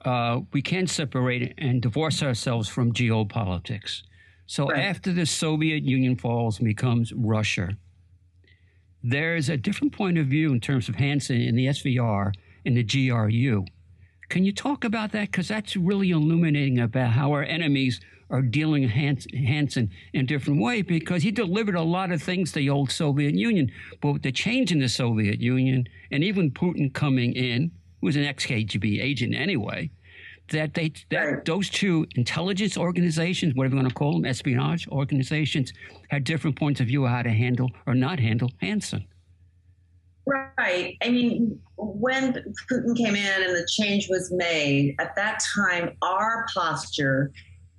uh, 0.04 0.42
we 0.52 0.62
can't 0.62 0.90
separate 0.90 1.54
and 1.58 1.82
divorce 1.82 2.22
ourselves 2.24 2.68
from 2.68 2.92
geopolitics. 2.92 4.04
So 4.46 4.68
right. 4.68 4.80
after 4.80 5.14
the 5.14 5.26
Soviet 5.26 5.84
Union 5.84 6.18
falls 6.18 6.60
and 6.60 6.66
becomes 6.66 7.14
Russia, 7.14 7.78
there's 9.04 9.50
a 9.50 9.58
different 9.58 9.94
point 9.94 10.18
of 10.18 10.28
view 10.28 10.52
in 10.52 10.60
terms 10.60 10.90
of 10.90 10.96
Hanssen 10.96 11.48
in 11.48 11.56
the 11.56 11.68
SVR 11.68 12.34
and 12.66 12.78
the 12.78 12.84
GRU. 12.84 13.66
Can 14.30 14.46
you 14.46 14.54
talk 14.54 14.84
about 14.84 15.12
that? 15.12 15.32
Because 15.32 15.48
that's 15.50 15.76
really 15.76 16.12
illuminating 16.12 16.80
about 16.80 17.12
how 17.12 17.32
our 17.34 17.44
enemies 17.44 18.00
are 18.30 18.42
dealing 18.42 18.84
with 18.84 18.92
Hanssen 18.92 19.90
in 20.14 20.22
a 20.22 20.24
different 20.24 20.62
way 20.62 20.82
because 20.82 21.22
he 21.22 21.32
delivered 21.32 21.76
a 21.76 21.82
lot 21.82 22.12
of 22.12 22.24
things 22.24 22.54
to 22.54 22.60
the 22.60 22.70
old 22.70 22.90
Soviet 22.90 23.36
Union. 23.36 23.70
But 24.00 24.14
with 24.14 24.22
the 24.24 24.32
change 24.32 24.72
in 24.72 24.80
the 24.80 24.88
Soviet 24.88 25.42
Union 25.42 25.88
and 26.12 26.24
even 26.24 26.50
Putin 26.50 26.94
coming 26.94 27.34
in, 27.34 27.72
who 28.00 28.08
was 28.08 28.16
an 28.16 28.24
ex 28.24 28.46
KGB 28.46 29.02
agent 29.02 29.36
anyway, 29.36 29.92
that 30.52 30.74
they 30.74 30.94
that 31.10 31.46
those 31.46 31.70
two 31.70 32.08
intelligence 32.16 32.78
organizations, 32.78 33.54
whatever 33.54 33.76
you 33.76 33.82
want 33.82 33.90
to 33.90 33.96
call 33.96 34.14
them, 34.14 34.26
espionage 34.26 34.88
organizations, 34.88 35.74
had 36.10 36.24
different 36.24 36.58
points 36.58 36.80
of 36.80 36.88
view 36.88 37.06
of 37.06 37.12
how 37.12 37.22
to 37.22 37.30
handle 37.30 37.70
or 37.86 37.94
not 37.94 38.20
handle 38.20 38.50
Hanssen. 38.62 39.06
Right. 40.26 40.98
I 41.02 41.10
mean, 41.10 41.60
when 41.78 42.34
Putin 42.72 42.96
came 42.96 43.16
in 43.16 43.44
and 43.44 43.56
the 43.56 43.68
change 43.72 44.08
was 44.10 44.32
made, 44.32 44.96
at 45.00 45.16
that 45.16 45.42
time, 45.56 45.98
our 46.02 46.46
posture 46.54 47.32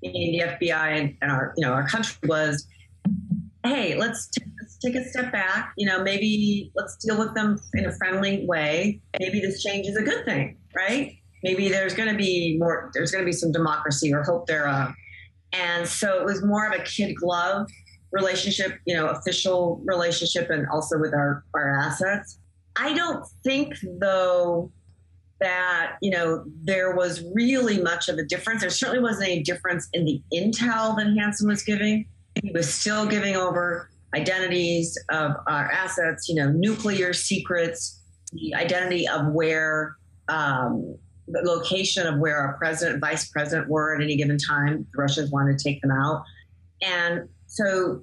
in 0.02 0.12
the 0.12 0.40
FBI 0.40 1.16
and, 1.20 1.31
our, 1.31 1.55
you 1.57 1.64
know, 1.64 1.72
our 1.72 1.87
country 1.87 2.16
was, 2.24 2.66
hey, 3.64 3.94
let's, 3.96 4.28
t- 4.28 4.42
let's 4.61 4.76
take 4.78 4.96
a 4.96 5.05
step 5.09 5.31
back. 5.31 5.72
You 5.76 5.87
know, 5.87 6.02
maybe 6.02 6.72
let's 6.74 6.96
deal 6.96 7.16
with 7.16 7.35
them 7.35 7.61
in 7.74 7.87
a 7.87 7.92
friendly 7.92 8.44
way. 8.46 9.00
Maybe 9.20 9.40
this 9.40 9.62
change 9.62 9.87
is 9.87 9.96
a 9.96 10.02
good 10.02 10.24
thing, 10.24 10.59
right? 10.74 11.16
Maybe 11.44 11.68
there's 11.68 11.94
going 11.94 12.09
to 12.09 12.16
be 12.16 12.57
more. 12.59 12.90
There's 12.94 13.11
going 13.11 13.22
to 13.22 13.26
be 13.26 13.33
some 13.33 13.52
democracy 13.52 14.12
or 14.12 14.22
hope 14.22 14.46
thereof. 14.46 14.92
And 15.52 15.87
so 15.87 16.20
it 16.20 16.24
was 16.24 16.42
more 16.42 16.66
of 16.66 16.72
a 16.72 16.83
kid 16.85 17.14
glove 17.14 17.68
relationship, 18.12 18.79
you 18.85 18.94
know, 18.94 19.09
official 19.09 19.81
relationship, 19.85 20.51
and 20.51 20.66
also 20.68 20.98
with 20.98 21.14
our 21.14 21.44
our 21.55 21.79
assets. 21.79 22.38
I 22.77 22.94
don't 22.94 23.25
think 23.44 23.75
though 24.01 24.70
that 25.40 25.96
you 26.01 26.11
know 26.11 26.44
there 26.62 26.94
was 26.94 27.25
really 27.35 27.83
much 27.83 28.09
of 28.09 28.18
a 28.18 28.25
difference. 28.25 28.61
There 28.61 28.70
certainly 28.70 29.03
wasn't 29.03 29.31
any 29.31 29.42
difference 29.42 29.88
in 29.92 30.05
the 30.05 30.22
intel 30.33 30.96
that 30.96 31.07
Hanssen 31.07 31.48
was 31.48 31.62
giving. 31.62 32.07
He 32.42 32.51
was 32.53 32.72
still 32.72 33.07
giving 33.07 33.37
over 33.37 33.90
identities 34.14 34.96
of 35.11 35.33
our 35.48 35.70
assets, 35.70 36.29
you 36.29 36.35
know, 36.35 36.51
nuclear 36.51 37.12
secrets, 37.12 38.01
the 38.33 38.55
identity 38.55 39.09
of 39.09 39.27
where 39.33 39.96
um, 40.29 40.96
the 41.29 41.40
location 41.42 42.07
of 42.07 42.18
where 42.18 42.37
our 42.37 42.55
president, 42.59 43.01
vice 43.01 43.29
president 43.29 43.68
were 43.68 43.94
at 43.94 44.03
any 44.03 44.16
given 44.16 44.38
time. 44.38 44.87
The 44.92 45.03
Russians 45.03 45.31
wanted 45.31 45.59
to 45.59 45.64
take 45.64 45.81
them 45.83 45.90
out, 45.90 46.22
and 46.83 47.29
so 47.52 48.02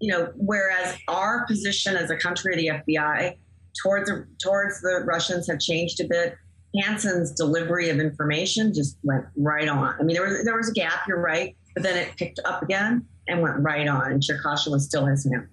you 0.00 0.10
know, 0.10 0.32
whereas 0.36 0.96
our 1.08 1.46
position 1.46 1.96
as 1.96 2.10
a 2.10 2.16
country, 2.16 2.52
of 2.52 2.58
the 2.84 2.92
FBI, 2.92 3.36
towards 3.82 4.10
the, 4.10 4.26
towards 4.42 4.80
the 4.82 5.02
Russians 5.06 5.48
have 5.48 5.58
changed 5.60 6.00
a 6.00 6.04
bit. 6.04 6.36
Hanssen's 6.76 7.30
delivery 7.32 7.88
of 7.88 8.00
information 8.00 8.74
just 8.74 8.98
went 9.04 9.24
right 9.36 9.68
on. 9.68 9.94
I 9.98 10.02
mean, 10.02 10.14
there 10.14 10.26
was 10.26 10.44
there 10.44 10.56
was 10.56 10.68
a 10.68 10.72
gap. 10.72 11.06
You're 11.06 11.20
right, 11.20 11.56
but 11.72 11.84
then 11.84 11.96
it 11.96 12.16
picked 12.16 12.40
up 12.44 12.62
again 12.62 13.06
and 13.28 13.40
went 13.40 13.60
right 13.60 13.86
on. 13.86 14.10
And 14.10 14.22
was 14.66 14.84
still 14.84 15.06
his 15.06 15.24
man. 15.24 15.48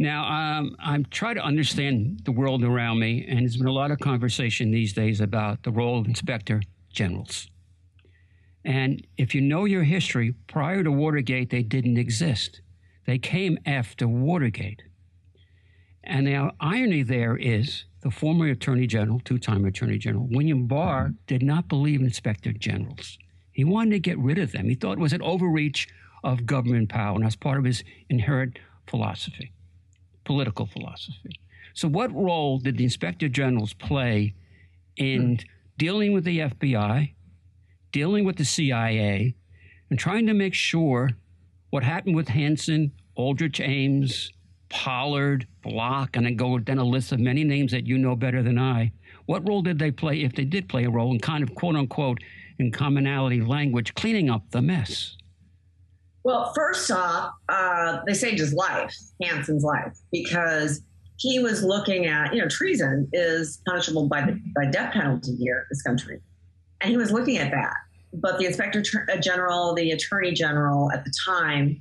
Now, 0.00 0.24
um, 0.24 0.74
I'm 0.80 1.04
trying 1.06 1.36
to 1.36 1.42
understand 1.42 2.22
the 2.24 2.32
world 2.32 2.64
around 2.64 2.98
me, 2.98 3.24
and 3.28 3.38
there's 3.38 3.56
been 3.56 3.68
a 3.68 3.72
lot 3.72 3.92
of 3.92 4.00
conversation 4.00 4.72
these 4.72 4.92
days 4.92 5.20
about 5.20 5.62
the 5.62 5.70
role 5.70 6.00
of 6.00 6.06
inspector 6.06 6.60
generals. 6.92 7.48
And 8.64 9.06
if 9.16 9.34
you 9.34 9.40
know 9.40 9.64
your 9.64 9.82
history, 9.82 10.34
prior 10.46 10.84
to 10.84 10.92
Watergate, 10.92 11.50
they 11.50 11.62
didn't 11.62 11.98
exist. 11.98 12.60
They 13.06 13.18
came 13.18 13.58
after 13.66 14.06
Watergate. 14.06 14.82
And 16.04 16.26
the 16.26 16.50
irony 16.60 17.02
there 17.02 17.36
is 17.36 17.84
the 18.02 18.10
former 18.10 18.46
Attorney 18.48 18.86
General, 18.86 19.20
two 19.24 19.38
time 19.38 19.64
Attorney 19.64 19.98
General, 19.98 20.26
William 20.30 20.66
Barr, 20.66 21.04
mm-hmm. 21.04 21.14
did 21.26 21.42
not 21.42 21.68
believe 21.68 22.00
in 22.00 22.06
inspector 22.06 22.52
generals. 22.52 23.18
He 23.52 23.64
wanted 23.64 23.90
to 23.90 24.00
get 24.00 24.18
rid 24.18 24.38
of 24.38 24.52
them. 24.52 24.68
He 24.68 24.74
thought 24.74 24.92
it 24.92 24.98
was 24.98 25.12
an 25.12 25.22
overreach 25.22 25.88
of 26.24 26.46
government 26.46 26.88
power, 26.88 27.14
and 27.14 27.24
that's 27.24 27.36
part 27.36 27.58
of 27.58 27.64
his 27.64 27.84
inherent 28.08 28.58
philosophy, 28.86 29.52
political 30.24 30.66
philosophy. 30.66 31.40
So, 31.74 31.88
what 31.88 32.12
role 32.12 32.58
did 32.58 32.76
the 32.76 32.84
inspector 32.84 33.28
generals 33.28 33.72
play 33.72 34.34
in 34.96 35.36
mm-hmm. 35.36 35.46
dealing 35.78 36.12
with 36.12 36.24
the 36.24 36.40
FBI, 36.40 37.12
dealing 37.92 38.24
with 38.24 38.36
the 38.36 38.44
CIA, 38.44 39.34
and 39.90 39.98
trying 39.98 40.26
to 40.26 40.34
make 40.34 40.54
sure 40.54 41.10
what 41.70 41.84
happened 41.84 42.16
with 42.16 42.28
Hanssen, 42.28 42.90
Aldrich 43.16 43.60
Ames, 43.60 44.32
Pollard, 44.68 45.46
Bloch, 45.62 46.16
and 46.16 46.26
then 46.26 46.36
go 46.36 46.58
down 46.58 46.78
a 46.78 46.84
list 46.84 47.12
of 47.12 47.20
many 47.20 47.44
names 47.44 47.72
that 47.72 47.86
you 47.86 47.98
know 47.98 48.16
better 48.16 48.42
than 48.42 48.58
I. 48.58 48.92
What 49.26 49.46
role 49.46 49.62
did 49.62 49.78
they 49.78 49.90
play, 49.90 50.22
if 50.22 50.34
they 50.34 50.44
did 50.44 50.68
play 50.68 50.84
a 50.84 50.90
role, 50.90 51.12
in 51.12 51.20
kind 51.20 51.42
of 51.42 51.54
quote 51.54 51.76
unquote, 51.76 52.18
in 52.58 52.72
commonality 52.72 53.40
language, 53.40 53.94
cleaning 53.94 54.30
up 54.30 54.50
the 54.50 54.62
mess? 54.62 55.16
Well, 56.24 56.52
first 56.54 56.90
off, 56.90 57.32
uh, 57.48 57.98
they 58.06 58.14
saved 58.14 58.38
his 58.38 58.54
life, 58.54 58.94
Hanssen's 59.22 59.64
life, 59.64 59.96
because 60.12 60.82
he 61.16 61.40
was 61.40 61.62
looking 61.62 62.06
at, 62.06 62.32
you 62.32 62.40
know, 62.40 62.48
treason 62.48 63.08
is 63.12 63.60
punishable 63.66 64.08
by 64.08 64.22
the 64.22 64.40
by 64.54 64.66
death 64.66 64.92
penalty 64.92 65.36
here 65.36 65.58
in 65.58 65.64
this 65.70 65.82
country, 65.82 66.20
and 66.82 66.90
he 66.90 66.96
was 66.96 67.10
looking 67.10 67.38
at 67.38 67.50
that. 67.50 67.74
But 68.12 68.38
the 68.38 68.44
inspector 68.44 68.82
uh, 69.10 69.16
general, 69.16 69.74
the 69.74 69.92
attorney 69.92 70.32
general 70.32 70.90
at 70.92 71.04
the 71.04 71.12
time, 71.26 71.80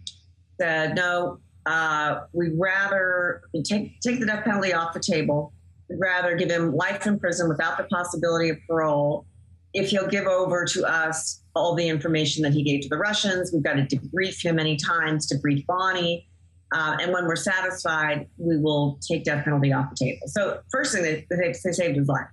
said, 0.60 0.96
no, 0.96 1.40
uh, 1.66 2.22
we'd 2.34 2.54
rather 2.58 3.42
take 3.66 4.00
take 4.00 4.20
the 4.20 4.26
death 4.26 4.46
penalty 4.46 4.74
off 4.74 4.94
the 4.94 5.00
table. 5.00 5.54
We'd 5.90 6.00
rather 6.00 6.36
give 6.36 6.50
him 6.50 6.74
life 6.74 7.06
in 7.06 7.20
prison 7.20 7.50
without 7.50 7.78
the 7.78 7.84
possibility 7.86 8.50
of 8.50 8.58
parole. 8.68 9.26
If 9.74 9.90
he'll 9.90 10.08
give 10.08 10.26
over 10.26 10.66
to 10.66 10.84
us 10.86 11.44
all 11.56 11.76
the 11.76 11.88
information 11.88 12.44
that 12.44 12.54
he 12.54 12.64
gave 12.64 12.82
to 12.82 12.90
the 12.90 12.98
Russians, 12.98 13.52
we've 13.54 13.64
got 13.64 13.74
to 13.74 13.84
debrief 13.84 14.44
him 14.44 14.56
many 14.56 14.76
times, 14.76 15.32
debrief 15.32 15.66
Bonnie. 15.66 16.28
Uh, 16.74 16.98
and 17.02 17.12
when 17.12 17.26
we're 17.26 17.36
satisfied, 17.36 18.28
we 18.38 18.58
will 18.58 18.98
take 19.06 19.26
death 19.26 19.44
penalty 19.44 19.74
off 19.74 19.90
the 19.90 20.06
table. 20.06 20.28
So, 20.28 20.62
first 20.72 20.94
thing, 20.94 21.04
they, 21.04 21.28
they, 21.30 21.54
they 21.64 21.72
saved 21.72 21.98
his 21.98 22.08
life. 22.08 22.28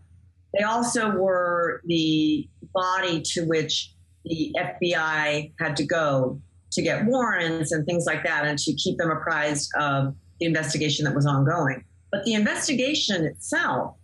They 0.57 0.65
also 0.65 1.11
were 1.11 1.83
the 1.85 2.49
body 2.79 3.21
to 3.23 3.45
which 3.45 3.93
the 4.25 4.55
FBI 4.59 5.53
had 5.59 5.77
to 5.77 5.85
go 5.85 6.41
to 6.71 6.83
get 6.83 7.05
warrants 7.07 7.73
and 7.73 7.85
things 7.87 8.05
like 8.07 8.25
that 8.25 8.45
and 8.45 8.59
to 8.59 8.73
keep 8.75 8.99
them 8.99 9.11
apprised 9.11 9.71
of 9.79 10.15
the 10.39 10.47
investigation 10.47 11.05
that 11.05 11.15
was 11.15 11.27
ongoing. 11.27 11.85
But 12.11 12.25
the 12.25 12.35
investigation 12.35 13.25
itself 13.25 13.97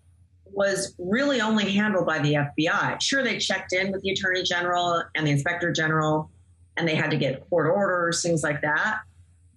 was 0.47 0.95
really 0.99 1.41
only 1.41 1.71
handled 1.73 2.07
by 2.07 2.19
the 2.21 2.35
FBI. 2.35 3.01
Sure, 3.01 3.23
they 3.23 3.39
checked 3.39 3.73
in 3.73 3.93
with 3.93 4.03
the 4.03 4.11
attorney 4.11 4.43
general 4.43 5.03
and 5.15 5.27
the 5.27 5.31
inspector 5.31 5.73
general, 5.73 6.31
and 6.77 6.89
they 6.89 6.95
had 6.95 7.11
to 7.11 7.17
get 7.17 7.49
court 7.49 7.67
orders, 7.67 8.23
things 8.23 8.43
like 8.43 8.61
that. 8.63 9.01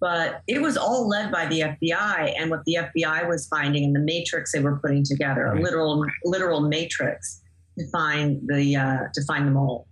But 0.00 0.42
it 0.46 0.62
was 0.62 0.76
all 0.76 1.08
led 1.08 1.32
by 1.32 1.46
the 1.46 1.60
FBI 1.60 2.34
and 2.38 2.50
what 2.50 2.64
the 2.64 2.78
FBI 2.80 3.28
was 3.28 3.48
finding 3.48 3.84
in 3.84 3.92
the 3.92 4.00
matrix 4.00 4.52
they 4.52 4.60
were 4.60 4.76
putting 4.76 5.04
together, 5.04 5.46
right. 5.46 5.58
a 5.58 5.62
literal 5.62 6.04
literal 6.24 6.60
matrix 6.60 7.42
to 7.78 7.86
find 7.88 8.40
the 8.46 8.76
uh, 8.76 8.98
to 9.14 9.22
find 9.24 9.46
the 9.46 9.50
mole. 9.50 9.86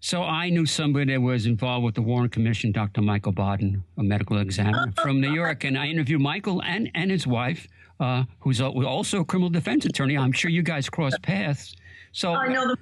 So 0.00 0.22
I 0.22 0.50
knew 0.50 0.66
somebody 0.66 1.12
that 1.12 1.20
was 1.20 1.46
involved 1.46 1.84
with 1.84 1.94
the 1.94 2.02
Warren 2.02 2.28
Commission, 2.28 2.72
Dr. 2.72 3.00
Michael 3.02 3.32
Baden, 3.32 3.82
a 3.98 4.02
medical 4.02 4.38
examiner 4.38 4.92
from 5.00 5.20
New 5.20 5.32
York, 5.32 5.64
and 5.64 5.78
I 5.78 5.86
interviewed 5.86 6.20
Michael 6.20 6.62
and, 6.62 6.90
and 6.94 7.10
his 7.10 7.26
wife, 7.26 7.66
uh, 8.00 8.24
who's 8.40 8.60
also 8.60 9.20
a 9.20 9.24
criminal 9.24 9.50
defense 9.50 9.84
attorney. 9.84 10.18
I'm 10.18 10.32
sure 10.32 10.50
you 10.50 10.62
guys 10.62 10.90
crossed 10.90 11.22
paths. 11.22 11.74
So 12.12 12.34
I 12.34 12.48
know 12.48 12.68
them. 12.68 12.76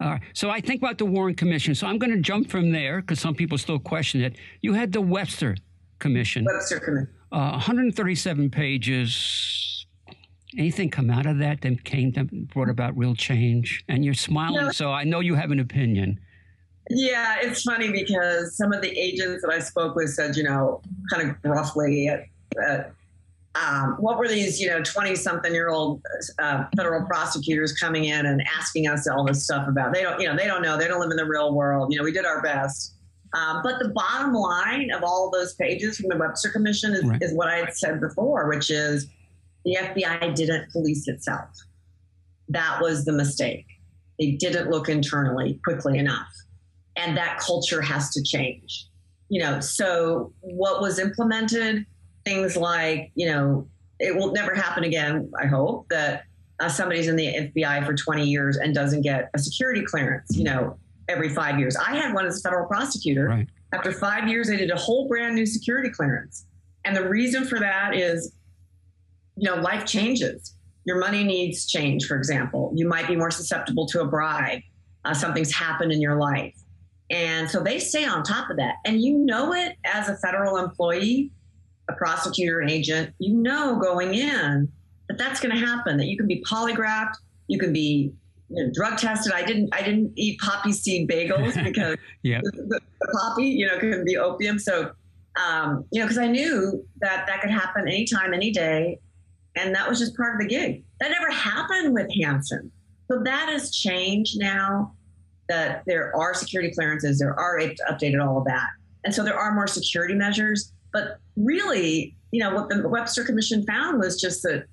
All 0.00 0.10
right. 0.10 0.20
So 0.34 0.50
I 0.50 0.60
think 0.60 0.82
about 0.82 0.98
the 0.98 1.06
Warren 1.06 1.34
Commission. 1.34 1.74
So 1.74 1.86
I'm 1.86 1.98
going 1.98 2.12
to 2.12 2.20
jump 2.20 2.50
from 2.50 2.70
there 2.70 3.00
because 3.00 3.18
some 3.18 3.34
people 3.34 3.56
still 3.56 3.78
question 3.78 4.20
it. 4.20 4.36
You 4.60 4.74
had 4.74 4.92
the 4.92 5.00
Webster 5.00 5.56
Commission. 5.98 6.44
Webster 6.44 6.80
Commission. 6.80 7.08
Uh, 7.32 7.52
137 7.52 8.50
pages. 8.50 9.65
Anything 10.56 10.90
come 10.90 11.10
out 11.10 11.26
of 11.26 11.38
that 11.38 11.60
that 11.62 11.84
came 11.84 12.12
to 12.12 12.24
brought 12.24 12.70
about 12.70 12.96
real 12.96 13.14
change? 13.14 13.84
And 13.88 14.04
you're 14.04 14.14
smiling, 14.14 14.66
no. 14.66 14.72
so 14.72 14.92
I 14.92 15.04
know 15.04 15.20
you 15.20 15.34
have 15.34 15.50
an 15.50 15.60
opinion. 15.60 16.18
Yeah, 16.88 17.36
it's 17.40 17.62
funny 17.62 17.90
because 17.90 18.56
some 18.56 18.72
of 18.72 18.80
the 18.80 18.96
agents 18.98 19.42
that 19.42 19.52
I 19.52 19.58
spoke 19.58 19.96
with 19.96 20.10
said, 20.10 20.36
you 20.36 20.44
know, 20.44 20.80
kind 21.10 21.28
of 21.28 21.42
gruffly, 21.42 22.08
uh, 22.08 22.82
um, 23.56 23.96
what 23.98 24.18
were 24.18 24.28
these, 24.28 24.60
you 24.60 24.68
know, 24.68 24.82
20 24.82 25.16
something 25.16 25.52
year 25.52 25.68
old 25.68 26.02
uh, 26.38 26.64
federal 26.76 27.04
prosecutors 27.06 27.72
coming 27.72 28.04
in 28.04 28.26
and 28.26 28.42
asking 28.56 28.86
us 28.86 29.08
all 29.08 29.24
this 29.24 29.44
stuff 29.44 29.66
about? 29.66 29.94
They 29.94 30.02
don't, 30.02 30.20
you 30.20 30.28
know, 30.28 30.36
they 30.36 30.46
don't 30.46 30.62
know. 30.62 30.76
They 30.76 30.86
don't 30.86 31.00
live 31.00 31.10
in 31.10 31.16
the 31.16 31.26
real 31.26 31.54
world. 31.54 31.92
You 31.92 31.98
know, 31.98 32.04
we 32.04 32.12
did 32.12 32.24
our 32.24 32.42
best. 32.42 32.94
Um, 33.32 33.60
but 33.62 33.78
the 33.78 33.88
bottom 33.88 34.32
line 34.32 34.90
of 34.92 35.02
all 35.02 35.30
those 35.30 35.54
pages 35.54 35.98
from 35.98 36.08
the 36.08 36.16
Webster 36.16 36.50
Commission 36.50 36.94
is, 36.94 37.04
right. 37.04 37.20
is 37.20 37.34
what 37.34 37.48
I 37.48 37.56
had 37.56 37.76
said 37.76 38.00
before, 38.00 38.48
which 38.48 38.70
is 38.70 39.08
the 39.66 39.76
FBI 39.76 40.34
didn't 40.34 40.70
police 40.70 41.06
itself. 41.08 41.50
That 42.48 42.78
was 42.80 43.04
the 43.04 43.12
mistake. 43.12 43.66
They 44.18 44.30
didn't 44.30 44.70
look 44.70 44.88
internally 44.88 45.60
quickly 45.64 45.98
enough. 45.98 46.28
And 46.94 47.16
that 47.16 47.38
culture 47.38 47.82
has 47.82 48.10
to 48.10 48.22
change. 48.22 48.86
You 49.28 49.42
know, 49.42 49.60
so 49.60 50.32
what 50.40 50.80
was 50.80 51.00
implemented 51.00 51.84
things 52.24 52.56
like, 52.56 53.10
you 53.16 53.26
know, 53.26 53.68
it 53.98 54.14
will 54.14 54.32
never 54.32 54.54
happen 54.54 54.84
again, 54.84 55.30
I 55.40 55.46
hope, 55.46 55.88
that 55.90 56.22
uh, 56.60 56.68
somebody's 56.68 57.08
in 57.08 57.16
the 57.16 57.26
FBI 57.26 57.84
for 57.84 57.92
20 57.92 58.24
years 58.24 58.56
and 58.56 58.72
doesn't 58.72 59.02
get 59.02 59.30
a 59.34 59.38
security 59.38 59.82
clearance, 59.84 60.36
you 60.36 60.44
know, 60.44 60.78
every 61.08 61.28
five 61.28 61.58
years. 61.58 61.76
I 61.76 61.96
had 61.96 62.14
one 62.14 62.24
as 62.24 62.38
a 62.38 62.40
federal 62.40 62.66
prosecutor. 62.68 63.26
Right. 63.26 63.48
After 63.72 63.90
five 63.90 64.28
years, 64.28 64.46
they 64.46 64.56
did 64.56 64.70
a 64.70 64.76
whole 64.76 65.08
brand 65.08 65.34
new 65.34 65.44
security 65.44 65.90
clearance. 65.90 66.46
And 66.84 66.96
the 66.96 67.08
reason 67.08 67.44
for 67.46 67.58
that 67.58 67.96
is, 67.96 68.32
you 69.36 69.48
know, 69.50 69.60
life 69.60 69.84
changes. 69.84 70.54
Your 70.84 70.98
money 70.98 71.24
needs 71.24 71.66
change, 71.66 72.06
for 72.06 72.16
example. 72.16 72.72
You 72.74 72.88
might 72.88 73.08
be 73.08 73.16
more 73.16 73.30
susceptible 73.30 73.86
to 73.88 74.00
a 74.00 74.06
bribe. 74.06 74.60
Uh, 75.04 75.14
something's 75.14 75.52
happened 75.52 75.92
in 75.92 76.00
your 76.00 76.16
life. 76.16 76.54
And 77.10 77.48
so 77.48 77.62
they 77.62 77.78
stay 77.78 78.04
on 78.04 78.22
top 78.22 78.50
of 78.50 78.56
that. 78.56 78.76
And 78.84 79.00
you 79.00 79.18
know 79.18 79.52
it 79.52 79.76
as 79.84 80.08
a 80.08 80.16
federal 80.16 80.56
employee 80.56 81.30
a 81.88 81.92
prosecutor, 81.94 82.60
an 82.60 82.70
agent, 82.70 83.14
you 83.18 83.34
know 83.34 83.78
going 83.80 84.14
in 84.14 84.68
that 85.08 85.18
that's 85.18 85.40
going 85.40 85.54
to 85.54 85.64
happen. 85.64 85.96
That 85.96 86.06
you 86.06 86.16
can 86.16 86.26
be 86.26 86.42
polygraphed, 86.48 87.14
you 87.48 87.58
can 87.58 87.72
be 87.72 88.12
you 88.48 88.64
know, 88.64 88.70
drug 88.74 88.98
tested. 88.98 89.32
I 89.32 89.44
didn't 89.44 89.74
I 89.74 89.82
didn't 89.82 90.12
eat 90.16 90.40
poppy 90.40 90.72
seed 90.72 91.08
bagels 91.08 91.54
because 91.64 91.96
the, 92.22 92.40
the, 92.42 92.80
the, 93.00 93.12
poppy, 93.12 93.46
you 93.46 93.66
know, 93.66 93.78
can 93.78 94.04
be 94.04 94.16
opium. 94.16 94.58
So, 94.58 94.90
um, 95.44 95.84
you 95.92 96.00
know, 96.00 96.06
because 96.06 96.18
I 96.18 96.26
knew 96.26 96.84
that 97.00 97.26
that 97.26 97.40
could 97.40 97.50
happen 97.50 97.86
anytime, 97.86 98.34
any 98.34 98.50
day, 98.50 98.98
and 99.56 99.74
that 99.74 99.88
was 99.88 99.98
just 99.98 100.16
part 100.16 100.34
of 100.34 100.40
the 100.40 100.46
gig. 100.46 100.84
That 101.00 101.10
never 101.10 101.30
happened 101.30 101.94
with 101.94 102.08
Hanssen. 102.10 102.70
So 103.10 103.20
that 103.24 103.48
has 103.48 103.74
changed 103.74 104.38
now. 104.38 104.92
That 105.48 105.84
there 105.86 106.14
are 106.16 106.34
security 106.34 106.72
clearances, 106.74 107.20
there 107.20 107.38
are 107.38 107.60
updated 107.88 108.24
all 108.24 108.38
of 108.38 108.44
that, 108.46 108.66
and 109.04 109.14
so 109.14 109.22
there 109.22 109.38
are 109.38 109.54
more 109.54 109.68
security 109.68 110.14
measures. 110.14 110.72
But 110.92 111.20
really, 111.36 112.16
you 112.32 112.40
know, 112.40 112.54
what 112.54 112.68
the 112.68 112.88
Webster 112.88 113.22
Commission 113.22 113.64
found 113.64 114.00
was 114.00 114.20
just 114.20 114.42
that 114.42 114.64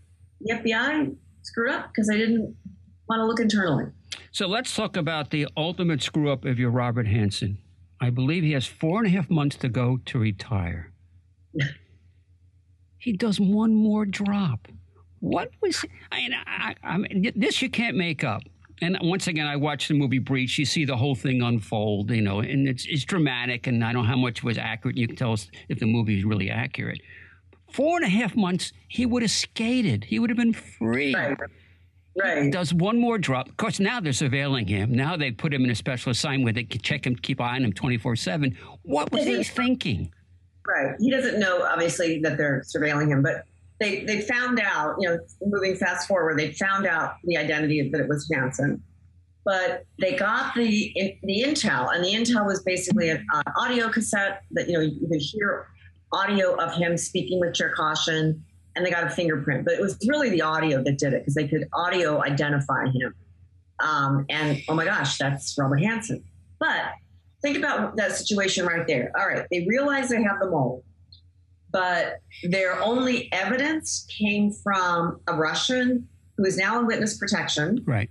the 0.41 0.55
FBI 0.55 1.15
screwed 1.43 1.71
up 1.71 1.89
because 1.89 2.07
they 2.07 2.17
didn't 2.17 2.55
want 3.07 3.19
to 3.19 3.25
look 3.25 3.39
internally. 3.39 3.85
So 4.31 4.47
let's 4.47 4.75
talk 4.75 4.97
about 4.97 5.29
the 5.29 5.47
ultimate 5.55 6.01
screw 6.01 6.31
up 6.31 6.43
of 6.43 6.57
your 6.57 6.71
Robert 6.71 7.05
Hanssen. 7.05 7.57
I 8.01 8.09
believe 8.09 8.43
he 8.43 8.53
has 8.53 8.65
four 8.65 8.97
and 8.97 9.07
a 9.07 9.11
half 9.11 9.29
months 9.29 9.55
to 9.57 9.69
go 9.69 9.99
to 10.05 10.17
retire. 10.19 10.91
he 13.03 13.13
does 13.13 13.39
one 13.39 13.73
more 13.73 14.05
drop. 14.05 14.67
What 15.19 15.51
was 15.61 15.85
I 16.11 16.17
mean, 16.17 16.33
I, 16.45 16.75
I 16.83 16.97
mean, 16.97 17.31
this 17.35 17.61
you 17.61 17.69
can't 17.69 17.95
make 17.95 18.23
up 18.23 18.43
and 18.83 18.97
once 19.01 19.27
again, 19.27 19.47
I 19.47 19.55
watched 19.55 19.87
the 19.87 19.93
movie 19.93 20.19
Breach. 20.19 20.57
You 20.57 20.65
see 20.65 20.83
the 20.83 20.97
whole 20.97 21.15
thing 21.15 21.41
unfold, 21.41 22.11
you 22.11 22.21
know, 22.21 22.39
and 22.39 22.67
it's, 22.67 22.85
it's 22.85 23.05
dramatic. 23.05 23.67
And 23.67 23.83
I 23.83 23.93
don't 23.93 24.03
know 24.03 24.09
how 24.09 24.17
much 24.17 24.43
was 24.43 24.57
accurate. 24.57 24.97
You 24.97 25.07
can 25.07 25.15
tell 25.15 25.31
us 25.31 25.49
if 25.69 25.79
the 25.79 25.85
movie 25.85 26.17
is 26.17 26.25
really 26.25 26.49
accurate. 26.49 26.99
Four 27.71 27.97
and 27.97 28.05
a 28.05 28.09
half 28.09 28.35
months, 28.35 28.73
he 28.87 29.05
would 29.05 29.21
have 29.21 29.31
skated. 29.31 30.03
He 30.03 30.19
would 30.19 30.29
have 30.29 30.37
been 30.37 30.53
free. 30.53 31.13
Right. 31.13 31.37
Right. 32.15 32.43
He 32.43 32.51
does 32.51 32.73
one 32.73 32.99
more 32.99 33.17
drop. 33.17 33.49
Of 33.49 33.57
course, 33.57 33.79
now 33.79 33.99
they're 33.99 34.11
surveilling 34.11 34.69
him. 34.69 34.91
Now 34.91 35.17
they 35.17 35.31
put 35.31 35.51
him 35.51 35.63
in 35.63 35.71
a 35.71 35.75
special 35.75 36.11
assignment 36.11 36.43
where 36.43 36.53
they 36.53 36.63
can 36.63 36.81
check 36.81 37.07
him, 37.07 37.15
keep 37.15 37.41
eye 37.41 37.55
on 37.55 37.63
him 37.63 37.73
24 37.73 38.15
7. 38.15 38.55
What 38.83 39.11
was 39.11 39.23
he 39.23 39.43
thinking? 39.43 40.13
Right. 40.67 40.95
He 40.99 41.11
doesn't 41.11 41.39
know, 41.39 41.63
obviously, 41.63 42.19
that 42.21 42.37
they're 42.37 42.63
surveilling 42.73 43.09
him, 43.09 43.21
but 43.21 43.43
they 43.79 44.03
they 44.05 44.21
found 44.21 44.59
out, 44.59 44.95
you 44.99 45.09
know, 45.09 45.19
moving 45.45 45.75
fast 45.75 46.07
forward, 46.07 46.39
they 46.39 46.53
found 46.53 46.85
out 46.85 47.15
the 47.25 47.37
identity 47.37 47.89
that 47.89 47.99
it 47.99 48.07
was 48.07 48.29
Hanssen, 48.33 48.79
but 49.43 49.85
they 49.99 50.15
got 50.15 50.55
the 50.55 51.19
the 51.23 51.43
intel, 51.45 51.93
and 51.93 52.03
the 52.03 52.13
intel 52.13 52.45
was 52.45 52.63
basically 52.63 53.09
an 53.09 53.25
uh, 53.33 53.43
audio 53.57 53.89
cassette 53.89 54.43
that 54.51 54.69
you 54.69 54.73
know 54.73 54.79
you 54.79 55.07
could 55.09 55.21
hear 55.21 55.67
audio 56.13 56.55
of 56.55 56.73
him 56.75 56.97
speaking 56.97 57.39
with 57.39 57.53
Cherkashin, 57.53 58.39
and 58.75 58.85
they 58.85 58.91
got 58.91 59.03
a 59.03 59.09
fingerprint. 59.09 59.65
But 59.65 59.73
it 59.73 59.81
was 59.81 59.97
really 60.07 60.29
the 60.29 60.41
audio 60.41 60.81
that 60.83 60.97
did 60.97 61.13
it 61.13 61.21
because 61.21 61.35
they 61.35 61.47
could 61.47 61.67
audio 61.73 62.23
identify 62.23 62.85
him. 62.85 63.13
Um, 63.79 64.25
and 64.29 64.61
oh 64.69 64.75
my 64.75 64.85
gosh, 64.85 65.17
that's 65.17 65.55
Robert 65.57 65.81
Hanssen. 65.81 66.23
But 66.59 66.93
think 67.43 67.57
about 67.57 67.95
that 67.97 68.13
situation 68.13 68.65
right 68.65 68.87
there. 68.87 69.11
All 69.17 69.27
right, 69.27 69.45
they 69.51 69.65
realize 69.67 70.09
they 70.09 70.23
have 70.23 70.39
the 70.39 70.49
mold 70.49 70.83
but 71.73 72.21
their 72.43 72.79
only 72.81 73.33
evidence 73.33 74.05
came 74.17 74.51
from 74.51 75.19
a 75.27 75.33
Russian 75.33 76.07
who 76.37 76.45
is 76.45 76.55
now 76.55 76.79
in 76.79 76.85
witness 76.85 77.17
protection. 77.17 77.83
Right. 77.85 78.09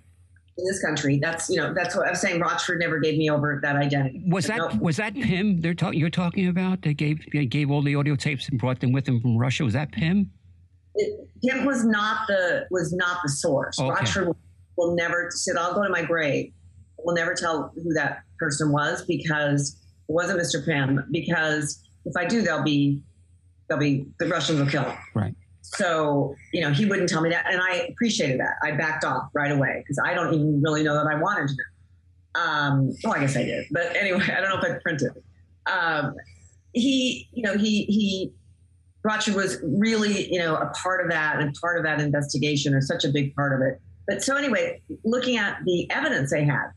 In 0.58 0.66
this 0.66 0.82
country, 0.82 1.18
that's 1.18 1.48
you 1.48 1.56
know 1.56 1.72
that's 1.72 1.96
what 1.96 2.06
I'm 2.06 2.14
saying. 2.14 2.38
Rochford 2.38 2.78
never 2.78 2.98
gave 2.98 3.16
me 3.16 3.30
over 3.30 3.58
that 3.62 3.74
identity. 3.76 4.22
Was 4.28 4.46
that 4.48 4.58
no. 4.58 4.68
was 4.82 4.98
that 4.98 5.14
Pim? 5.14 5.62
They're 5.62 5.72
talking. 5.72 5.98
You're 5.98 6.10
talking 6.10 6.48
about. 6.48 6.82
They 6.82 6.92
gave 6.92 7.24
they 7.32 7.46
gave 7.46 7.70
all 7.70 7.80
the 7.80 7.94
audio 7.94 8.16
tapes 8.16 8.50
and 8.50 8.60
brought 8.60 8.78
them 8.80 8.92
with 8.92 9.06
them 9.06 9.18
from 9.22 9.38
Russia. 9.38 9.64
Was 9.64 9.72
that 9.72 9.92
Pim? 9.92 10.30
It, 10.96 11.26
Pim 11.42 11.64
was 11.64 11.86
not 11.86 12.26
the 12.28 12.66
was 12.70 12.92
not 12.92 13.20
the 13.22 13.30
source. 13.30 13.80
Okay. 13.80 13.88
Rochford 13.88 14.26
will, 14.26 14.36
will 14.76 14.94
never 14.94 15.30
sit. 15.30 15.56
I'll 15.56 15.72
go 15.72 15.84
to 15.84 15.88
my 15.88 16.02
grave. 16.02 16.52
Will 17.04 17.14
never 17.14 17.34
tell 17.34 17.72
who 17.74 17.92
that 17.94 18.22
person 18.38 18.72
was 18.72 19.04
because 19.04 19.76
it 20.08 20.12
wasn't 20.12 20.40
Mr. 20.40 20.64
Pim. 20.64 21.04
Because 21.10 21.82
if 22.04 22.16
I 22.16 22.26
do, 22.26 22.42
they'll 22.42 22.62
be 22.62 23.00
they'll 23.68 23.78
be 23.78 24.06
the 24.18 24.28
Russians 24.28 24.60
will 24.60 24.66
kill 24.66 24.84
him. 24.84 24.98
Right. 25.14 25.34
So 25.62 26.34
you 26.52 26.60
know 26.60 26.70
he 26.70 26.86
wouldn't 26.86 27.08
tell 27.08 27.22
me 27.22 27.30
that, 27.30 27.46
and 27.50 27.60
I 27.60 27.88
appreciated 27.90 28.40
that. 28.40 28.54
I 28.62 28.72
backed 28.72 29.04
off 29.04 29.30
right 29.34 29.52
away 29.52 29.82
because 29.82 29.98
I 30.04 30.14
don't 30.14 30.34
even 30.34 30.60
really 30.62 30.82
know 30.82 30.94
that 30.94 31.06
I 31.06 31.18
wanted 31.20 31.48
to. 31.48 32.40
Um, 32.40 32.92
well, 33.04 33.14
I 33.14 33.20
guess 33.20 33.36
I 33.36 33.44
did, 33.44 33.66
but 33.70 33.94
anyway, 33.96 34.24
I 34.24 34.40
don't 34.40 34.50
know 34.50 34.58
if 34.58 34.64
I 34.64 34.78
printed. 34.82 35.12
Um, 35.70 36.14
he, 36.72 37.28
you 37.32 37.42
know, 37.42 37.56
he 37.56 37.84
he 37.84 38.32
Roger 39.04 39.34
was 39.34 39.58
really, 39.62 40.32
you 40.32 40.38
know, 40.38 40.54
a 40.56 40.70
part 40.70 41.04
of 41.04 41.10
that 41.10 41.40
and 41.40 41.54
part 41.60 41.76
of 41.76 41.84
that 41.84 42.00
investigation, 42.00 42.74
or 42.74 42.80
such 42.80 43.04
a 43.04 43.08
big 43.08 43.34
part 43.34 43.52
of 43.52 43.66
it. 43.66 43.80
But 44.06 44.22
so 44.22 44.36
anyway, 44.36 44.80
looking 45.04 45.36
at 45.36 45.58
the 45.64 45.90
evidence 45.90 46.30
they 46.30 46.44
had, 46.44 46.68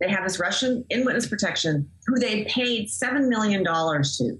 they 0.00 0.08
have 0.08 0.24
this 0.24 0.38
Russian 0.38 0.84
in 0.90 1.04
witness 1.04 1.26
protection 1.26 1.90
who 2.06 2.18
they 2.18 2.44
paid 2.44 2.88
seven 2.88 3.28
million 3.28 3.62
dollars 3.62 4.16
to 4.18 4.38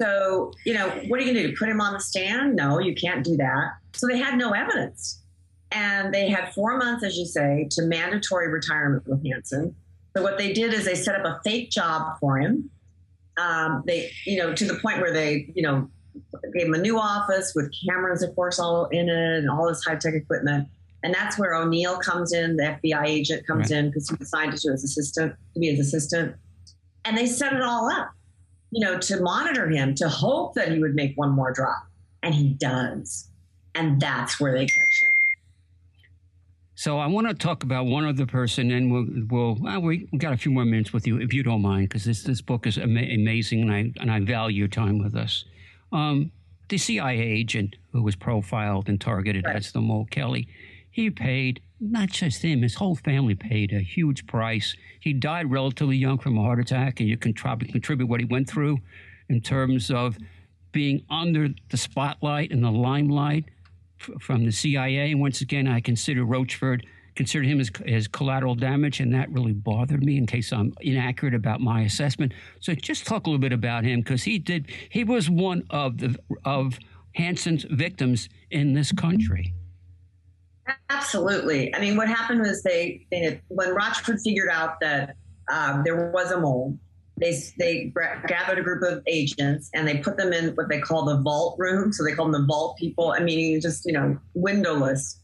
so, 0.00 0.52
you 0.64 0.74
know, 0.74 0.88
what 1.08 1.18
are 1.18 1.24
you 1.24 1.32
going 1.32 1.44
to 1.44 1.50
do? 1.50 1.56
Put 1.56 1.68
him 1.68 1.80
on 1.80 1.92
the 1.92 2.00
stand? 2.00 2.54
No, 2.54 2.78
you 2.78 2.94
can't 2.94 3.24
do 3.24 3.36
that. 3.36 3.72
So 3.94 4.06
they 4.06 4.18
had 4.18 4.38
no 4.38 4.52
evidence. 4.52 5.22
And 5.72 6.14
they 6.14 6.28
had 6.28 6.54
four 6.54 6.78
months, 6.78 7.04
as 7.04 7.16
you 7.16 7.26
say, 7.26 7.66
to 7.72 7.82
mandatory 7.82 8.48
retirement 8.48 9.06
with 9.06 9.22
Hanssen. 9.24 9.74
So 10.16 10.22
what 10.22 10.38
they 10.38 10.52
did 10.52 10.72
is 10.72 10.84
they 10.84 10.94
set 10.94 11.20
up 11.20 11.26
a 11.26 11.40
fake 11.44 11.70
job 11.70 12.16
for 12.20 12.38
him. 12.38 12.70
Um, 13.36 13.82
they, 13.86 14.10
you 14.24 14.38
know, 14.38 14.54
to 14.54 14.64
the 14.64 14.78
point 14.80 15.00
where 15.00 15.12
they, 15.12 15.50
you 15.54 15.62
know, 15.62 15.90
gave 16.56 16.66
him 16.66 16.74
a 16.74 16.78
new 16.78 16.98
office 16.98 17.52
with 17.54 17.72
cameras, 17.86 18.22
of 18.22 18.34
course, 18.34 18.58
all 18.58 18.86
in 18.86 19.08
it 19.08 19.38
and 19.38 19.50
all 19.50 19.68
this 19.68 19.84
high 19.84 19.96
tech 19.96 20.14
equipment. 20.14 20.68
And 21.02 21.14
that's 21.14 21.38
where 21.38 21.54
O'Neill 21.54 21.98
comes 21.98 22.32
in, 22.32 22.56
the 22.56 22.76
FBI 22.82 23.06
agent 23.06 23.46
comes 23.46 23.70
right. 23.70 23.78
in 23.78 23.88
because 23.88 24.08
he 24.08 24.16
assigned 24.20 24.56
to 24.56 24.72
his 24.72 24.84
assistant 24.84 25.34
to 25.54 25.60
be 25.60 25.68
his 25.68 25.86
assistant. 25.86 26.34
And 27.04 27.16
they 27.16 27.26
set 27.26 27.52
it 27.52 27.62
all 27.62 27.88
up 27.88 28.10
you 28.70 28.84
know, 28.84 28.98
to 28.98 29.20
monitor 29.20 29.68
him, 29.68 29.94
to 29.94 30.08
hope 30.08 30.54
that 30.54 30.72
he 30.72 30.78
would 30.78 30.94
make 30.94 31.16
one 31.16 31.30
more 31.30 31.52
drop. 31.52 31.86
And 32.22 32.34
he 32.34 32.50
does. 32.54 33.30
And 33.74 34.00
that's 34.00 34.40
where 34.40 34.52
they 34.52 34.66
catch 34.66 35.02
him. 35.02 35.12
So 36.74 36.98
I 36.98 37.06
want 37.06 37.28
to 37.28 37.34
talk 37.34 37.64
about 37.64 37.86
one 37.86 38.04
other 38.04 38.26
person, 38.26 38.70
and 38.70 38.92
we'll, 38.92 39.06
we'll 39.28 39.80
we 39.80 40.08
got 40.18 40.32
a 40.32 40.36
few 40.36 40.52
more 40.52 40.64
minutes 40.64 40.92
with 40.92 41.08
you, 41.08 41.20
if 41.20 41.32
you 41.32 41.42
don't 41.42 41.62
mind, 41.62 41.88
because 41.88 42.04
this 42.04 42.22
this 42.22 42.40
book 42.40 42.68
is 42.68 42.78
ama- 42.78 43.00
amazing, 43.00 43.62
and 43.62 43.72
I 43.72 43.92
and 44.00 44.10
I 44.12 44.20
value 44.20 44.60
your 44.60 44.68
time 44.68 44.98
with 44.98 45.16
us. 45.16 45.44
Um, 45.90 46.30
the 46.68 46.78
CIA 46.78 47.20
agent 47.20 47.74
who 47.92 48.02
was 48.02 48.14
profiled 48.14 48.88
and 48.88 49.00
targeted 49.00 49.44
right. 49.44 49.56
as 49.56 49.72
the 49.72 49.80
Mole 49.80 50.06
Kelley, 50.10 50.46
he 50.98 51.10
paid 51.10 51.60
not 51.78 52.08
just 52.08 52.42
him, 52.42 52.62
his 52.62 52.74
whole 52.74 52.96
family 52.96 53.36
paid 53.36 53.72
a 53.72 53.78
huge 53.78 54.26
price. 54.26 54.74
He 54.98 55.12
died 55.12 55.48
relatively 55.48 55.96
young 55.96 56.18
from 56.18 56.36
a 56.36 56.42
heart 56.42 56.58
attack, 56.58 56.98
and 56.98 57.08
you 57.08 57.16
can 57.16 57.32
probably 57.34 57.68
contribute 57.68 58.08
what 58.08 58.18
he 58.18 58.26
went 58.26 58.50
through 58.50 58.78
in 59.28 59.40
terms 59.40 59.92
of 59.92 60.18
being 60.72 61.04
under 61.08 61.50
the 61.70 61.76
spotlight 61.76 62.50
and 62.50 62.64
the 62.64 62.72
limelight 62.72 63.44
from 64.20 64.44
the 64.44 64.50
CIA. 64.50 65.12
And 65.12 65.20
once 65.20 65.40
again, 65.40 65.68
I 65.68 65.78
consider 65.78 66.24
Rochford, 66.24 66.84
consider 67.14 67.44
him 67.44 67.60
as, 67.60 67.70
as 67.86 68.08
collateral 68.08 68.56
damage, 68.56 68.98
and 68.98 69.14
that 69.14 69.30
really 69.30 69.52
bothered 69.52 70.02
me 70.02 70.18
in 70.18 70.26
case 70.26 70.52
I'm 70.52 70.74
inaccurate 70.80 71.34
about 71.34 71.60
my 71.60 71.82
assessment. 71.82 72.32
So 72.58 72.74
just 72.74 73.06
talk 73.06 73.28
a 73.28 73.30
little 73.30 73.40
bit 73.40 73.52
about 73.52 73.84
him 73.84 74.00
because 74.00 74.24
he 74.24 74.40
did, 74.40 74.72
he 74.90 75.04
was 75.04 75.30
one 75.30 75.62
of 75.70 75.98
the, 75.98 76.18
of 76.44 76.76
Hanssen's 77.14 77.64
victims 77.70 78.28
in 78.50 78.72
this 78.72 78.90
country. 78.90 79.54
Absolutely. 80.90 81.74
I 81.74 81.80
mean, 81.80 81.96
what 81.96 82.08
happened 82.08 82.40
was 82.40 82.62
they, 82.62 83.06
they 83.10 83.40
when 83.48 83.74
Rochford 83.74 84.20
figured 84.20 84.48
out 84.48 84.80
that 84.80 85.16
um, 85.50 85.82
there 85.84 86.10
was 86.10 86.30
a 86.30 86.40
mole, 86.40 86.78
they 87.16 87.36
they 87.58 87.92
gathered 88.26 88.58
a 88.58 88.62
group 88.62 88.82
of 88.82 89.02
agents 89.06 89.70
and 89.74 89.86
they 89.86 89.98
put 89.98 90.16
them 90.16 90.32
in 90.32 90.54
what 90.54 90.68
they 90.68 90.80
call 90.80 91.04
the 91.04 91.20
vault 91.20 91.56
room. 91.58 91.92
So 91.92 92.04
they 92.04 92.12
call 92.12 92.30
them 92.30 92.40
the 92.40 92.46
vault 92.46 92.76
people. 92.78 93.12
I 93.12 93.20
mean, 93.20 93.60
just 93.60 93.84
you 93.86 93.92
know, 93.92 94.18
windowless. 94.34 95.20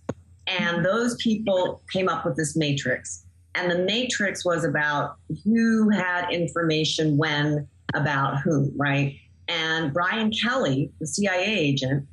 And 0.47 0.85
those 0.85 1.17
people 1.17 1.83
came 1.93 2.09
up 2.09 2.25
with 2.25 2.37
this 2.37 2.57
matrix. 2.57 3.25
And 3.55 3.71
the 3.71 3.79
matrix 3.79 4.45
was 4.45 4.65
about 4.65 5.17
who 5.45 5.89
had 5.89 6.31
information 6.33 7.17
when 7.17 7.69
about 7.95 8.41
who, 8.41 8.73
right? 8.77 9.17
And 9.49 9.93
Brian 9.93 10.33
Kelley, 10.33 10.91
the 11.01 11.07
CIA 11.07 11.45
agent, 11.45 12.07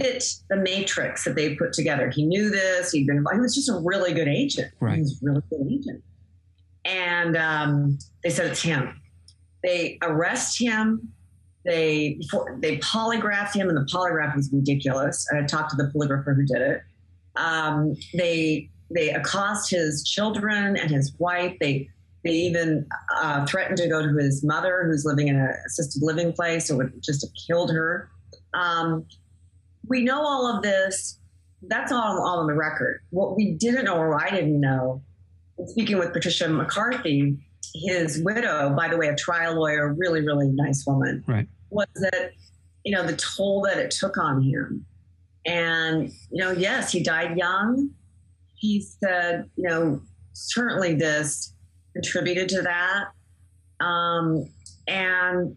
fit 0.00 0.24
the 0.50 0.56
matrix 0.56 1.24
that 1.24 1.34
they 1.34 1.54
put 1.54 1.72
together. 1.72 2.10
He 2.10 2.24
knew 2.24 2.50
this. 2.50 2.92
He'd 2.92 3.06
been. 3.06 3.24
He 3.32 3.40
was 3.40 3.54
just 3.54 3.68
a 3.68 3.78
really 3.82 4.12
good 4.12 4.28
agent. 4.28 4.72
Right. 4.80 4.96
He 4.96 5.00
was 5.00 5.12
a 5.12 5.24
really 5.24 5.42
good 5.50 5.66
agent. 5.70 6.02
And 6.84 7.36
um, 7.36 7.98
they 8.22 8.30
said 8.30 8.46
it's 8.46 8.62
him. 8.62 9.00
They 9.62 9.98
arrest 10.02 10.58
him. 10.58 11.08
They 11.64 12.20
they 12.58 12.76
polygraphed 12.78 13.54
him, 13.54 13.68
and 13.68 13.76
the 13.76 13.88
polygraph 13.90 14.36
was 14.36 14.50
ridiculous. 14.52 15.26
I 15.32 15.42
talked 15.46 15.70
to 15.70 15.76
the 15.76 15.90
polygrapher 15.94 16.36
who 16.36 16.44
did 16.44 16.60
it. 16.60 16.82
Um, 17.36 17.96
they 18.12 18.68
they 18.94 19.10
accost 19.10 19.70
his 19.70 20.04
children 20.04 20.76
and 20.76 20.90
his 20.90 21.14
wife. 21.18 21.56
They 21.60 21.88
they 22.22 22.32
even 22.32 22.86
uh, 23.16 23.46
threatened 23.46 23.78
to 23.78 23.88
go 23.88 24.02
to 24.02 24.14
his 24.18 24.44
mother, 24.44 24.84
who's 24.86 25.06
living 25.06 25.28
in 25.28 25.36
an 25.36 25.54
assisted 25.66 26.02
living 26.02 26.34
place, 26.34 26.70
or 26.70 26.76
would 26.76 27.02
just 27.02 27.22
have 27.22 27.30
killed 27.46 27.70
her. 27.70 28.10
Um, 28.52 29.06
we 29.88 30.02
know 30.02 30.20
all 30.20 30.56
of 30.56 30.62
this. 30.62 31.18
That's 31.66 31.92
all, 31.92 32.22
all 32.22 32.40
on 32.40 32.46
the 32.46 32.54
record. 32.54 33.00
What 33.10 33.36
we 33.36 33.52
didn't 33.52 33.86
know, 33.86 33.96
or 33.96 34.22
I 34.22 34.30
didn't 34.30 34.60
know, 34.60 35.02
speaking 35.66 35.98
with 35.98 36.12
Patricia 36.12 36.48
McCarthy, 36.48 37.38
his 37.74 38.22
widow, 38.22 38.74
by 38.76 38.88
the 38.88 38.96
way, 38.96 39.08
a 39.08 39.16
trial 39.16 39.56
lawyer, 39.56 39.94
really, 39.94 40.20
really 40.20 40.48
nice 40.48 40.84
woman, 40.86 41.24
right. 41.26 41.48
was 41.70 41.86
that, 41.94 42.32
you 42.84 42.94
know, 42.94 43.04
the 43.06 43.16
toll 43.16 43.62
that 43.62 43.78
it 43.78 43.90
took 43.90 44.18
on 44.18 44.42
him. 44.42 44.84
And, 45.46 46.10
you 46.30 46.42
know, 46.42 46.52
yes, 46.52 46.92
he 46.92 47.02
died 47.02 47.36
young. 47.36 47.90
He 48.56 48.80
said, 48.80 49.48
you 49.56 49.68
know, 49.68 50.00
certainly 50.32 50.94
this 50.94 51.52
contributed 51.94 52.48
to 52.50 52.62
that. 52.62 53.84
Um, 53.84 54.48
and 54.86 55.56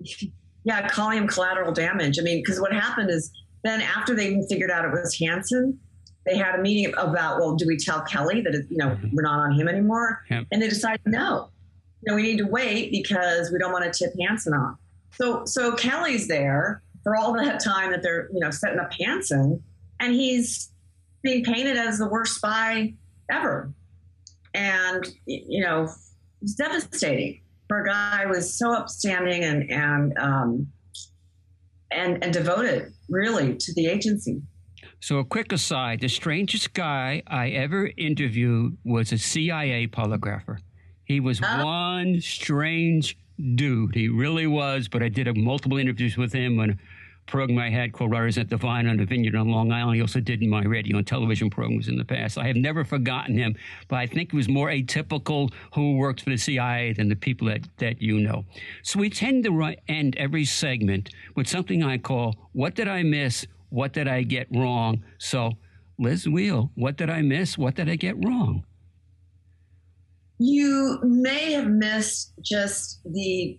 yeah, 0.64 0.88
calling 0.88 1.18
him 1.18 1.28
collateral 1.28 1.72
damage. 1.72 2.18
I 2.18 2.22
mean, 2.22 2.42
because 2.42 2.60
what 2.60 2.72
happened 2.72 3.10
is 3.10 3.30
then 3.64 3.80
after 3.80 4.14
they 4.14 4.40
figured 4.48 4.70
out 4.70 4.84
it 4.84 4.92
was 4.92 5.16
Hanssen, 5.18 5.78
they 6.26 6.36
had 6.36 6.54
a 6.54 6.62
meeting 6.62 6.94
about, 6.96 7.38
well, 7.38 7.54
do 7.54 7.66
we 7.66 7.76
tell 7.76 8.02
Kelley 8.02 8.40
that, 8.42 8.54
you 8.70 8.76
know, 8.76 8.96
we're 9.12 9.22
not 9.22 9.40
on 9.40 9.52
him 9.52 9.68
anymore? 9.68 10.22
Yep. 10.30 10.46
And 10.52 10.62
they 10.62 10.68
decided, 10.68 11.00
no, 11.06 11.50
you 12.02 12.10
know, 12.10 12.16
we 12.16 12.22
need 12.22 12.38
to 12.38 12.46
wait 12.46 12.92
because 12.92 13.50
we 13.50 13.58
don't 13.58 13.72
want 13.72 13.90
to 13.90 13.98
tip 13.98 14.14
Hanssen 14.18 14.52
off. 14.58 14.76
So, 15.16 15.44
so 15.44 15.74
Kelley's 15.74 16.28
there 16.28 16.82
for 17.02 17.16
all 17.16 17.32
that 17.34 17.62
time 17.62 17.90
that 17.90 18.02
they're, 18.02 18.28
you 18.32 18.40
know, 18.40 18.50
setting 18.50 18.78
up 18.78 18.92
Hanssen 18.92 19.60
and 20.00 20.14
he's 20.14 20.70
being 21.22 21.44
painted 21.44 21.76
as 21.76 21.98
the 21.98 22.08
worst 22.08 22.34
spy 22.34 22.94
ever. 23.30 23.72
And, 24.54 25.06
you 25.26 25.62
know, 25.64 25.88
it's 26.42 26.54
devastating 26.54 27.40
for 27.68 27.82
a 27.82 27.86
guy 27.86 28.24
who 28.24 28.30
was 28.30 28.58
so 28.58 28.72
upstanding 28.72 29.42
and, 29.44 29.70
and, 29.70 30.18
um, 30.18 30.66
and, 31.94 32.22
and 32.22 32.32
devoted 32.32 32.92
really 33.08 33.56
to 33.56 33.72
the 33.74 33.86
agency. 33.86 34.42
So, 35.00 35.18
a 35.18 35.24
quick 35.24 35.52
aside 35.52 36.00
the 36.00 36.08
strangest 36.08 36.72
guy 36.72 37.22
I 37.26 37.50
ever 37.50 37.90
interviewed 37.96 38.76
was 38.84 39.12
a 39.12 39.18
CIA 39.18 39.86
polygrapher. 39.86 40.58
He 41.04 41.20
was 41.20 41.40
Oh. 41.42 41.64
one 41.64 42.20
strange 42.20 43.16
dude. 43.54 43.94
He 43.94 44.08
really 44.08 44.46
was, 44.46 44.88
but 44.88 45.02
I 45.02 45.08
did 45.08 45.28
a, 45.28 45.34
multiple 45.34 45.76
interviews 45.78 46.16
with 46.16 46.32
him 46.32 46.58
on 46.60 46.78
program 47.26 47.58
I 47.58 47.70
had 47.70 47.92
called 47.92 48.10
Riders 48.10 48.38
at 48.38 48.48
the 48.48 48.56
Vine 48.56 48.86
on 48.86 48.96
the 48.96 49.04
Vineyard 49.04 49.34
on 49.34 49.48
Long 49.48 49.72
Island. 49.72 49.96
He 49.96 50.00
also 50.00 50.20
did 50.20 50.42
my 50.42 50.64
radio 50.64 50.98
and 50.98 51.06
television 51.06 51.50
programs 51.50 51.88
in 51.88 51.96
the 51.96 52.04
past. 52.04 52.38
I 52.38 52.46
have 52.46 52.56
never 52.56 52.84
forgotten 52.84 53.36
him, 53.36 53.56
but 53.88 53.96
I 53.96 54.06
think 54.06 54.30
he 54.30 54.36
was 54.36 54.48
more 54.48 54.68
atypical 54.68 55.52
who 55.74 55.96
worked 55.96 56.22
for 56.22 56.30
the 56.30 56.36
CIA 56.36 56.92
than 56.92 57.08
the 57.08 57.16
people 57.16 57.48
that, 57.48 57.62
that 57.78 58.00
you 58.02 58.20
know. 58.20 58.44
So, 58.82 58.98
we 58.98 59.10
tend 59.10 59.44
to 59.44 59.74
end 59.88 60.16
every 60.16 60.44
segment 60.44 61.10
with 61.34 61.48
something 61.48 61.82
I 61.82 61.98
call 61.98 62.36
What 62.52 62.74
Did 62.74 62.88
I 62.88 63.02
Miss? 63.02 63.46
What 63.70 63.92
did 63.92 64.06
I 64.06 64.22
get 64.22 64.46
wrong? 64.52 65.02
So, 65.18 65.52
Lis 65.98 66.26
Wiehl, 66.26 66.70
what 66.74 66.96
did 66.96 67.10
I 67.10 67.22
miss? 67.22 67.56
What 67.56 67.74
did 67.74 67.88
I 67.88 67.96
get 67.96 68.16
wrong? 68.24 68.64
You 70.38 70.98
may 71.02 71.52
have 71.52 71.68
missed 71.68 72.34
just 72.40 73.00
the 73.04 73.58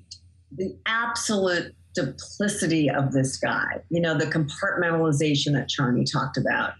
the 0.58 0.78
absolute 0.86 1.76
duplicity 1.96 2.90
of 2.90 3.12
this 3.12 3.38
guy. 3.38 3.82
You 3.90 4.02
know, 4.02 4.18
the 4.18 4.26
compartmentalization 4.26 5.54
that 5.54 5.70
Charney 5.70 6.04
talked 6.04 6.38
about. 6.38 6.74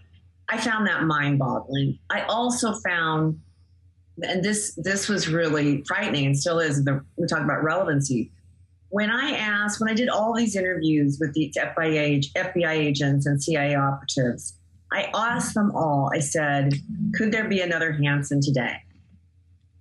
I 0.48 0.58
found 0.58 0.86
that 0.86 1.02
mind-boggling. 1.04 1.98
I 2.10 2.22
also 2.22 2.74
found, 2.86 3.40
and 4.22 4.44
this 4.44 4.74
this 4.76 5.08
was 5.08 5.28
really 5.28 5.82
frightening, 5.88 6.26
and 6.26 6.38
still 6.38 6.60
is. 6.60 6.84
The, 6.84 7.04
we 7.16 7.26
talk 7.26 7.40
about 7.40 7.64
relevancy. 7.64 8.30
When 8.90 9.10
I 9.10 9.32
asked, 9.32 9.80
when 9.80 9.90
I 9.90 9.94
did 9.94 10.08
all 10.08 10.32
these 10.32 10.54
interviews 10.54 11.18
with 11.20 11.32
the 11.34 11.52
FBI, 11.58 12.32
FBI 12.32 12.70
agents 12.70 13.26
and 13.26 13.42
CIA 13.42 13.74
operatives, 13.74 14.56
I 14.92 15.10
asked 15.12 15.54
them 15.54 15.72
all. 15.74 16.10
I 16.14 16.20
said, 16.20 16.74
"Could 17.14 17.32
there 17.32 17.48
be 17.48 17.60
another 17.60 17.92
Hanssen 17.92 18.40
today?" 18.40 18.76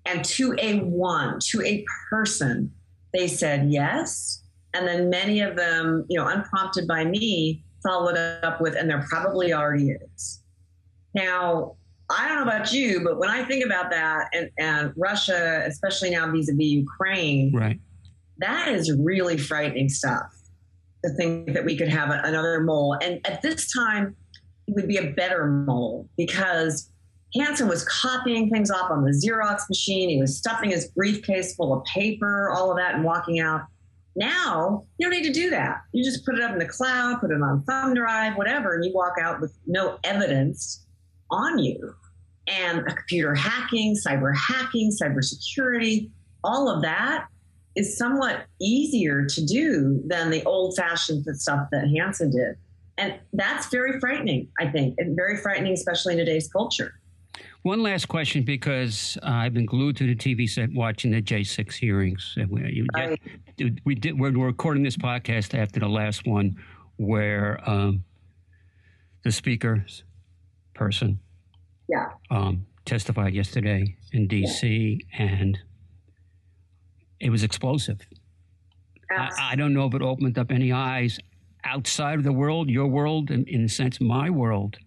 And 0.05 0.25
to 0.25 0.55
a 0.59 0.79
one, 0.79 1.39
to 1.51 1.61
a 1.61 1.86
person, 2.09 2.71
they 3.13 3.27
said 3.27 3.71
yes. 3.71 4.41
And 4.76 4.88
then 4.88 5.09
many 5.09 5.39
of 5.41 5.55
them, 5.55 6.05
you 6.09 6.19
know, 6.19 6.28
unprompted 6.28 6.88
by 6.88 7.05
me, 7.05 7.63
followed 7.82 8.17
up 8.17 8.59
with, 8.59 8.76
and 8.76 8.89
there 8.89 9.05
probably 9.09 9.53
already 9.53 9.91
is. 9.91 10.41
Now, 11.13 11.76
I 12.09 12.28
don't 12.28 12.38
know 12.38 12.43
about 12.43 12.73
you, 12.73 13.01
but 13.03 13.17
when 13.17 13.30
I 13.30 13.43
think 13.45 13.65
about 13.65 13.89
that 13.91 14.28
and, 14.34 14.49
and 14.59 14.93
Russia, 14.97 15.63
especially 15.65 16.11
now 16.11 16.30
vis 16.32 16.49
a 16.49 16.53
vis 16.53 16.67
Ukraine, 16.67 17.51
Right. 17.53 17.80
that 18.39 18.67
is 18.67 18.91
really 18.99 19.38
frightening 19.38 19.89
stuff. 19.89 20.32
To 21.03 21.11
think 21.11 21.53
that 21.53 21.63
we 21.63 21.78
could 21.78 21.89
have 21.89 22.09
a, 22.09 22.21
another 22.26 22.61
mole. 22.61 22.97
And 23.01 23.26
at 23.28 23.41
this 23.43 23.71
time, 23.71 24.15
it 24.67 24.73
would 24.73 24.88
be 24.88 24.97
a 24.97 25.11
better 25.11 25.45
mole 25.45 26.09
because 26.17 26.89
Hanssen 27.38 27.69
was 27.69 27.86
copying 27.86 28.49
things 28.49 28.71
off 28.71 28.89
on 28.89 29.03
the 29.03 29.11
Xerox 29.11 29.69
machine. 29.69 30.09
He 30.09 30.19
was 30.19 30.36
stuffing 30.36 30.71
his 30.71 30.88
briefcase 30.88 31.53
full 31.55 31.73
of 31.73 31.84
paper, 31.86 32.49
all 32.49 32.71
of 32.71 32.78
that, 32.78 32.95
and 32.95 33.03
walking 33.03 33.39
out. 33.39 33.61
Now, 34.16 34.86
you 34.97 35.09
don't 35.09 35.18
need 35.20 35.28
to 35.28 35.34
do 35.34 35.49
that. 35.49 35.82
You 35.91 36.03
just 36.03 36.26
put 36.26 36.36
it 36.36 36.41
up 36.41 36.51
in 36.51 36.59
the 36.59 36.68
cloud, 36.68 37.20
put 37.20 37.32
it 37.32 37.41
on 37.41 37.63
thumb 37.63 37.93
drive, 37.93 38.38
whatever, 38.38 38.76
and 38.76 38.86
you 38.86 38.93
walk 38.93 39.16
out 39.22 39.41
with 39.41 39.57
no 39.68 39.97
evidence 40.03 40.86
on 41.32 41.59
you. 41.59 41.93
And 42.47 42.86
computer 42.86 43.36
hacking, 43.36 43.95
cyber 43.95 44.34
hacking, 44.36 44.91
cybersecurity, 44.91 46.11
all 46.43 46.70
of 46.70 46.82
that 46.84 47.28
is 47.76 47.97
somewhat 47.97 48.45
easier 48.61 49.26
to 49.26 49.45
do 49.45 50.01
than 50.07 50.30
the 50.30 50.43
old 50.45 50.78
fashioned 50.78 51.26
stuff 51.38 51.68
that 51.72 51.86
Hanssen 51.86 52.32
did. 52.32 52.55
And 52.97 53.20
that's 53.34 53.68
very 53.68 53.99
frightening, 53.99 54.47
I 54.59 54.68
think, 54.68 54.95
and 54.97 55.16
very 55.16 55.36
frightening, 55.38 55.74
especially 55.74 56.13
in 56.13 56.20
today's 56.20 56.47
culture. 56.47 56.93
One 57.66 57.82
last 57.82 58.07
question 58.07 58.43
because 58.43 59.18
uh, 59.24 59.28
I've 59.28 59.55
been 59.55 59.66
glued 59.66 59.97
to 59.97 60.05
the 60.05 60.16
TV 60.16 60.47
set 60.47 60.72
watching 60.72 61.09
the 61.09 61.20
J6 61.20 61.74
hearings. 61.74 62.36
And 62.38 62.47
we, 62.51 62.86
Right. 62.93 63.20
we 63.84 63.95
did, 63.95 64.20
we're 64.20 64.30
recording 64.30 64.84
this 64.84 64.95
podcast 64.95 65.57
after 65.57 65.80
the 65.80 65.88
last 65.88 66.28
one 66.28 66.57
where 66.97 67.59
um, 67.68 68.03
the 69.24 69.32
speaker's 69.32 70.03
person 70.76 71.18
Yeah. 71.89 72.09
um, 72.30 72.68
testified 72.86 73.34
yesterday 73.34 73.95
in 74.11 74.28
D.C. 74.28 75.01
and 75.18 75.57
it 77.20 77.32
was 77.32 77.41
explosive. 77.41 77.97
I, 79.09 79.32
I 79.41 79.55
don't 79.55 79.74
know 79.74 79.88
if 79.88 79.95
it 79.95 80.03
opened 80.03 80.38
up 80.38 80.51
any 80.51 80.72
eyes 80.72 81.18
outside 81.63 82.20
of 82.20 82.26
the 82.26 82.32
world, 82.32 82.70
your 82.70 82.86
world, 82.86 83.32
and 83.32 83.47
in 83.47 83.63
a 83.66 83.70
sense, 83.70 83.99
my 83.99 84.30
world. 84.30 84.78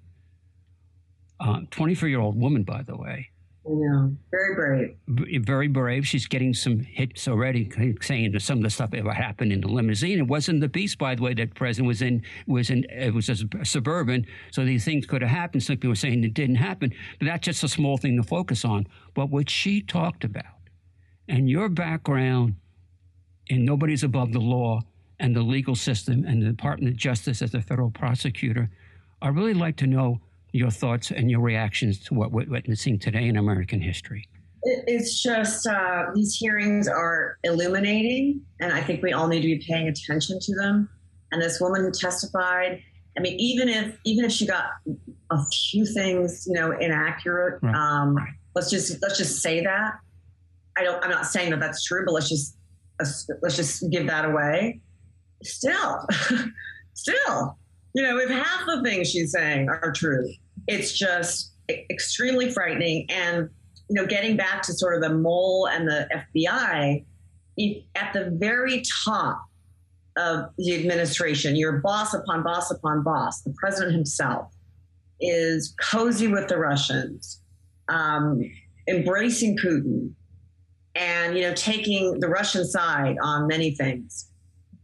Uh, 1.40 1.60
24 1.70 2.08
year 2.08 2.20
old 2.20 2.38
woman, 2.40 2.64
by 2.64 2.82
the 2.82 2.96
way, 2.96 3.30
I 3.64 3.70
know. 3.70 4.16
Very 4.30 4.54
brave. 4.54 4.96
b- 5.14 5.38
very 5.38 5.68
brave. 5.68 6.06
She's 6.06 6.26
getting 6.26 6.54
some 6.54 6.80
hits 6.80 7.28
already, 7.28 7.70
saying 8.00 8.32
that 8.32 8.40
some 8.40 8.58
of 8.58 8.64
the 8.64 8.70
stuff 8.70 8.90
that 8.92 9.04
happened 9.06 9.52
in 9.52 9.60
the 9.60 9.68
limousine. 9.68 10.18
It 10.18 10.26
wasn't 10.26 10.60
the 10.60 10.68
beast, 10.68 10.98
by 10.98 11.14
the 11.14 11.22
way, 11.22 11.34
that 11.34 11.50
the 11.50 11.54
president 11.54 11.86
was 11.86 12.02
in. 12.02 12.22
Was 12.46 12.70
in. 12.70 12.84
It 12.90 13.12
was 13.12 13.28
a 13.28 13.36
suburban, 13.64 14.26
so 14.50 14.64
these 14.64 14.84
things 14.84 15.06
could 15.06 15.22
have 15.22 15.30
happened. 15.30 15.62
Some 15.62 15.76
people 15.76 15.90
were 15.90 15.96
saying 15.96 16.24
it 16.24 16.34
didn't 16.34 16.56
happen, 16.56 16.92
but 17.18 17.26
that's 17.26 17.44
just 17.44 17.62
a 17.62 17.68
small 17.68 17.98
thing 17.98 18.16
to 18.16 18.22
focus 18.22 18.64
on. 18.64 18.86
But 19.14 19.30
what 19.30 19.50
she 19.50 19.82
talked 19.82 20.24
about, 20.24 20.44
and 21.28 21.48
your 21.48 21.68
background, 21.68 22.56
and 23.50 23.64
nobody's 23.64 24.02
above 24.02 24.32
the 24.32 24.40
law, 24.40 24.80
and 25.20 25.36
the 25.36 25.42
legal 25.42 25.74
system 25.74 26.24
and 26.24 26.42
the 26.42 26.46
Department 26.46 26.92
of 26.92 26.96
Justice 26.96 27.42
as 27.42 27.52
a 27.54 27.60
federal 27.60 27.90
prosecutor, 27.90 28.70
I 29.20 29.28
really 29.28 29.54
like 29.54 29.76
to 29.78 29.86
know 29.86 30.20
your 30.52 30.70
thoughts 30.70 31.10
and 31.10 31.30
your 31.30 31.40
reactions 31.40 31.98
to 32.00 32.14
what 32.14 32.32
we're 32.32 32.46
witnessing 32.48 32.98
today 32.98 33.28
in 33.28 33.36
American 33.36 33.80
history. 33.80 34.28
It's 34.62 35.22
just 35.22 35.66
uh, 35.66 36.06
these 36.14 36.34
hearings 36.34 36.88
are 36.88 37.38
illuminating, 37.44 38.42
and 38.60 38.72
I 38.72 38.80
think 38.82 39.02
we 39.02 39.12
all 39.12 39.28
need 39.28 39.42
to 39.42 39.46
be 39.46 39.64
paying 39.66 39.88
attention 39.88 40.38
to 40.40 40.54
them. 40.56 40.88
And 41.30 41.40
this 41.40 41.60
woman 41.60 41.82
who 41.82 41.92
testified, 41.92 42.82
I 43.16 43.20
mean, 43.20 43.38
even 43.38 43.68
if 43.68 43.96
even 44.04 44.24
if 44.24 44.32
she 44.32 44.46
got 44.46 44.64
a 45.30 45.44
few 45.70 45.86
things, 45.86 46.44
you 46.46 46.54
know, 46.54 46.72
inaccurate, 46.72 47.60
right. 47.62 47.74
um, 47.74 48.16
let's 48.54 48.70
just 48.70 49.00
let's 49.00 49.16
just 49.16 49.42
say 49.42 49.62
that. 49.62 49.92
I 50.76 50.82
don't. 50.82 51.02
I'm 51.04 51.10
not 51.10 51.26
saying 51.26 51.50
that 51.50 51.60
that's 51.60 51.84
true, 51.84 52.04
but 52.04 52.12
let's 52.12 52.28
just 52.28 52.56
let's 53.42 53.56
just 53.56 53.88
give 53.90 54.06
that 54.06 54.24
away. 54.24 54.80
Still, 55.44 56.04
still, 56.94 57.57
you 57.94 58.02
know, 58.02 58.18
if 58.18 58.30
half 58.30 58.66
the 58.66 58.82
things 58.82 59.10
she's 59.10 59.32
saying 59.32 59.68
are 59.68 59.92
true, 59.92 60.28
it's 60.66 60.96
just 60.96 61.52
extremely 61.68 62.50
frightening. 62.50 63.06
And 63.10 63.48
you 63.88 63.94
know, 63.94 64.06
getting 64.06 64.36
back 64.36 64.62
to 64.62 64.72
sort 64.72 64.94
of 64.94 65.02
the 65.02 65.14
mole 65.14 65.66
and 65.68 65.88
the 65.88 66.08
FBI, 66.36 67.04
at 67.94 68.12
the 68.12 68.30
very 68.38 68.82
top 69.04 69.42
of 70.16 70.50
the 70.58 70.74
administration, 70.74 71.56
your 71.56 71.78
boss 71.78 72.12
upon 72.12 72.42
boss 72.42 72.70
upon 72.70 73.02
boss, 73.02 73.42
the 73.42 73.54
president 73.58 73.94
himself, 73.94 74.52
is 75.20 75.74
cozy 75.80 76.28
with 76.28 76.48
the 76.48 76.58
Russians, 76.58 77.42
um, 77.88 78.40
embracing 78.88 79.56
Putin, 79.56 80.12
and 80.94 81.36
you 81.36 81.42
know 81.42 81.54
taking 81.54 82.20
the 82.20 82.28
Russian 82.28 82.64
side 82.64 83.16
on 83.22 83.46
many 83.46 83.74
things. 83.74 84.28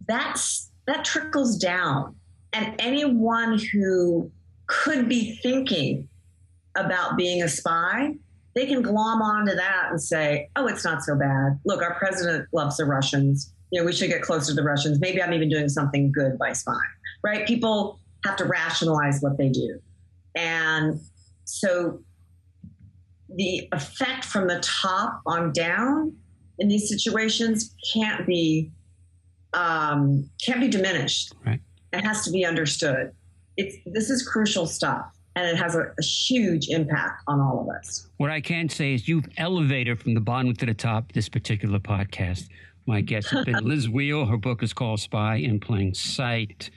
That's 0.07 0.71
that 0.87 1.05
trickles 1.05 1.57
down, 1.57 2.17
and 2.55 2.75
anyone 2.79 3.59
who 3.59 4.31
could 4.67 5.09
be 5.09 5.37
thinking 5.43 6.09
about 6.77 7.17
being 7.17 7.43
a 7.43 7.49
spy, 7.49 8.15
they 8.55 8.67
can 8.67 8.81
glom 8.81 9.21
onto 9.21 9.55
that 9.55 9.89
and 9.91 10.01
say, 10.01 10.49
"Oh, 10.57 10.67
it's 10.67 10.85
not 10.85 11.03
so 11.03 11.17
bad. 11.17 11.59
Look, 11.65 11.83
our 11.83 11.95
president 11.95 12.49
loves 12.53 12.77
the 12.77 12.85
Russians. 12.85 13.53
You 13.71 13.81
know, 13.81 13.87
we 13.87 13.93
should 13.93 14.09
get 14.09 14.23
closer 14.23 14.53
to 14.53 14.55
the 14.55 14.63
Russians. 14.63 15.01
Maybe 15.01 15.23
I'm 15.23 15.33
even 15.33 15.49
doing 15.49 15.69
something 15.69 16.13
good 16.13 16.39
by 16.39 16.53
spying." 16.53 16.79
Right? 17.23 17.47
People 17.47 18.01
have 18.25 18.37
to 18.37 18.45
rationalize 18.45 19.21
what 19.21 19.37
they 19.37 19.49
do, 19.49 19.81
and 20.37 21.01
so 21.45 22.01
the 23.29 23.69
effect 23.73 24.25
from 24.25 24.47
the 24.47 24.61
top 24.61 25.21
on 25.27 25.53
down 25.53 26.17
in 26.59 26.69
these 26.69 26.89
situations 26.89 27.75
can't 27.93 28.27
be 28.27 28.71
um, 29.53 30.31
can't 30.45 30.61
be 30.61 30.69
diminished. 30.69 31.35
Right. 31.45 31.61
It 31.95 32.05
has 32.05 32.25
to 32.25 32.31
be 32.31 32.45
understood. 32.45 33.13
It's 33.57 33.77
this 33.87 34.11
is 34.11 34.27
crucial 34.27 34.67
stuff, 34.67 35.07
and 35.37 35.47
it 35.47 35.57
has 35.57 35.77
a, 35.77 35.93
a 35.99 36.03
huge 36.03 36.69
impact 36.69 37.23
on 37.29 37.41
all 37.41 37.61
of 37.61 37.69
us. 37.77 38.09
What 38.17 38.31
I 38.31 38.41
can 38.41 38.69
say 38.69 38.95
is 38.95 39.07
you've 39.07 39.29
elevated 39.37 40.01
from 40.03 40.15
the 40.15 40.21
bottom 40.21 40.55
to 40.55 40.67
the 40.67 40.75
top 40.75 41.13
this 41.13 41.29
particular 41.29 41.79
podcast. 41.79 42.49
My 42.87 43.01
guest 43.01 43.31
has 43.31 43.45
been 43.45 43.57
Lis 43.65 43.87
Wiehl. 43.87 44.29
Her 44.29 44.37
book 44.37 44.63
is 44.63 44.73
called 44.73 45.01
Spy 45.01 45.37
in 45.37 45.61
Plain 45.61 45.95
Sight. 45.95 46.71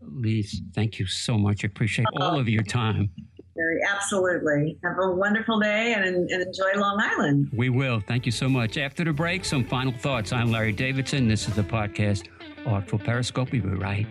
Liz, 0.00 0.60
thank 0.74 0.98
you 0.98 1.06
so 1.06 1.38
much. 1.38 1.64
I 1.64 1.66
appreciate 1.66 2.06
all 2.20 2.38
of 2.38 2.48
your 2.48 2.62
time. 2.62 3.10
Very 3.56 3.80
absolutely. 3.90 4.78
Have 4.84 4.98
a 5.00 5.10
wonderful 5.10 5.58
day 5.58 5.94
and, 5.94 6.30
and 6.30 6.42
enjoy 6.42 6.78
Long 6.78 7.00
Island. 7.00 7.50
We 7.52 7.70
will. 7.70 7.98
Thank 7.98 8.24
you 8.24 8.30
so 8.30 8.48
much. 8.48 8.76
After 8.76 9.02
the 9.02 9.12
break, 9.12 9.44
some 9.44 9.64
final 9.64 9.92
thoughts. 9.92 10.32
I'm 10.32 10.52
Larry 10.52 10.72
Davidson. 10.72 11.26
This 11.26 11.48
is 11.48 11.56
the 11.56 11.64
podcast 11.64 12.28
Artful 12.64 13.00
Periscope. 13.00 13.50
We'll 13.50 13.62
be 13.62 13.68
right 13.70 14.06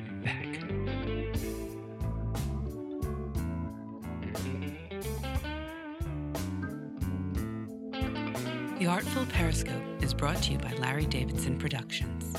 The 8.88 8.94
Artful 8.94 9.26
Periscope 9.26 9.84
is 10.02 10.14
brought 10.14 10.42
to 10.44 10.54
you 10.54 10.60
by 10.60 10.72
Larry 10.76 11.06
Davidson 11.06 11.60
Productions. 11.60 12.34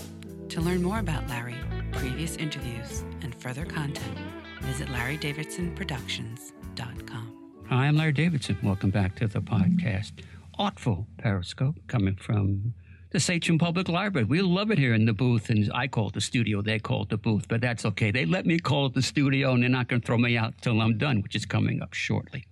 To 0.49 0.63
learn 0.63 0.83
more 0.83 0.99
about 0.99 1.29
Larry, 1.29 1.57
previous 1.93 2.37
interviews, 2.37 3.05
and 3.21 3.35
further 3.35 3.67
content, 3.67 4.17
visit 4.63 4.89
larrydavidsonproductions.com. 4.89 7.53
Hi, 7.69 7.87
I'm 7.87 7.99
Larry 7.99 8.13
Davidson. 8.13 8.57
Welcome 8.63 8.89
back 8.89 9.15
to 9.17 9.27
the 9.27 9.43
podcast. 9.43 10.13
Artful 10.59 11.07
Periscope 11.19 11.77
coming 11.87 12.17
from 12.17 12.73
the 13.11 13.21
Sachem 13.21 13.59
Public 13.59 13.91
Library. 13.91 14.25
We 14.25 14.41
love 14.41 14.71
it 14.71 14.79
here 14.79 14.95
in 14.95 15.05
the 15.05 15.13
booth, 15.13 15.51
and 15.51 15.71
I 15.75 15.87
call 15.87 16.09
it 16.09 16.15
the 16.15 16.23
studio. 16.23 16.63
They 16.63 16.79
call 16.79 17.03
it 17.03 17.11
the 17.11 17.19
booth, 17.19 17.47
but 17.47 17.61
that's 17.61 17.85
okay. 17.85 18.11
They 18.11 18.25
let 18.25 18.47
me 18.47 18.59
call 18.59 18.87
it 18.87 18.95
the 18.95 19.03
studio, 19.03 19.53
and 19.53 19.63
they're 19.63 19.69
not 19.69 19.89
going 19.89 20.01
to 20.01 20.07
throw 20.07 20.17
me 20.17 20.39
out 20.39 20.55
till 20.63 20.81
I'm 20.81 20.97
done, 20.97 21.21
which 21.21 21.37
is 21.37 21.45
coming 21.45 21.83
up 21.83 21.93
shortly. 21.93 22.47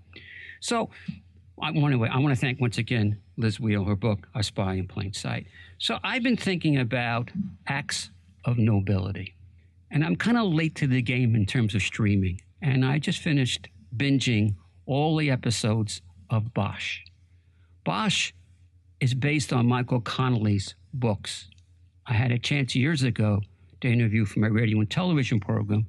So, 0.60 0.90
I 1.62 1.70
want 1.70 1.94
to 1.94 2.04
I 2.04 2.18
want 2.18 2.34
to 2.34 2.38
thank 2.38 2.60
once 2.60 2.76
again 2.76 3.22
Lis 3.36 3.58
Wiehl, 3.58 3.86
her 3.86 3.96
book 3.96 4.28
"A 4.34 4.42
Spy 4.42 4.74
in 4.74 4.88
Plain 4.88 5.12
Sight." 5.12 5.46
So 5.78 5.98
I've 6.02 6.22
been 6.22 6.36
thinking 6.36 6.78
about 6.78 7.30
acts 7.66 8.10
of 8.44 8.58
nobility, 8.58 9.34
and 9.90 10.04
I'm 10.04 10.16
kind 10.16 10.38
of 10.38 10.52
late 10.52 10.74
to 10.76 10.86
the 10.86 11.02
game 11.02 11.34
in 11.34 11.46
terms 11.46 11.74
of 11.74 11.82
streaming. 11.82 12.40
And 12.62 12.84
I 12.84 12.98
just 12.98 13.20
finished 13.20 13.68
binging 13.96 14.54
all 14.86 15.16
the 15.16 15.30
episodes 15.30 16.00
of 16.30 16.54
Bosch. 16.54 17.00
Bosch 17.84 18.32
is 19.00 19.14
based 19.14 19.52
on 19.52 19.66
Michael 19.66 20.00
Connelly's 20.00 20.74
books. 20.94 21.48
I 22.06 22.14
had 22.14 22.32
a 22.32 22.38
chance 22.38 22.74
years 22.74 23.02
ago 23.02 23.42
to 23.80 23.88
interview 23.88 24.24
for 24.24 24.40
my 24.40 24.46
radio 24.46 24.80
and 24.80 24.90
television 24.90 25.40
program 25.40 25.86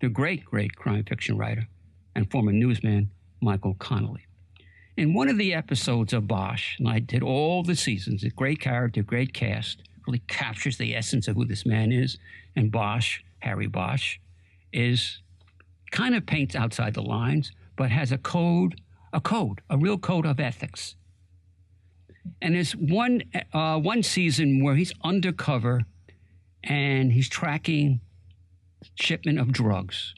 the 0.00 0.08
great, 0.08 0.44
great 0.44 0.74
crime 0.74 1.04
fiction 1.04 1.38
writer 1.38 1.68
and 2.16 2.28
former 2.30 2.52
newsman, 2.52 3.10
Michael 3.40 3.74
Connelly. 3.74 4.26
In 4.96 5.14
one 5.14 5.28
of 5.28 5.38
the 5.38 5.54
episodes 5.54 6.12
of 6.12 6.28
Bosch, 6.28 6.78
and 6.78 6.86
I 6.86 6.98
did 6.98 7.22
all 7.22 7.62
the 7.62 7.76
seasons, 7.76 8.24
a 8.24 8.28
great 8.28 8.60
character, 8.60 9.02
great 9.02 9.32
cast, 9.32 9.82
really 10.06 10.18
captures 10.28 10.76
the 10.76 10.94
essence 10.94 11.28
of 11.28 11.36
who 11.36 11.46
this 11.46 11.64
man 11.64 11.92
is. 11.92 12.18
And 12.56 12.70
Bosch, 12.70 13.20
Harry 13.38 13.66
Bosch, 13.66 14.18
is 14.72 15.20
kind 15.92 16.14
of 16.14 16.26
paints 16.26 16.54
outside 16.54 16.92
the 16.92 17.02
lines, 17.02 17.52
but 17.76 17.90
has 17.90 18.12
a 18.12 18.18
code, 18.18 18.80
a 19.14 19.20
code, 19.20 19.62
a 19.70 19.78
real 19.78 19.96
code 19.96 20.26
of 20.26 20.38
ethics. 20.38 20.94
And 22.42 22.54
there's 22.54 22.72
one 22.72 23.22
uh, 23.52 23.78
one 23.78 24.02
season 24.02 24.62
where 24.62 24.74
he's 24.74 24.92
undercover 25.02 25.82
and 26.62 27.12
he's 27.12 27.28
tracking 27.28 28.00
shipment 28.94 29.40
of 29.40 29.52
drugs. 29.52 30.14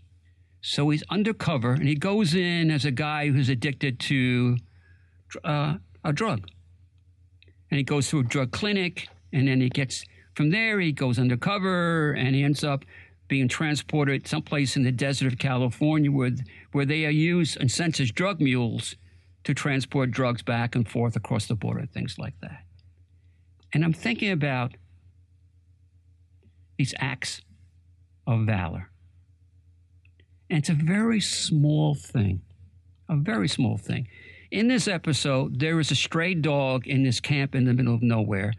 So 0.66 0.88
he's 0.88 1.02
undercover 1.10 1.72
and 1.72 1.86
he 1.86 1.94
goes 1.94 2.34
in 2.34 2.70
as 2.70 2.86
a 2.86 2.90
guy 2.90 3.28
who's 3.28 3.50
addicted 3.50 4.00
to 4.00 4.56
uh, 5.44 5.74
a 6.02 6.10
drug. 6.10 6.48
And 7.70 7.76
he 7.76 7.84
goes 7.84 8.08
through 8.08 8.20
a 8.20 8.24
drug 8.24 8.50
clinic 8.50 9.08
and 9.30 9.46
then 9.46 9.60
he 9.60 9.68
gets 9.68 10.06
from 10.34 10.48
there 10.52 10.80
he 10.80 10.90
goes 10.90 11.18
undercover 11.18 12.12
and 12.12 12.34
he 12.34 12.42
ends 12.42 12.64
up 12.64 12.86
being 13.28 13.46
transported 13.46 14.26
someplace 14.26 14.74
in 14.74 14.84
the 14.84 14.90
desert 14.90 15.34
of 15.34 15.38
California 15.38 16.10
where, 16.10 16.30
where 16.72 16.86
they 16.86 17.04
are 17.04 17.10
used 17.10 17.58
and 17.60 17.70
sent 17.70 18.00
as 18.00 18.10
drug 18.10 18.40
mules 18.40 18.96
to 19.44 19.52
transport 19.52 20.12
drugs 20.12 20.42
back 20.42 20.74
and 20.74 20.88
forth 20.88 21.14
across 21.14 21.44
the 21.44 21.54
border 21.54 21.80
and 21.80 21.92
things 21.92 22.16
like 22.18 22.40
that. 22.40 22.64
And 23.74 23.84
I'm 23.84 23.92
thinking 23.92 24.30
about 24.30 24.72
these 26.78 26.94
acts 26.98 27.42
of 28.26 28.46
valor. 28.46 28.88
And 30.51 30.59
it's 30.59 30.68
a 30.68 30.74
very 30.74 31.20
small 31.20 31.95
thing, 31.95 32.42
a 33.09 33.16
very 33.16 33.49
small 33.49 33.78
thing. 33.78 34.09
In 34.51 34.68
this 34.68 34.86
episode, 34.86 35.59
there 35.59 35.80
is 35.80 35.90
a 35.90 35.97
stray 35.97 36.34
dog 36.34 36.86
in 36.86 37.03
this 37.03 37.20
camp 37.20 37.55
in 37.55 37.64
the 37.64 37.74
middle 37.74 37.95
of 37.95 38.03
nowhere 38.03 38.53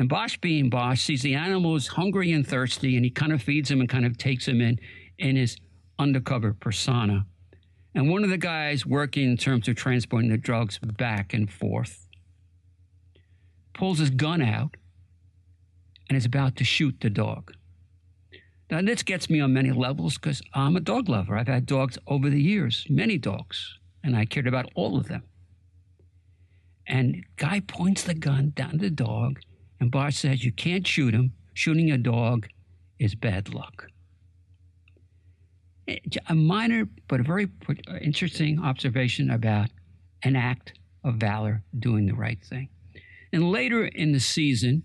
and 0.00 0.08
Bosch, 0.08 0.38
being 0.38 0.70
Bosch, 0.70 1.02
sees 1.02 1.20
the 1.20 1.34
animal 1.34 1.76
is 1.76 1.88
hungry 1.88 2.32
and 2.32 2.46
thirsty, 2.46 2.96
and 2.96 3.04
he 3.04 3.10
kind 3.10 3.32
of 3.32 3.42
feeds 3.42 3.70
him 3.70 3.80
and 3.80 3.88
kind 3.88 4.06
of 4.06 4.16
takes 4.16 4.48
him 4.48 4.62
in 4.62 4.78
in 5.18 5.36
his 5.36 5.58
undercover 5.98 6.54
persona. 6.54 7.26
And 7.94 8.08
one 8.08 8.24
of 8.24 8.30
the 8.30 8.38
guys 8.38 8.86
working 8.86 9.30
in 9.30 9.36
terms 9.36 9.68
of 9.68 9.76
transporting 9.76 10.30
the 10.30 10.38
drugs 10.38 10.78
back 10.78 11.34
and 11.34 11.52
forth 11.52 12.08
pulls 13.74 13.98
his 13.98 14.08
gun 14.08 14.40
out 14.40 14.78
and 16.08 16.16
is 16.16 16.24
about 16.24 16.56
to 16.56 16.64
shoot 16.64 16.96
the 17.02 17.10
dog. 17.10 17.52
Now, 18.70 18.80
this 18.82 19.02
gets 19.02 19.28
me 19.28 19.40
on 19.40 19.52
many 19.52 19.72
levels 19.72 20.16
because 20.16 20.42
I'm 20.54 20.76
a 20.76 20.80
dog 20.80 21.08
lover. 21.08 21.36
I've 21.36 21.48
had 21.48 21.66
dogs 21.66 21.98
over 22.06 22.30
the 22.30 22.40
years, 22.40 22.86
many 22.88 23.18
dogs, 23.18 23.78
and 24.04 24.16
I 24.16 24.24
cared 24.24 24.46
about 24.46 24.70
all 24.74 24.96
of 24.96 25.08
them. 25.08 25.24
And 26.86 27.24
guy 27.36 27.60
points 27.60 28.04
the 28.04 28.14
gun 28.14 28.52
down 28.54 28.72
to 28.72 28.78
the 28.78 28.90
dog 28.90 29.40
and 29.80 29.90
Bosch 29.90 30.16
says 30.16 30.44
you 30.44 30.52
can't 30.52 30.86
shoot 30.86 31.14
him. 31.14 31.32
Shooting 31.54 31.90
a 31.90 31.98
dog 31.98 32.48
is 32.98 33.14
bad 33.14 33.52
luck. 33.52 33.86
Eh, 35.88 35.98
a 36.28 36.34
minor 36.34 36.86
but 37.08 37.20
a 37.20 37.22
very 37.22 37.48
uh, 37.68 37.96
interesting 38.00 38.60
observation 38.60 39.30
about 39.30 39.70
an 40.22 40.36
act 40.36 40.74
of 41.02 41.14
valor 41.14 41.62
doing 41.78 42.06
the 42.06 42.14
right 42.14 42.44
thing. 42.44 42.68
And 43.32 43.50
later 43.50 43.86
in 43.86 44.12
the 44.12 44.20
season, 44.20 44.82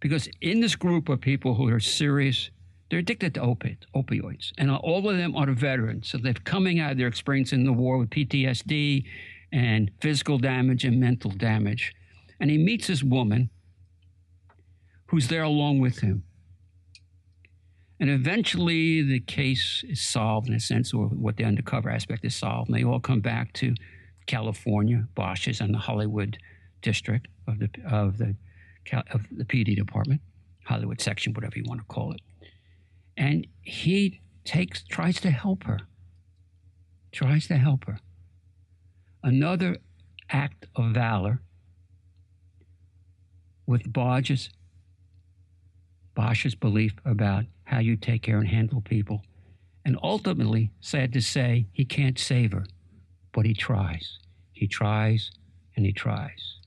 Because 0.00 0.28
in 0.40 0.58
this 0.58 0.74
group 0.74 1.08
of 1.08 1.20
people 1.20 1.54
who 1.54 1.68
are 1.68 1.78
serious, 1.78 2.50
they're 2.92 2.98
addicted 2.98 3.32
to 3.32 3.40
opi- 3.40 3.78
opioids. 3.96 4.52
And 4.58 4.70
all 4.70 5.08
of 5.08 5.16
them 5.16 5.34
are 5.34 5.50
veterans. 5.50 6.10
So 6.10 6.18
they're 6.18 6.34
coming 6.34 6.78
out 6.78 6.92
of 6.92 6.98
their 6.98 7.06
experience 7.06 7.54
in 7.54 7.64
the 7.64 7.72
war 7.72 7.96
with 7.96 8.10
PTSD 8.10 9.06
and 9.50 9.90
physical 10.02 10.36
damage 10.36 10.84
and 10.84 11.00
mental 11.00 11.30
damage. 11.30 11.94
And 12.38 12.50
he 12.50 12.58
meets 12.58 12.88
this 12.88 13.02
woman 13.02 13.48
who's 15.06 15.28
there 15.28 15.42
along 15.42 15.80
with 15.80 16.00
him. 16.00 16.24
And 17.98 18.10
eventually 18.10 19.00
the 19.00 19.20
case 19.20 19.82
is 19.88 20.02
solved 20.02 20.48
in 20.48 20.54
a 20.54 20.60
sense, 20.60 20.92
or 20.92 21.06
what 21.06 21.38
the 21.38 21.44
undercover 21.44 21.88
aspect 21.88 22.26
is 22.26 22.36
solved. 22.36 22.68
And 22.68 22.78
they 22.78 22.84
all 22.84 23.00
come 23.00 23.20
back 23.20 23.54
to 23.54 23.74
California, 24.26 25.08
Bosch's, 25.14 25.62
and 25.62 25.72
the 25.72 25.78
Hollywood 25.78 26.36
district 26.82 27.28
of 27.48 27.58
the, 27.58 27.70
of 27.90 28.18
the, 28.18 28.36
of 28.92 29.26
the 29.30 29.46
PD 29.46 29.74
department, 29.74 30.20
Hollywood 30.66 31.00
section, 31.00 31.32
whatever 31.32 31.56
you 31.56 31.64
want 31.66 31.80
to 31.80 31.86
call 31.86 32.12
it. 32.12 32.20
And 33.16 33.46
he 33.60 34.20
takes, 34.44 34.82
tries 34.84 35.20
to 35.20 35.30
help 35.30 35.64
her, 35.64 35.80
tries 37.12 37.46
to 37.48 37.56
help 37.56 37.84
her. 37.86 37.98
Another 39.22 39.76
act 40.30 40.66
of 40.74 40.92
valor 40.92 41.42
with 43.66 43.92
Bosch's, 43.92 44.50
Bosch's 46.14 46.54
belief 46.54 46.94
about 47.04 47.44
how 47.64 47.78
you 47.78 47.96
take 47.96 48.22
care 48.22 48.38
and 48.38 48.48
handle 48.48 48.80
people. 48.80 49.22
And 49.84 49.98
ultimately, 50.02 50.70
sad 50.80 51.12
to 51.12 51.20
say, 51.20 51.66
he 51.72 51.84
can't 51.84 52.18
save 52.18 52.52
her, 52.52 52.64
but 53.32 53.46
he 53.46 53.54
tries. 53.54 54.18
He 54.52 54.66
tries 54.66 55.30
and 55.76 55.84
he 55.84 55.92
tries. 55.92 56.58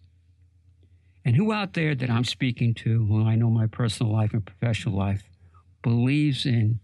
And 1.23 1.35
who 1.35 1.51
out 1.51 1.73
there 1.73 1.95
that 1.95 2.09
I'm 2.09 2.23
speaking 2.23 2.73
to, 2.75 3.05
who 3.05 3.25
I 3.25 3.35
know 3.35 3.49
my 3.49 3.67
personal 3.67 4.11
life 4.11 4.33
and 4.33 4.45
professional 4.45 4.95
life, 4.95 5.23
believes 5.85 6.47
in 6.47 6.79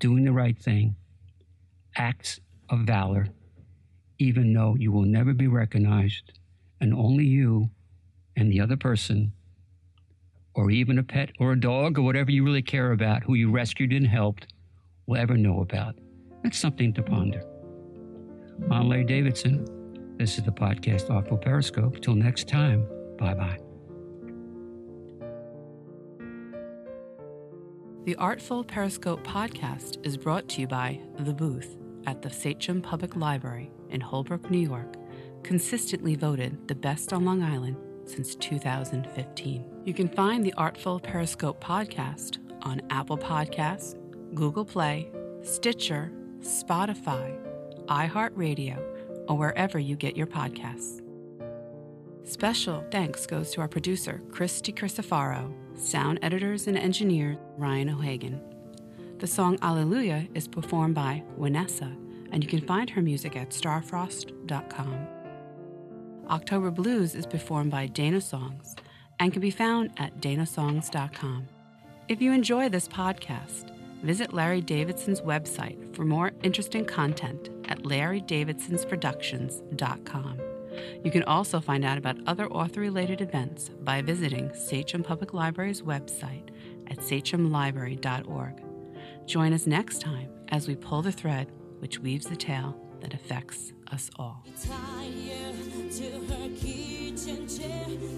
doing 0.00 0.24
the 0.24 0.32
right 0.32 0.58
thing, 0.58 0.96
acts 1.94 2.40
of 2.68 2.80
valor, 2.80 3.28
even 4.18 4.52
though 4.52 4.74
you 4.76 4.90
will 4.90 5.04
never 5.04 5.32
be 5.32 5.46
recognized, 5.46 6.32
and 6.80 6.92
only 6.92 7.24
you 7.24 7.70
and 8.36 8.50
the 8.50 8.60
other 8.60 8.76
person 8.76 9.32
or 10.56 10.72
even 10.72 10.98
a 10.98 11.04
pet 11.04 11.30
or 11.38 11.52
a 11.52 11.60
dog 11.60 11.96
or 11.96 12.02
whatever 12.02 12.32
you 12.32 12.44
really 12.44 12.62
care 12.62 12.90
about 12.90 13.22
who 13.22 13.34
you 13.34 13.48
rescued 13.48 13.92
and 13.92 14.08
helped 14.08 14.48
will 15.06 15.16
ever 15.16 15.36
know 15.36 15.60
about. 15.60 15.94
That's 16.42 16.58
something 16.58 16.92
to 16.94 17.02
ponder. 17.02 17.44
I'm 18.72 18.88
Larry 18.88 19.04
Davidson. 19.04 20.16
This 20.18 20.36
is 20.36 20.42
the 20.42 20.50
podcast 20.50 21.10
Artful 21.10 21.38
Periscope. 21.38 22.00
Till 22.00 22.16
next 22.16 22.48
time, 22.48 22.88
bye 23.18 23.34
bye. 23.34 23.63
The 28.04 28.16
Artful 28.16 28.64
Periscope 28.64 29.26
podcast 29.26 30.04
is 30.04 30.18
brought 30.18 30.46
to 30.50 30.60
you 30.60 30.66
by 30.66 31.00
The 31.20 31.32
Booth 31.32 31.78
at 32.06 32.20
the 32.20 32.28
Sachem 32.28 32.82
Public 32.82 33.16
Library 33.16 33.70
in 33.88 34.02
Holbrook, 34.02 34.50
New 34.50 34.58
York, 34.58 34.96
consistently 35.42 36.14
voted 36.14 36.68
the 36.68 36.74
best 36.74 37.14
on 37.14 37.24
Long 37.24 37.42
Island 37.42 37.78
since 38.04 38.34
2015. 38.34 39.64
You 39.86 39.94
can 39.94 40.10
find 40.10 40.44
the 40.44 40.52
Artful 40.52 41.00
Periscope 41.00 41.64
podcast 41.64 42.40
on 42.60 42.82
Apple 42.90 43.16
Podcasts, 43.16 43.94
Google 44.34 44.66
Play, 44.66 45.10
Stitcher, 45.40 46.12
Spotify, 46.40 47.34
iHeartRadio, 47.86 48.82
or 49.30 49.38
wherever 49.38 49.78
you 49.78 49.96
get 49.96 50.14
your 50.14 50.26
podcasts. 50.26 51.00
Special 52.24 52.84
thanks 52.90 53.24
goes 53.24 53.50
to 53.52 53.62
our 53.62 53.68
producer, 53.68 54.20
Christy 54.30 54.74
Crisafaro, 54.74 55.54
sound 55.76 56.18
editors 56.22 56.66
and 56.66 56.76
engineer, 56.76 57.38
Ryan 57.56 57.90
O'Hagan. 57.90 58.40
The 59.18 59.26
song 59.26 59.58
Alleluia 59.62 60.26
is 60.34 60.48
performed 60.48 60.94
by 60.94 61.22
Vanessa, 61.38 61.92
and 62.32 62.42
you 62.42 62.48
can 62.48 62.66
find 62.66 62.88
her 62.90 63.02
music 63.02 63.36
at 63.36 63.50
starfrost.com. 63.50 65.06
October 66.28 66.70
Blues 66.70 67.14
is 67.14 67.26
performed 67.26 67.70
by 67.70 67.86
Dana 67.86 68.20
Songs 68.20 68.74
and 69.20 69.32
can 69.32 69.40
be 69.40 69.50
found 69.50 69.92
at 69.96 70.20
danasongs.com. 70.20 71.46
If 72.08 72.20
you 72.20 72.32
enjoy 72.32 72.68
this 72.68 72.88
podcast, 72.88 73.70
visit 74.02 74.34
Larry 74.34 74.60
Davidson's 74.60 75.20
website 75.20 75.94
for 75.94 76.04
more 76.04 76.32
interesting 76.42 76.84
content 76.84 77.50
at 77.68 77.84
larrydavidsonsproductions.com. 77.84 80.53
You 81.04 81.10
can 81.10 81.22
also 81.24 81.60
find 81.60 81.84
out 81.84 81.98
about 81.98 82.16
other 82.26 82.46
author 82.48 82.80
related 82.80 83.20
events 83.20 83.70
by 83.82 84.02
visiting 84.02 84.52
Sachem 84.54 85.02
Public 85.02 85.32
Library's 85.34 85.82
website 85.82 86.50
at 86.88 86.98
sachemlibrary.org. 86.98 88.62
Join 89.26 89.52
us 89.52 89.66
next 89.66 90.00
time 90.00 90.30
as 90.48 90.68
we 90.68 90.76
pull 90.76 91.02
the 91.02 91.12
thread 91.12 91.50
which 91.78 91.98
weaves 91.98 92.26
the 92.26 92.36
tale 92.36 92.80
that 93.00 93.14
affects 93.14 93.72
us 93.92 94.10
all. 94.16 94.44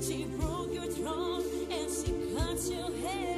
She 0.02 0.24
broke 0.24 0.72
your 0.72 0.90
throne 0.90 1.44
and 1.70 1.90
she 1.90 2.12
cut 2.34 2.60
your 2.70 2.90
hair. 3.06 3.36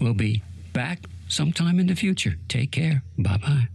We'll 0.00 0.14
be 0.14 0.42
back 0.72 1.00
sometime 1.28 1.78
in 1.80 1.86
the 1.86 1.94
future. 1.94 2.36
Take 2.48 2.70
care. 2.70 3.02
Bye 3.18 3.38
bye. 3.38 3.68